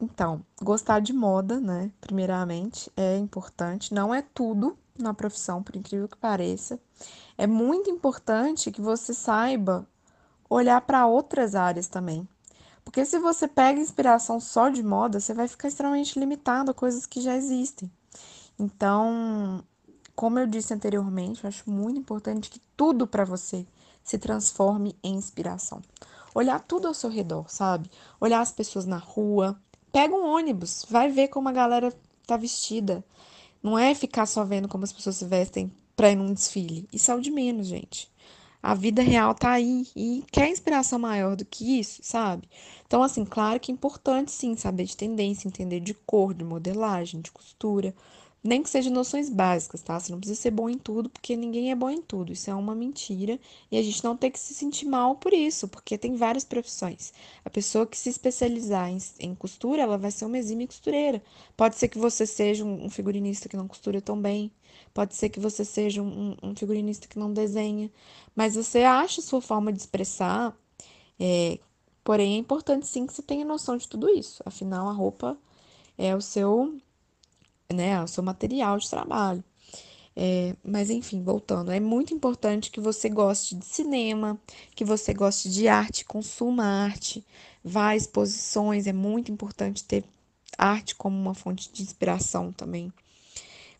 Então, 0.00 0.44
gostar 0.62 1.00
de 1.00 1.12
moda, 1.12 1.60
né? 1.60 1.90
Primeiramente, 2.00 2.90
é 2.96 3.16
importante. 3.16 3.94
Não 3.94 4.14
é 4.14 4.22
tudo 4.22 4.78
na 4.98 5.14
profissão, 5.14 5.62
por 5.62 5.76
incrível 5.76 6.08
que 6.08 6.16
pareça. 6.16 6.78
É 7.36 7.46
muito 7.46 7.90
importante 7.90 8.70
que 8.70 8.80
você 8.80 9.14
saiba 9.14 9.86
olhar 10.50 10.80
para 10.82 11.06
outras 11.06 11.54
áreas 11.54 11.88
também. 11.88 12.28
Porque 12.84 13.04
se 13.04 13.18
você 13.18 13.48
pega 13.48 13.80
inspiração 13.80 14.40
só 14.40 14.68
de 14.68 14.82
moda, 14.82 15.20
você 15.20 15.34
vai 15.34 15.48
ficar 15.48 15.68
extremamente 15.68 16.18
limitado 16.18 16.70
a 16.70 16.74
coisas 16.74 17.06
que 17.06 17.20
já 17.20 17.36
existem. 17.36 17.90
Então, 18.58 19.64
como 20.16 20.38
eu 20.38 20.46
disse 20.46 20.74
anteriormente, 20.74 21.44
eu 21.44 21.48
acho 21.48 21.70
muito 21.70 22.00
importante 22.00 22.50
que 22.50 22.60
tudo 22.76 23.06
para 23.06 23.24
você 23.24 23.66
se 24.02 24.18
transforme 24.18 24.96
em 25.02 25.14
inspiração. 25.14 25.80
Olhar 26.34 26.60
tudo 26.60 26.88
ao 26.88 26.94
seu 26.94 27.10
redor, 27.10 27.48
sabe? 27.48 27.90
Olhar 28.20 28.40
as 28.40 28.50
pessoas 28.50 28.86
na 28.86 28.98
rua. 28.98 29.60
Pega 29.92 30.14
um 30.14 30.26
ônibus, 30.26 30.84
vai 30.88 31.10
ver 31.10 31.28
como 31.28 31.48
a 31.48 31.52
galera 31.52 31.94
tá 32.26 32.36
vestida. 32.36 33.04
Não 33.62 33.78
é 33.78 33.94
ficar 33.94 34.26
só 34.26 34.44
vendo 34.44 34.68
como 34.68 34.84
as 34.84 34.92
pessoas 34.92 35.16
se 35.16 35.24
vestem 35.24 35.72
para 35.96 36.10
ir 36.10 36.16
num 36.16 36.32
desfile. 36.32 36.88
Isso 36.92 37.10
é 37.10 37.14
o 37.14 37.20
de 37.20 37.30
menos, 37.30 37.66
gente. 37.66 38.10
A 38.62 38.74
vida 38.74 39.02
real 39.02 39.34
tá 39.34 39.52
aí 39.52 39.86
e 39.94 40.24
quer 40.32 40.48
inspiração 40.48 40.98
maior 40.98 41.36
do 41.36 41.44
que 41.44 41.78
isso, 41.78 42.00
sabe? 42.02 42.48
Então, 42.86 43.02
assim, 43.02 43.24
claro 43.24 43.60
que 43.60 43.70
é 43.70 43.74
importante 43.74 44.32
sim 44.32 44.56
saber 44.56 44.84
de 44.84 44.96
tendência, 44.96 45.46
entender 45.46 45.80
de 45.80 45.94
cor, 45.94 46.34
de 46.34 46.44
modelagem, 46.44 47.20
de 47.20 47.30
costura, 47.30 47.94
nem 48.48 48.62
que 48.62 48.70
sejam 48.70 48.90
noções 48.92 49.28
básicas, 49.28 49.82
tá? 49.82 50.00
Você 50.00 50.10
não 50.10 50.18
precisa 50.18 50.40
ser 50.40 50.50
bom 50.50 50.70
em 50.70 50.78
tudo, 50.78 51.10
porque 51.10 51.36
ninguém 51.36 51.70
é 51.70 51.74
bom 51.74 51.90
em 51.90 52.00
tudo. 52.00 52.32
Isso 52.32 52.50
é 52.50 52.54
uma 52.54 52.74
mentira. 52.74 53.38
E 53.70 53.76
a 53.76 53.82
gente 53.82 54.02
não 54.02 54.16
tem 54.16 54.30
que 54.30 54.40
se 54.40 54.54
sentir 54.54 54.86
mal 54.86 55.16
por 55.16 55.34
isso, 55.34 55.68
porque 55.68 55.98
tem 55.98 56.16
várias 56.16 56.44
profissões. 56.44 57.12
A 57.44 57.50
pessoa 57.50 57.86
que 57.86 57.96
se 57.96 58.08
especializar 58.08 58.88
em, 58.88 58.98
em 59.20 59.34
costura, 59.34 59.82
ela 59.82 59.98
vai 59.98 60.10
ser 60.10 60.24
uma 60.24 60.38
exímia 60.38 60.66
costureira. 60.66 61.22
Pode 61.56 61.76
ser 61.76 61.88
que 61.88 61.98
você 61.98 62.24
seja 62.26 62.64
um, 62.64 62.88
figurinista 62.88 63.50
que 63.50 63.56
não 63.56 63.68
costura 63.68 64.00
tão 64.00 64.18
bem. 64.18 64.50
Pode 64.94 65.14
ser 65.14 65.28
que 65.28 65.38
você 65.38 65.62
seja 65.62 66.02
um, 66.02 66.34
um 66.42 66.56
figurinista 66.56 67.06
que 67.06 67.18
não 67.18 67.30
desenha. 67.32 67.90
Mas 68.34 68.54
você 68.54 68.82
acha 68.82 69.20
sua 69.20 69.42
forma 69.42 69.70
de 69.70 69.80
expressar. 69.80 70.56
É, 71.20 71.58
porém, 72.02 72.36
é 72.36 72.38
importante 72.38 72.86
sim 72.86 73.06
que 73.06 73.12
você 73.12 73.22
tenha 73.22 73.44
noção 73.44 73.76
de 73.76 73.86
tudo 73.86 74.08
isso. 74.08 74.42
Afinal, 74.46 74.88
a 74.88 74.92
roupa 74.92 75.38
é 75.98 76.16
o 76.16 76.20
seu 76.22 76.78
né, 77.72 78.02
o 78.02 78.08
seu 78.08 78.22
material 78.22 78.78
de 78.78 78.88
trabalho. 78.88 79.44
É, 80.16 80.56
mas 80.64 80.90
enfim, 80.90 81.22
voltando, 81.22 81.70
é 81.70 81.78
muito 81.78 82.12
importante 82.12 82.70
que 82.70 82.80
você 82.80 83.08
goste 83.08 83.54
de 83.54 83.64
cinema, 83.64 84.40
que 84.74 84.84
você 84.84 85.14
goste 85.14 85.48
de 85.48 85.68
arte, 85.68 86.04
consuma 86.04 86.64
arte, 86.64 87.24
vá 87.62 87.90
a 87.90 87.96
exposições, 87.96 88.88
é 88.88 88.92
muito 88.92 89.30
importante 89.30 89.84
ter 89.84 90.02
arte 90.56 90.96
como 90.96 91.16
uma 91.16 91.34
fonte 91.34 91.70
de 91.72 91.82
inspiração 91.82 92.50
também. 92.52 92.92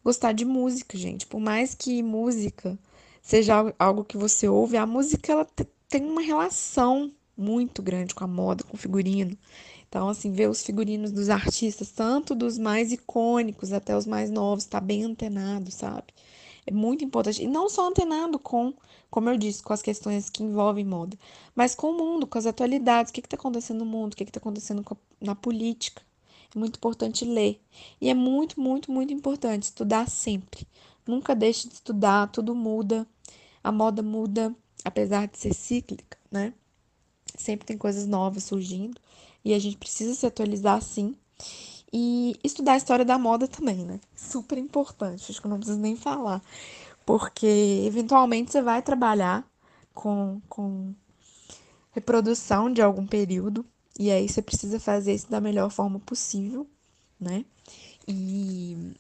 Gostar 0.05 0.33
de 0.33 0.45
música, 0.45 0.97
gente, 0.97 1.27
por 1.27 1.41
mais 1.41 1.75
que 1.75 2.03
música 2.03 2.79
seja 3.21 3.75
algo 3.79 4.05
que 4.05 4.17
você 4.17 4.47
ouve, 4.49 4.77
a 4.77 4.87
música 4.87 5.33
ela 5.33 5.47
tem 5.89 6.05
uma 6.05 6.21
relação 6.23 7.11
muito 7.37 7.83
grande 7.83 8.15
com 8.15 8.23
a 8.23 8.29
moda, 8.29 8.63
com 8.63 8.77
o 8.77 8.79
figurino. 8.79 9.37
Então, 9.89 10.09
assim, 10.09 10.31
ver 10.31 10.51
os 10.51 10.63
figurinos 10.63 11.11
dos 11.11 11.31
artistas, 11.31 11.91
tanto 11.91 12.35
dos 12.35 12.59
mais 12.59 12.93
icônicos 12.93 13.73
até 13.73 13.97
os 13.97 14.07
mais 14.07 14.31
novos, 14.31 14.67
tá 14.67 14.81
bem 14.81 15.05
antenado, 15.05 15.71
sabe? 15.71 16.13
É 16.67 16.73
muito 16.73 17.03
importante. 17.03 17.43
E 17.43 17.47
não 17.47 17.71
só 17.71 17.89
antenado 17.89 18.39
com, 18.39 18.75
como 19.11 19.31
eu 19.31 19.39
disse, 19.39 19.63
com 19.63 19.73
as 19.73 19.81
questões 19.81 20.29
que 20.29 20.43
envolvem 20.43 20.85
moda, 20.85 21.19
mas 21.55 21.75
com 21.75 21.91
o 21.91 21.97
mundo, 21.97 22.27
com 22.27 22.37
as 22.37 22.45
atualidades. 22.45 23.11
O 23.11 23.15
que 23.15 23.21
está 23.21 23.37
acontecendo 23.37 23.79
no 23.79 23.87
mundo? 23.87 24.13
O 24.13 24.17
que 24.17 24.25
está 24.25 24.39
acontecendo 24.39 24.85
na 25.19 25.35
política? 25.35 26.03
É 26.55 26.59
muito 26.59 26.77
importante 26.77 27.25
ler. 27.25 27.59
E 27.99 28.11
é 28.11 28.15
muito, 28.15 28.61
muito, 28.61 28.93
muito 28.93 29.13
importante 29.15 29.63
estudar 29.63 30.09
sempre. 30.11 30.67
Nunca 31.07 31.35
deixe 31.35 31.67
de 31.67 31.75
estudar, 31.75 32.31
tudo 32.31 32.55
muda. 32.55 33.07
A 33.65 33.73
moda 33.73 34.03
muda, 34.03 34.55
apesar 34.85 35.27
de 35.27 35.39
ser 35.39 35.55
cíclica, 35.55 36.19
né? 36.31 36.53
Sempre 37.35 37.67
tem 37.67 37.79
coisas 37.79 38.07
novas 38.07 38.45
surgindo 38.45 39.01
e 39.45 39.55
a 39.55 39.59
gente 39.59 39.77
precisa 39.77 40.15
se 40.15 40.27
atualizar 40.27 40.81
sim. 40.83 41.15
E 41.93 42.37
estudar 42.45 42.73
a 42.73 42.77
história 42.77 43.05
da 43.05 43.19
moda 43.19 43.49
também, 43.49 43.85
né? 43.85 43.99
Super 44.15 44.59
importante, 44.59 45.31
acho 45.31 45.41
que 45.41 45.47
eu 45.47 45.51
não 45.51 45.59
preciso 45.59 45.79
nem 45.79 45.97
falar. 45.97 46.43
Porque 47.07 47.83
eventualmente 47.87 48.53
você 48.53 48.61
vai 48.61 48.83
trabalhar 48.83 49.49
com, 49.95 50.41
com 50.49 50.95
reprodução 51.93 52.71
de 52.71 52.83
algum 52.83 53.07
período, 53.07 53.65
e 53.99 54.11
aí 54.11 54.29
você 54.29 54.43
precisa 54.43 54.79
fazer 54.79 55.15
isso 55.15 55.31
da 55.31 55.41
melhor 55.41 55.71
forma 55.71 55.99
possível, 56.01 56.67
né? 57.19 57.45
E, 58.07 58.93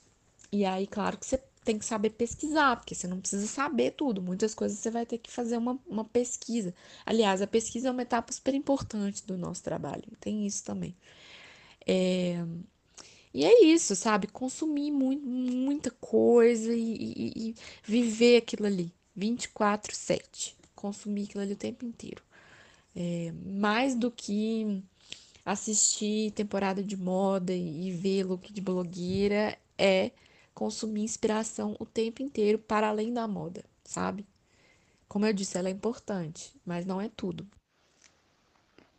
e 0.50 0.64
aí, 0.64 0.86
claro 0.86 1.16
que 1.16 1.26
você 1.26 1.40
tem 1.68 1.78
que 1.78 1.84
saber 1.84 2.10
pesquisar, 2.10 2.76
porque 2.76 2.94
você 2.94 3.06
não 3.06 3.20
precisa 3.20 3.46
saber 3.46 3.90
tudo. 3.90 4.22
Muitas 4.22 4.54
coisas 4.54 4.78
você 4.78 4.90
vai 4.90 5.04
ter 5.04 5.18
que 5.18 5.30
fazer 5.30 5.58
uma, 5.58 5.78
uma 5.86 6.02
pesquisa. 6.02 6.74
Aliás, 7.04 7.42
a 7.42 7.46
pesquisa 7.46 7.88
é 7.88 7.90
uma 7.90 8.00
etapa 8.00 8.32
super 8.32 8.54
importante 8.54 9.26
do 9.26 9.36
nosso 9.36 9.62
trabalho. 9.62 10.04
Tem 10.18 10.46
isso 10.46 10.64
também. 10.64 10.96
É... 11.86 12.42
E 13.34 13.44
é 13.44 13.64
isso, 13.66 13.94
sabe? 13.94 14.28
Consumir 14.28 14.90
muito, 14.90 15.26
muita 15.26 15.90
coisa 15.90 16.74
e, 16.74 16.94
e, 16.94 17.50
e 17.50 17.54
viver 17.84 18.38
aquilo 18.38 18.66
ali. 18.66 18.90
24-7. 19.16 20.54
Consumir 20.74 21.24
aquilo 21.24 21.42
ali 21.42 21.52
o 21.52 21.56
tempo 21.56 21.84
inteiro. 21.84 22.22
É, 22.96 23.30
mais 23.44 23.94
do 23.94 24.10
que 24.10 24.82
assistir 25.44 26.30
temporada 26.30 26.82
de 26.82 26.96
moda 26.96 27.52
e 27.52 27.92
ver 27.92 28.24
look 28.24 28.50
de 28.50 28.60
blogueira 28.62 29.58
é 29.76 30.12
consumir 30.58 31.04
inspiração 31.04 31.76
o 31.78 31.86
tempo 31.86 32.20
inteiro 32.20 32.58
para 32.58 32.88
além 32.88 33.12
da 33.12 33.28
moda, 33.28 33.62
sabe? 33.84 34.26
Como 35.06 35.24
eu 35.24 35.32
disse, 35.32 35.56
ela 35.56 35.68
é 35.68 35.70
importante, 35.70 36.52
mas 36.66 36.84
não 36.84 37.00
é 37.00 37.08
tudo. 37.08 37.46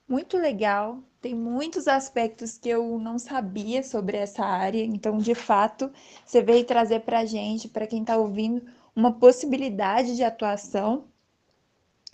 Muito 0.07 0.37
legal, 0.37 1.03
tem 1.21 1.35
muitos 1.35 1.85
aspectos 1.85 2.57
que 2.57 2.69
eu 2.69 2.97
não 2.97 3.19
sabia 3.19 3.83
sobre 3.83 4.15
essa 4.15 4.45
área, 4.45 4.81
então, 4.81 5.17
de 5.17 5.35
fato, 5.35 5.91
você 6.25 6.41
veio 6.41 6.63
trazer 6.63 7.01
para 7.01 7.19
a 7.19 7.25
gente, 7.25 7.67
para 7.67 7.85
quem 7.85 8.03
está 8.03 8.15
ouvindo, 8.15 8.65
uma 8.95 9.11
possibilidade 9.11 10.15
de 10.15 10.23
atuação, 10.23 11.09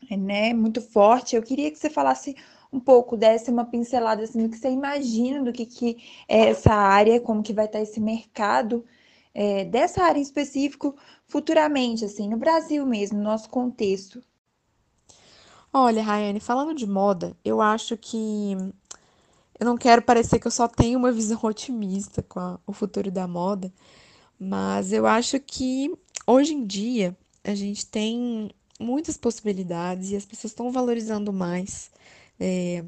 né, 0.10 0.56
muito 0.56 0.82
forte. 0.82 1.36
Eu 1.36 1.44
queria 1.44 1.70
que 1.70 1.78
você 1.78 1.90
falasse 1.90 2.36
um 2.74 2.80
pouco, 2.80 3.16
desse 3.16 3.52
uma 3.52 3.66
pincelada 3.66 4.24
assim, 4.24 4.42
do 4.42 4.50
que 4.50 4.58
você 4.58 4.72
imagina 4.72 5.44
do 5.44 5.54
que, 5.54 5.68
que 5.68 5.98
é 6.28 6.50
essa 6.50 6.74
área, 6.74 7.22
como 7.22 7.44
que 7.44 7.54
vai 7.54 7.66
estar 7.66 7.80
esse 7.80 8.00
mercado 8.00 8.84
é, 9.36 9.66
dessa 9.66 10.04
área 10.04 10.20
em 10.20 10.24
específico 10.24 10.96
futuramente, 11.28 12.06
assim, 12.06 12.30
no 12.30 12.38
Brasil 12.38 12.86
mesmo, 12.88 13.20
no 13.20 13.26
nosso 13.26 13.50
contexto? 13.52 14.24
Olha, 15.74 16.02
Rayane, 16.02 16.40
falando 16.40 16.74
de 16.74 16.88
moda, 16.88 17.36
eu 17.44 17.62
acho 17.62 17.98
que 17.98 18.56
eu 19.60 19.66
não 19.66 19.78
quero 19.78 20.02
parecer 20.02 20.40
que 20.40 20.48
eu 20.48 20.52
só 20.52 20.68
tenho 20.68 21.00
uma 21.00 21.12
visão 21.12 21.40
otimista 21.44 22.22
com 22.24 22.40
a- 22.40 22.60
o 22.68 22.74
futuro 22.74 23.12
da 23.12 23.28
moda, 23.28 23.72
mas 24.40 24.94
eu 24.94 25.08
acho 25.08 25.40
que 25.40 25.94
hoje 26.28 26.54
em 26.56 26.66
dia 26.66 27.18
a 27.44 27.56
gente 27.56 27.86
tem 27.88 28.52
muitas 28.80 29.18
possibilidades 29.18 30.12
e 30.12 30.18
as 30.18 30.26
pessoas 30.26 30.52
estão 30.54 30.72
valorizando 30.72 31.34
mais 31.34 31.92
é, 32.40 32.86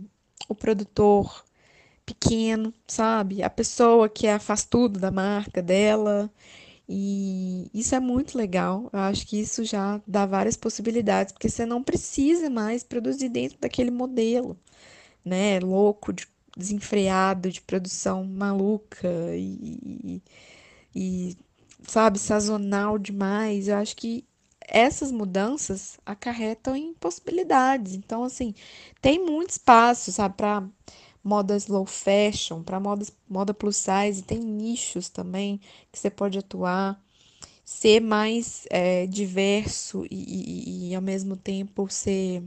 o 0.50 0.56
produtor 0.56 1.46
pequeno, 2.08 2.74
sabe? 2.88 3.44
A 3.44 3.52
pessoa 3.52 4.10
que 4.10 4.28
é, 4.28 4.40
faz 4.40 4.66
tudo 4.66 5.00
da 5.00 5.12
marca 5.12 5.62
dela. 5.64 6.32
E 6.90 7.70
isso 7.74 7.96
é 7.96 8.00
muito 8.02 8.38
legal. 8.38 8.90
Eu 8.94 9.00
acho 9.00 9.28
que 9.28 9.40
isso 9.40 9.64
já 9.66 10.02
dá 10.08 10.26
várias 10.26 10.58
possibilidades, 10.58 11.34
porque 11.34 11.50
você 11.50 11.66
não 11.66 11.84
precisa 11.84 12.50
mais 12.50 12.84
produzir 12.84 13.30
dentro 13.30 13.58
daquele 13.60 13.92
modelo, 13.92 14.58
né? 15.26 15.60
Louco, 15.62 16.14
de- 16.14 16.28
desenfreado, 16.58 17.52
de 17.52 17.62
produção 17.62 18.24
maluca 18.26 19.10
e, 19.36 20.22
e, 20.96 21.38
sabe, 21.88 22.20
sazonal 22.20 22.98
demais. 22.98 23.68
Eu 23.68 23.78
acho 23.78 23.96
que 23.96 24.26
essas 24.68 25.12
mudanças 25.12 25.98
acarretam 26.06 26.76
em 26.76 26.94
possibilidades. 26.94 27.94
Então, 27.94 28.24
assim, 28.24 28.54
tem 29.02 29.24
muito 29.24 29.52
espaço, 29.52 30.12
sabe, 30.12 30.36
para 30.36 30.64
moda 31.28 31.58
slow 31.58 31.86
fashion, 31.86 32.64
para 32.64 32.80
moda, 32.80 33.06
moda 33.30 33.54
plus 33.54 33.76
size, 33.76 34.24
tem 34.24 34.40
nichos 34.40 35.10
também 35.10 35.60
que 35.92 36.00
você 36.00 36.10
pode 36.10 36.40
atuar, 36.40 37.00
ser 37.66 38.00
mais 38.00 38.66
é, 38.70 39.06
diverso 39.08 40.06
e, 40.10 40.88
e, 40.90 40.90
e 40.92 40.96
ao 40.96 41.02
mesmo 41.02 41.36
tempo 41.36 41.90
ser 41.90 42.42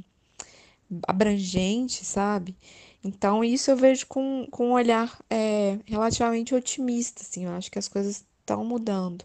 abrangente, 1.07 2.05
sabe? 2.05 2.57
Então, 3.05 3.45
isso 3.45 3.71
eu 3.71 3.77
vejo 3.77 4.07
com, 4.07 4.47
com 4.51 4.69
um 4.69 4.73
olhar 4.73 5.19
é, 5.29 5.79
relativamente 5.87 6.55
otimista, 6.55 7.23
assim, 7.23 7.45
eu 7.45 7.53
acho 7.53 7.71
que 7.71 7.79
as 7.79 7.89
coisas 7.89 8.25
estão 8.41 8.65
mudando. 8.65 9.25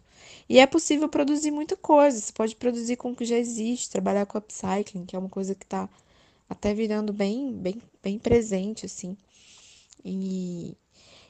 E 0.49 0.59
é 0.59 0.67
possível 0.67 1.07
produzir 1.09 1.51
muita 1.51 1.77
coisa, 1.77 2.19
você 2.19 2.31
pode 2.33 2.55
produzir 2.57 2.97
com 2.97 3.11
o 3.11 3.15
que 3.15 3.25
já 3.25 3.37
existe, 3.37 3.89
trabalhar 3.89 4.25
com 4.25 4.37
upcycling, 4.37 5.05
que 5.05 5.15
é 5.15 5.19
uma 5.19 5.29
coisa 5.29 5.55
que 5.55 5.65
está 5.65 5.89
até 6.49 6.73
virando 6.73 7.11
bem, 7.13 7.53
bem, 7.53 7.81
bem 8.03 8.19
presente, 8.19 8.85
assim. 8.85 9.17
E, 10.03 10.77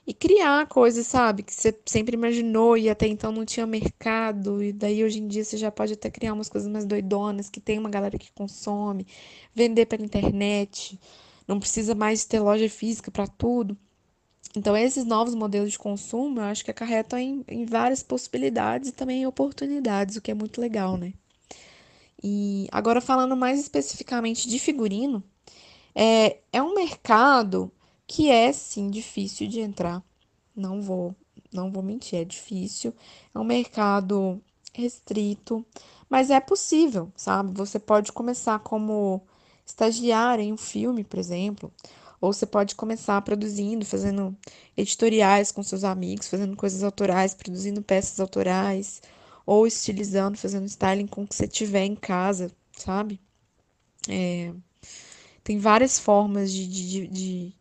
e 0.05 0.13
criar 0.13 0.68
coisas, 0.68 1.07
sabe, 1.07 1.43
que 1.43 1.53
você 1.53 1.78
sempre 1.86 2.16
imaginou 2.16 2.78
e 2.78 2.89
até 2.89 3.07
então 3.07 3.32
não 3.32 3.45
tinha 3.45 3.66
mercado, 3.66 4.61
e 4.63 4.72
daí 4.74 5.03
hoje 5.03 5.20
em 5.20 5.28
dia 5.28 5.43
você 5.43 5.57
já 5.57 5.72
pode 5.72 5.93
até 5.93 6.09
criar 6.11 6.34
umas 6.34 6.49
coisas 6.49 6.70
mais 6.70 6.86
doidonas, 6.86 7.49
que 7.49 7.59
tem 7.61 7.80
uma 7.80 7.89
galera 7.89 8.18
que 8.20 8.32
consome, 8.34 9.07
vender 9.53 9.86
pela 9.86 10.03
internet, 10.03 10.99
não 11.47 11.59
precisa 11.59 11.95
mais 11.95 12.26
ter 12.26 12.39
loja 12.39 12.70
física 12.70 13.11
para 13.11 13.28
tudo. 13.28 13.78
Então, 14.55 14.76
esses 14.78 15.05
novos 15.05 15.36
modelos 15.36 15.72
de 15.72 15.80
consumo, 15.80 16.39
eu 16.39 16.45
acho 16.45 16.63
que 16.63 16.72
acarretam 16.72 17.20
em, 17.20 17.43
em 17.47 17.66
várias 17.66 18.01
possibilidades 18.01 18.89
e 18.89 18.93
também 18.93 19.26
oportunidades, 19.28 20.16
o 20.16 20.22
que 20.22 20.32
é 20.32 20.34
muito 20.34 20.61
legal, 20.61 20.97
né? 20.97 21.13
E 22.28 22.67
agora, 22.71 22.99
falando 22.99 23.36
mais 23.38 23.59
especificamente 23.59 24.49
de 24.49 24.57
figurino, 24.57 25.23
é, 25.93 26.39
é 26.51 26.59
um 26.59 26.73
mercado 26.73 27.71
que 28.07 28.32
é, 28.32 28.51
sim, 28.51 28.89
difícil 28.89 29.47
de 29.47 29.59
entrar. 29.59 30.03
Não 30.55 30.82
vou, 30.82 31.15
não 31.53 31.71
vou 31.71 31.84
mentir, 31.84 32.17
é 32.17 32.26
difícil. 32.26 32.95
É 33.32 33.38
um 33.38 33.43
mercado 33.43 34.41
restrito, 34.73 35.63
mas 36.09 36.32
é 36.32 36.39
possível, 36.39 37.11
sabe? 37.15 37.53
Você 37.55 37.78
pode 37.78 38.11
começar 38.11 38.57
como 38.57 39.21
estagiário 39.63 40.43
em 40.43 40.51
um 40.51 40.57
filme, 40.57 41.03
por 41.03 41.19
exemplo, 41.19 41.71
ou 42.19 42.34
você 42.34 42.47
pode 42.47 42.73
começar 42.73 43.21
produzindo, 43.21 43.86
fazendo 43.86 44.36
editoriais 44.76 45.51
com 45.51 45.61
seus 45.61 45.84
amigos, 45.84 46.28
fazendo 46.28 46.57
coisas 46.57 46.82
autorais, 46.82 47.36
produzindo 47.36 47.84
peças 47.84 48.19
autorais, 48.19 48.99
ou 49.46 49.68
estilizando, 49.68 50.38
fazendo 50.38 50.66
styling 50.66 51.08
com 51.08 51.24
o 51.24 51.28
que 51.28 51.36
você 51.36 51.48
tiver 51.48 51.84
em 51.86 51.96
casa, 51.96 52.52
sabe? 52.78 53.20
É, 54.10 54.54
tem 55.43 55.60
várias 55.60 56.00
formas 56.00 56.52
de, 56.52 56.68
de, 56.68 57.08
de, 57.08 57.56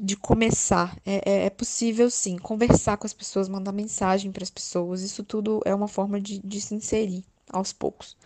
de 0.00 0.16
começar. 0.16 0.96
É, 1.04 1.30
é, 1.30 1.46
é 1.46 1.50
possível, 1.50 2.10
sim, 2.10 2.38
conversar 2.38 2.96
com 2.96 3.06
as 3.06 3.14
pessoas, 3.14 3.48
mandar 3.48 3.72
mensagem 3.72 4.32
para 4.32 4.42
as 4.42 4.50
pessoas. 4.50 5.02
Isso 5.02 5.22
tudo 5.24 5.60
é 5.64 5.74
uma 5.74 5.88
forma 5.88 6.20
de, 6.20 6.38
de 6.40 6.60
se 6.60 6.74
inserir 6.74 7.24
aos 7.50 7.72
poucos. 7.72 8.16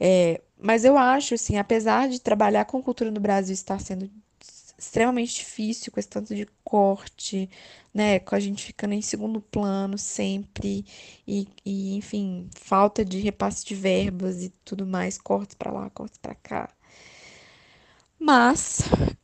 É, 0.00 0.40
mas 0.58 0.84
eu 0.84 0.98
acho, 0.98 1.34
assim, 1.34 1.56
apesar 1.58 2.08
de 2.08 2.20
trabalhar 2.20 2.64
com 2.66 2.82
cultura 2.82 3.10
no 3.10 3.20
Brasil 3.20 3.54
estar 3.54 3.80
sendo 3.80 4.10
extremamente 4.78 5.36
difícil 5.36 5.92
com 5.92 6.00
esse 6.00 6.08
tanto 6.08 6.34
de 6.34 6.46
corte, 6.64 7.48
né? 7.94 8.18
Com 8.20 8.34
a 8.34 8.40
gente 8.40 8.64
ficando 8.64 8.94
em 8.94 9.02
segundo 9.02 9.40
plano 9.40 9.98
sempre, 9.98 10.84
e, 11.26 11.48
e 11.64 11.96
enfim, 11.96 12.48
falta 12.54 13.04
de 13.04 13.18
repasse 13.18 13.64
de 13.64 13.74
verbas 13.74 14.42
e 14.42 14.50
tudo 14.64 14.86
mais, 14.86 15.18
cortes 15.18 15.54
para 15.54 15.72
lá, 15.72 15.90
cortes 15.90 16.18
para 16.18 16.34
cá. 16.34 16.68
Mas, 18.18 18.80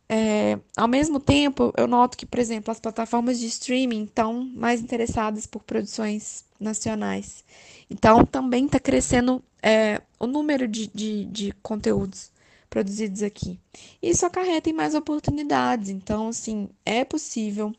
é, 0.08 0.58
ao 0.76 0.86
mesmo 0.88 1.18
tempo, 1.18 1.72
eu 1.76 1.86
noto 1.86 2.16
que, 2.16 2.26
por 2.26 2.38
exemplo, 2.38 2.70
as 2.70 2.80
plataformas 2.80 3.38
de 3.38 3.46
streaming 3.46 4.04
estão 4.04 4.44
mais 4.54 4.80
interessadas 4.80 5.46
por 5.46 5.62
produções 5.62 6.44
nacionais. 6.60 7.44
Então, 7.90 8.24
também 8.24 8.66
está 8.66 8.78
crescendo 8.78 9.42
é, 9.62 10.00
o 10.18 10.26
número 10.26 10.68
de, 10.68 10.88
de, 10.88 11.24
de 11.26 11.52
conteúdos 11.62 12.31
produzidos 12.72 13.22
aqui. 13.22 13.60
Isso 14.02 14.24
acarreta 14.24 14.70
em 14.70 14.72
mais 14.72 14.94
oportunidades. 14.94 15.90
Então, 15.90 16.28
assim, 16.28 16.70
é 16.86 17.04
possível, 17.04 17.70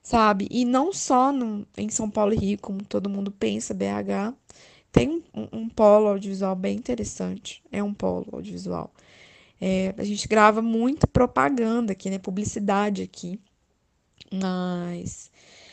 sabe? 0.00 0.46
E 0.52 0.64
não 0.64 0.92
só 0.92 1.32
no, 1.32 1.66
em 1.76 1.88
São 1.88 2.08
Paulo 2.08 2.32
e 2.32 2.36
Rio, 2.36 2.58
como 2.60 2.84
todo 2.84 3.10
mundo 3.10 3.32
pensa, 3.32 3.74
BH. 3.74 4.32
Tem 4.92 5.24
um, 5.34 5.48
um 5.52 5.68
polo 5.68 6.06
audiovisual 6.06 6.54
bem 6.54 6.76
interessante. 6.76 7.60
É 7.72 7.82
um 7.82 7.92
polo 7.92 8.28
audiovisual. 8.30 8.94
É, 9.60 9.92
a 9.98 10.04
gente 10.04 10.28
grava 10.28 10.62
muito 10.62 11.08
propaganda 11.08 11.92
aqui, 11.92 12.08
né? 12.08 12.18
Publicidade 12.18 13.02
aqui. 13.02 13.40
Mas 14.32 15.28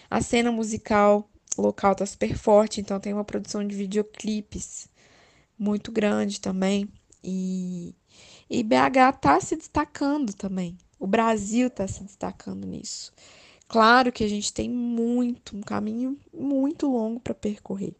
a 0.09 0.19
cena 0.19 0.51
musical 0.51 1.29
local 1.55 1.93
tá 1.93 2.07
super 2.07 2.35
forte, 2.35 2.81
então 2.81 2.99
tem 2.99 3.13
uma 3.13 3.23
produção 3.23 3.65
de 3.65 3.75
videoclipes 3.75 4.89
muito 5.59 5.91
grande 5.91 6.41
também. 6.41 6.89
E, 7.23 7.93
e 8.53 8.61
BH 8.61 9.17
tá 9.19 9.41
se 9.41 9.55
destacando 9.55 10.31
também. 10.31 10.77
O 10.99 11.07
Brasil 11.07 11.71
tá 11.71 11.87
se 11.87 12.03
destacando 12.03 12.67
nisso. 12.67 13.11
Claro 13.67 14.11
que 14.11 14.23
a 14.23 14.27
gente 14.27 14.53
tem 14.53 14.69
muito, 14.69 15.57
um 15.57 15.61
caminho 15.61 16.15
muito 16.31 16.85
longo 16.85 17.19
para 17.19 17.33
percorrer, 17.33 17.95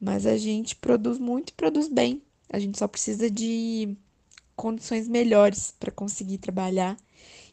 mas 0.00 0.24
a 0.24 0.38
gente 0.38 0.74
produz 0.76 1.18
muito 1.18 1.50
e 1.50 1.52
produz 1.52 1.88
bem. 1.88 2.22
A 2.48 2.58
gente 2.58 2.78
só 2.78 2.88
precisa 2.88 3.30
de 3.30 3.94
condições 4.56 5.08
melhores 5.08 5.74
para 5.78 5.92
conseguir 5.92 6.38
trabalhar 6.38 6.96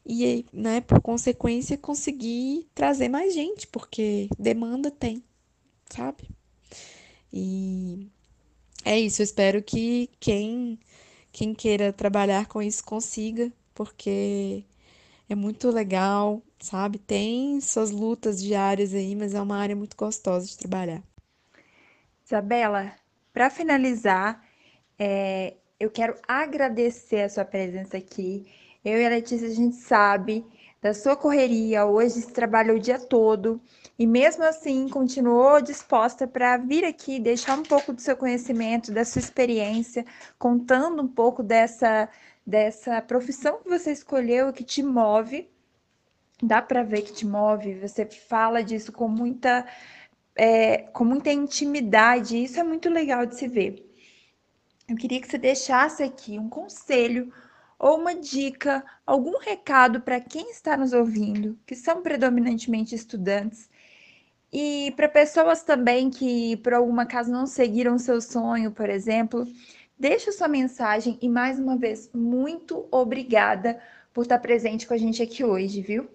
e, 0.06 0.46
né, 0.54 0.80
por 0.80 1.02
consequência, 1.02 1.78
conseguir 1.78 2.70
trazer 2.74 3.10
mais 3.10 3.34
gente, 3.34 3.68
porque 3.68 4.30
demanda 4.40 4.90
tem, 4.90 5.22
sabe? 5.90 6.30
E 7.34 8.08
é 8.86 8.98
isso, 8.98 9.22
eu 9.22 9.26
espero 9.26 9.62
que 9.62 10.10
quem 10.22 10.80
quem 11.32 11.54
queira 11.54 11.94
trabalhar 11.94 12.48
com 12.48 12.62
isso 12.62 12.84
consiga, 12.84 13.52
porque 13.74 14.64
é 15.30 15.36
muito 15.36 15.70
legal, 15.70 16.42
sabe? 16.60 16.98
Tem 16.98 17.60
suas 17.62 17.92
lutas 17.92 18.42
diárias 18.42 18.94
aí, 18.94 19.16
mas 19.16 19.34
é 19.34 19.42
uma 19.42 19.58
área 19.58 19.76
muito 19.76 19.96
gostosa 19.96 20.48
de 20.48 20.58
trabalhar. 20.58 21.02
Isabela, 22.26 22.94
para 23.34 23.50
finalizar, 23.50 24.44
é, 24.98 25.56
eu 25.80 25.90
quero 25.90 26.16
agradecer 26.28 27.22
a 27.22 27.30
sua 27.30 27.46
presença 27.46 27.98
aqui. 27.98 28.46
Eu 28.84 29.00
e 29.00 29.06
a 29.06 29.10
Letícia, 29.10 29.48
a 29.48 29.54
gente 29.54 29.76
sabe 29.76 30.46
da 30.82 30.94
sua 30.94 31.16
correria. 31.16 31.86
Hoje 31.86 32.26
trabalhou 32.28 32.78
o 32.78 32.80
dia 32.80 33.00
todo 33.00 33.62
e, 33.98 34.08
mesmo 34.08 34.44
assim, 34.44 34.88
continuou 34.88 35.62
disposta 35.62 36.28
para 36.28 36.58
vir 36.58 36.86
aqui 36.86 37.20
deixar 37.20 37.58
um 37.58 37.64
pouco 37.64 37.92
do 37.94 38.02
seu 38.02 38.16
conhecimento, 38.16 38.92
da 38.92 39.04
sua 39.04 39.20
experiência, 39.20 40.06
contando 40.38 41.02
um 41.02 41.08
pouco 41.08 41.44
dessa, 41.44 42.10
dessa 42.46 43.02
profissão 43.02 43.60
que 43.62 43.70
você 43.70 43.92
escolheu 43.92 44.50
e 44.50 44.54
que 44.54 44.64
te 44.64 44.82
move. 44.82 45.50
Dá 46.42 46.62
para 46.62 46.84
ver 46.84 47.02
que 47.02 47.12
te 47.12 47.26
move, 47.26 47.76
você 47.76 48.06
fala 48.06 48.64
disso 48.64 48.94
com 48.94 49.10
muita, 49.10 49.68
é, 50.34 50.78
com 50.94 51.04
muita 51.04 51.34
intimidade, 51.34 52.38
e 52.38 52.46
isso 52.46 52.58
é 52.58 52.64
muito 52.64 52.90
legal 52.90 53.26
de 53.26 53.36
se 53.36 53.46
ver. 53.46 53.86
Eu 54.88 54.96
queria 54.96 55.20
que 55.20 55.28
você 55.28 55.38
deixasse 55.38 56.02
aqui 56.02 56.40
um 56.40 56.48
conselho 56.48 57.32
ou 57.80 57.98
uma 58.00 58.16
dica, 58.16 58.84
algum 59.08 59.38
recado 59.40 60.02
para 60.02 60.20
quem 60.22 60.52
está 60.52 60.78
nos 60.78 60.94
ouvindo, 60.94 61.58
que 61.66 61.76
são 61.76 62.02
predominantemente 62.04 62.94
estudantes, 62.96 63.70
E 64.52 64.92
para 64.96 65.10
pessoas 65.10 65.64
também 65.64 66.10
que, 66.10 66.58
por 66.58 66.74
alguma 66.74 67.06
caso, 67.06 67.32
não 67.32 67.46
seguiram 67.48 67.98
seu 68.00 68.22
sonho, 68.22 68.72
por 68.72 68.90
exemplo, 68.90 69.48
deixa 69.98 70.32
sua 70.32 70.48
mensagem 70.48 71.18
e, 71.22 71.30
mais 71.30 71.60
uma 71.60 71.78
vez, 71.78 72.10
muito 72.14 72.88
obrigada 72.92 73.82
por 74.14 74.24
estar 74.24 74.40
presente 74.40 74.88
com 74.88 74.94
a 74.94 74.98
gente 74.98 75.22
aqui 75.24 75.44
hoje, 75.44 75.82
viu? 75.82 76.08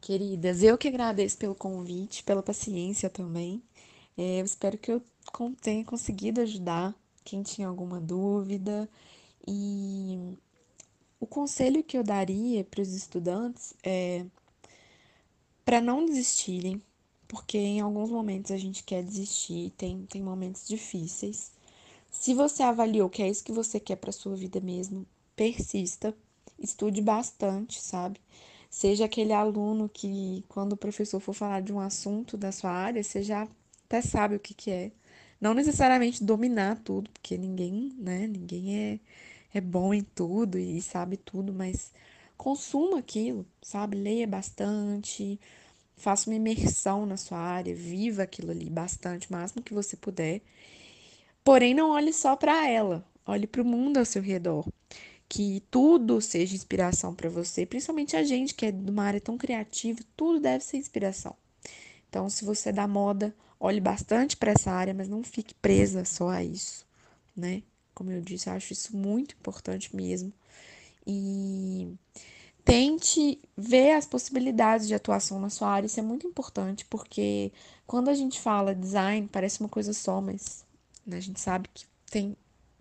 Queridas, 0.00 0.62
eu 0.62 0.78
que 0.78 0.88
agradeço 0.88 1.36
pelo 1.38 1.54
convite, 1.54 2.22
pela 2.24 2.42
paciência 2.42 3.10
também. 3.10 3.62
É, 4.16 4.40
eu 4.40 4.44
espero 4.44 4.78
que 4.78 4.92
eu 4.92 5.02
tenha 5.60 5.84
conseguido 5.84 6.40
ajudar 6.40 6.94
quem 7.24 7.42
tinha 7.42 7.68
alguma 7.68 8.00
dúvida. 8.00 8.88
E 9.50 10.36
o 11.18 11.26
conselho 11.26 11.82
que 11.82 11.96
eu 11.96 12.04
daria 12.04 12.62
para 12.64 12.82
os 12.82 12.92
estudantes 12.92 13.72
é 13.82 14.26
para 15.64 15.80
não 15.80 16.04
desistirem, 16.04 16.82
porque 17.26 17.56
em 17.56 17.80
alguns 17.80 18.10
momentos 18.10 18.50
a 18.50 18.58
gente 18.58 18.84
quer 18.84 19.02
desistir, 19.02 19.70
tem, 19.76 20.04
tem 20.06 20.22
momentos 20.22 20.68
difíceis. 20.68 21.50
Se 22.10 22.34
você 22.34 22.62
avaliou 22.62 23.08
que 23.08 23.22
é 23.22 23.28
isso 23.28 23.44
que 23.44 23.52
você 23.52 23.80
quer 23.80 23.96
para 23.96 24.12
sua 24.12 24.36
vida 24.36 24.60
mesmo, 24.60 25.06
persista, 25.34 26.14
estude 26.58 27.00
bastante, 27.00 27.80
sabe? 27.80 28.20
Seja 28.68 29.06
aquele 29.06 29.32
aluno 29.32 29.88
que, 29.88 30.44
quando 30.48 30.72
o 30.74 30.76
professor 30.76 31.20
for 31.20 31.32
falar 31.32 31.62
de 31.62 31.72
um 31.72 31.80
assunto 31.80 32.36
da 32.36 32.52
sua 32.52 32.70
área, 32.70 33.02
você 33.02 33.22
já 33.22 33.48
até 33.86 34.02
sabe 34.02 34.36
o 34.36 34.40
que, 34.40 34.52
que 34.52 34.70
é. 34.70 34.92
Não 35.40 35.54
necessariamente 35.54 36.22
dominar 36.24 36.80
tudo, 36.82 37.10
porque 37.10 37.38
ninguém, 37.38 37.94
né? 37.98 38.26
Ninguém 38.26 38.76
é, 38.76 39.00
é 39.52 39.60
bom 39.60 39.94
em 39.94 40.02
tudo 40.02 40.58
e 40.58 40.80
sabe 40.82 41.16
tudo, 41.16 41.52
mas 41.52 41.92
consuma 42.36 42.98
aquilo, 42.98 43.46
sabe? 43.62 43.96
Leia 43.96 44.26
bastante, 44.26 45.40
faça 45.96 46.30
uma 46.30 46.36
imersão 46.36 47.06
na 47.06 47.16
sua 47.16 47.38
área, 47.38 47.74
viva 47.74 48.22
aquilo 48.22 48.50
ali 48.50 48.70
bastante, 48.70 49.28
o 49.28 49.32
máximo 49.32 49.62
que 49.62 49.74
você 49.74 49.96
puder. 49.96 50.40
Porém, 51.44 51.74
não 51.74 51.90
olhe 51.90 52.12
só 52.12 52.36
para 52.36 52.68
ela, 52.68 53.04
olhe 53.26 53.46
para 53.46 53.62
o 53.62 53.64
mundo 53.64 53.98
ao 53.98 54.04
seu 54.04 54.22
redor 54.22 54.66
que 55.28 55.62
tudo 55.70 56.20
seja 56.20 56.54
inspiração 56.54 57.14
para 57.14 57.28
você, 57.28 57.66
principalmente 57.66 58.16
a 58.16 58.24
gente 58.24 58.54
que 58.54 58.66
é 58.66 58.72
de 58.72 58.90
uma 58.90 59.04
área 59.04 59.20
tão 59.20 59.36
criativa, 59.36 60.00
tudo 60.16 60.40
deve 60.40 60.64
ser 60.64 60.78
inspiração. 60.78 61.36
Então, 62.08 62.30
se 62.30 62.44
você 62.44 62.70
é 62.70 62.72
da 62.72 62.88
moda, 62.88 63.34
olhe 63.60 63.80
bastante 63.80 64.36
para 64.36 64.52
essa 64.52 64.70
área, 64.72 64.94
mas 64.94 65.08
não 65.08 65.22
fique 65.22 65.54
presa 65.54 66.04
só 66.04 66.30
a 66.30 66.42
isso, 66.42 66.86
né? 67.36 67.62
Como 67.98 68.12
eu 68.12 68.20
disse, 68.20 68.48
eu 68.48 68.52
acho 68.52 68.72
isso 68.72 68.96
muito 68.96 69.34
importante 69.34 69.94
mesmo. 69.94 70.32
E 71.04 71.92
tente 72.64 73.40
ver 73.56 73.90
as 73.94 74.06
possibilidades 74.06 74.86
de 74.86 74.94
atuação 74.94 75.40
na 75.40 75.50
sua 75.50 75.68
área, 75.68 75.86
isso 75.86 75.98
é 75.98 76.02
muito 76.02 76.24
importante, 76.24 76.84
porque 76.84 77.50
quando 77.88 78.08
a 78.08 78.14
gente 78.14 78.38
fala 78.38 78.72
design, 78.72 79.28
parece 79.32 79.58
uma 79.58 79.68
coisa 79.68 79.92
só, 79.92 80.20
mas 80.20 80.64
né, 81.04 81.16
a 81.16 81.20
gente 81.20 81.40
sabe 81.40 81.68
que 81.74 81.86
tem 82.08 82.36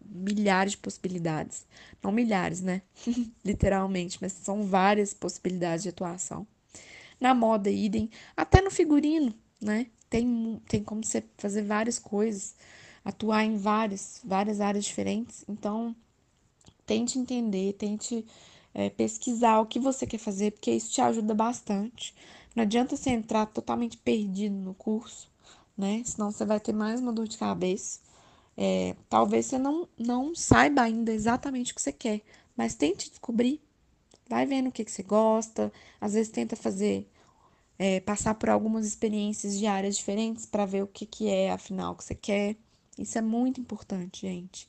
milhares 0.05 0.73
de 0.73 0.77
possibilidades. 0.77 1.65
Não 2.03 2.11
milhares, 2.11 2.61
né? 2.61 2.83
Literalmente, 3.43 4.19
mas 4.21 4.33
são 4.33 4.61
várias 4.67 5.15
possibilidades 5.15 5.81
de 5.81 5.89
atuação. 5.89 6.45
Na 7.19 7.33
moda, 7.33 7.71
idem, 7.71 8.07
até 8.35 8.61
no 8.61 8.69
figurino, 8.69 9.33
né? 9.59 9.87
Tem, 10.11 10.61
tem 10.67 10.83
como 10.83 11.03
você 11.03 11.23
fazer 11.39 11.63
várias 11.63 11.97
coisas, 11.97 12.55
atuar 13.07 13.45
em 13.45 13.55
várias, 13.55 14.19
várias 14.21 14.59
áreas 14.59 14.83
diferentes. 14.83 15.45
Então, 15.47 15.95
tente 16.85 17.17
entender, 17.17 17.71
tente 17.73 18.25
é, 18.73 18.89
pesquisar 18.89 19.61
o 19.61 19.65
que 19.65 19.79
você 19.79 20.05
quer 20.05 20.17
fazer, 20.17 20.51
porque 20.51 20.71
isso 20.71 20.91
te 20.91 20.99
ajuda 20.99 21.33
bastante. 21.33 22.13
Não 22.53 22.63
adianta 22.63 22.97
você 22.97 23.11
entrar 23.11 23.45
totalmente 23.45 23.97
perdido 23.97 24.55
no 24.55 24.73
curso, 24.73 25.31
né? 25.77 26.01
Senão 26.05 26.31
você 26.31 26.43
vai 26.43 26.59
ter 26.59 26.73
mais 26.73 26.99
uma 26.99 27.13
dor 27.13 27.29
de 27.29 27.37
cabeça. 27.37 28.01
É, 28.57 28.93
talvez 29.07 29.45
você 29.45 29.57
não, 29.57 29.87
não 29.97 30.35
saiba 30.35 30.81
ainda 30.81 31.13
exatamente 31.13 31.71
o 31.71 31.75
que 31.75 31.81
você 31.81 31.93
quer, 31.93 32.21
mas 32.57 32.75
tente 32.75 33.09
descobrir. 33.09 33.61
Vai 34.29 34.45
vendo 34.45 34.67
o 34.67 34.71
que, 34.71 34.83
que 34.83 34.91
você 34.91 35.03
gosta. 35.03 35.71
Às 36.01 36.13
vezes 36.13 36.29
tenta 36.29 36.57
fazer, 36.57 37.09
é, 37.79 38.01
passar 38.01 38.35
por 38.35 38.49
algumas 38.49 38.85
experiências 38.85 39.57
de 39.57 39.65
áreas 39.65 39.95
diferentes 39.95 40.45
para 40.45 40.65
ver 40.65 40.83
o 40.83 40.87
que, 40.87 41.05
que 41.05 41.29
é 41.29 41.51
afinal 41.51 41.95
que 41.95 42.03
você 42.03 42.15
quer. 42.15 42.57
Isso 42.97 43.17
é 43.17 43.21
muito 43.21 43.61
importante, 43.61 44.21
gente. 44.21 44.67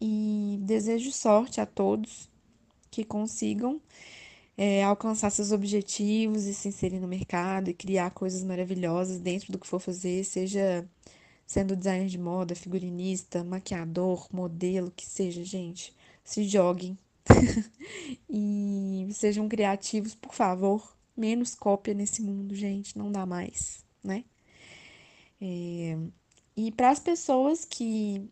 E 0.00 0.58
desejo 0.62 1.12
sorte 1.12 1.60
a 1.60 1.66
todos 1.66 2.28
que 2.90 3.04
consigam 3.04 3.80
é, 4.56 4.84
alcançar 4.84 5.30
seus 5.30 5.50
objetivos 5.52 6.44
e 6.44 6.54
se 6.54 6.68
inserir 6.68 7.00
no 7.00 7.08
mercado 7.08 7.70
e 7.70 7.74
criar 7.74 8.10
coisas 8.10 8.44
maravilhosas 8.44 9.18
dentro 9.18 9.52
do 9.52 9.58
que 9.58 9.66
for 9.66 9.80
fazer, 9.80 10.24
seja 10.24 10.88
sendo 11.46 11.76
designer 11.76 12.08
de 12.08 12.18
moda, 12.18 12.54
figurinista, 12.54 13.44
maquiador, 13.44 14.28
modelo, 14.32 14.90
que 14.90 15.06
seja, 15.06 15.44
gente, 15.44 15.94
se 16.22 16.44
joguem 16.44 16.98
e 18.28 19.08
sejam 19.12 19.48
criativos, 19.48 20.14
por 20.14 20.34
favor. 20.34 20.94
Menos 21.16 21.54
cópia 21.54 21.94
nesse 21.94 22.20
mundo, 22.22 22.56
gente, 22.56 22.98
não 22.98 23.10
dá 23.10 23.24
mais, 23.24 23.84
né? 24.02 24.24
É... 25.40 25.96
E 26.56 26.70
para 26.70 26.90
as 26.90 27.00
pessoas 27.00 27.64
que 27.64 28.30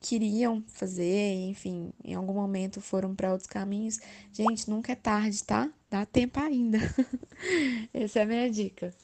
queriam 0.00 0.62
fazer, 0.68 1.34
enfim, 1.48 1.92
em 2.04 2.14
algum 2.14 2.34
momento 2.34 2.80
foram 2.80 3.14
para 3.14 3.32
outros 3.32 3.48
caminhos, 3.48 3.98
gente, 4.32 4.68
nunca 4.68 4.92
é 4.92 4.96
tarde, 4.96 5.42
tá? 5.44 5.70
Dá 5.90 6.06
tempo 6.06 6.38
ainda. 6.40 6.78
Essa 7.92 8.20
é 8.20 8.22
a 8.22 8.26
minha 8.26 8.50
dica. 8.50 8.94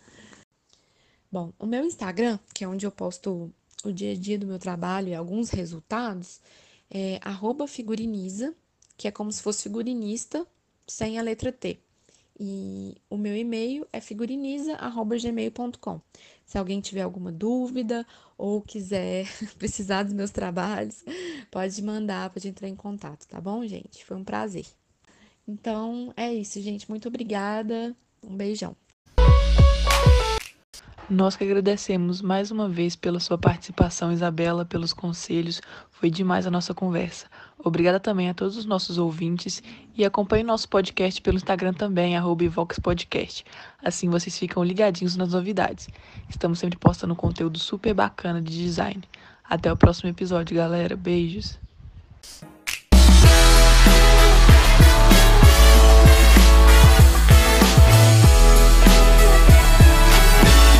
Bom, 1.31 1.53
o 1.59 1.67
meu 1.67 1.85
Instagram, 1.85 2.39
que 2.55 2.65
é 2.65 2.69
onde 2.69 2.87
eu 2.87 2.93
posto 2.93 3.53
o 3.85 3.93
dia 3.93 4.13
a 4.13 4.17
dia 4.17 4.39
do 4.39 4.47
meu 4.47 4.59
trabalho 4.59 5.09
e 5.09 5.15
alguns 5.15 5.51
resultados, 5.51 6.41
é 6.91 7.19
figuriniza, 7.67 8.55
que 8.97 9.09
é 9.09 9.11
como 9.11 9.33
se 9.33 9.43
fosse 9.43 9.65
figurinista 9.65 10.47
sem 10.87 11.19
a 11.19 11.23
letra 11.23 11.51
T. 11.51 11.81
E 12.39 12.97
o 13.09 13.16
meu 13.16 13.37
e-mail 13.37 13.87
é 13.93 14.01
figuriniza.gmail.com. 14.01 16.01
Se 16.45 16.59
alguém 16.59 16.80
tiver 16.80 17.03
alguma 17.03 17.30
dúvida 17.30 18.05
ou 18.37 18.61
quiser 18.61 19.26
precisar 19.59 20.03
dos 20.03 20.12
meus 20.12 20.30
trabalhos, 20.30 21.05
pode 21.51 21.80
mandar, 21.82 22.30
pode 22.30 22.49
entrar 22.49 22.68
em 22.68 22.74
contato, 22.74 23.28
tá 23.28 23.41
bom, 23.41 23.64
gente? 23.66 24.05
Foi 24.05 24.16
um 24.16 24.24
prazer. 24.24 24.66
Então 25.47 26.12
é 26.16 26.35
isso, 26.35 26.61
gente. 26.61 26.91
Muito 26.91 27.09
obrigada. 27.09 27.97
Um 28.22 28.37
beijão. 28.37 28.76
Nós 31.09 31.37
que 31.37 31.45
agradecemos 31.45 32.23
mais 32.23 32.51
uma 32.51 32.67
vez 32.67 32.97
pela 32.97 33.21
sua 33.21 33.37
participação, 33.37 34.11
Isabela, 34.11 34.65
pelos 34.65 34.95
conselhos. 34.95 35.61
Foi 35.91 36.11
demais 36.11 36.47
a 36.47 36.51
nossa 36.51 36.73
conversa. 36.73 37.27
Obrigada 37.59 38.01
também 38.01 38.31
a 38.31 38.35
todos 38.35 38.57
os 38.57 38.65
nossos 38.65 38.97
ouvintes 38.97 39.63
e 39.95 40.03
acompanhe 40.03 40.43
nosso 40.43 40.67
podcast 40.67 41.21
pelo 41.21 41.37
Instagram 41.37 41.75
também, 41.75 42.15
@voxpodcast. 42.49 43.45
Assim 43.83 44.09
vocês 44.09 44.39
ficam 44.39 44.65
ligadinhos 44.65 45.15
nas 45.15 45.33
novidades. 45.33 45.89
Estamos 46.29 46.59
sempre 46.59 46.79
postando 46.79 47.15
conteúdo 47.15 47.59
super 47.59 47.93
bacana 47.93 48.41
de 48.41 48.53
design. 48.53 49.03
Até 49.45 49.71
o 49.71 49.77
próximo 49.77 50.09
episódio, 50.09 50.57
galera. 50.57 50.97
Beijos. 50.97 51.59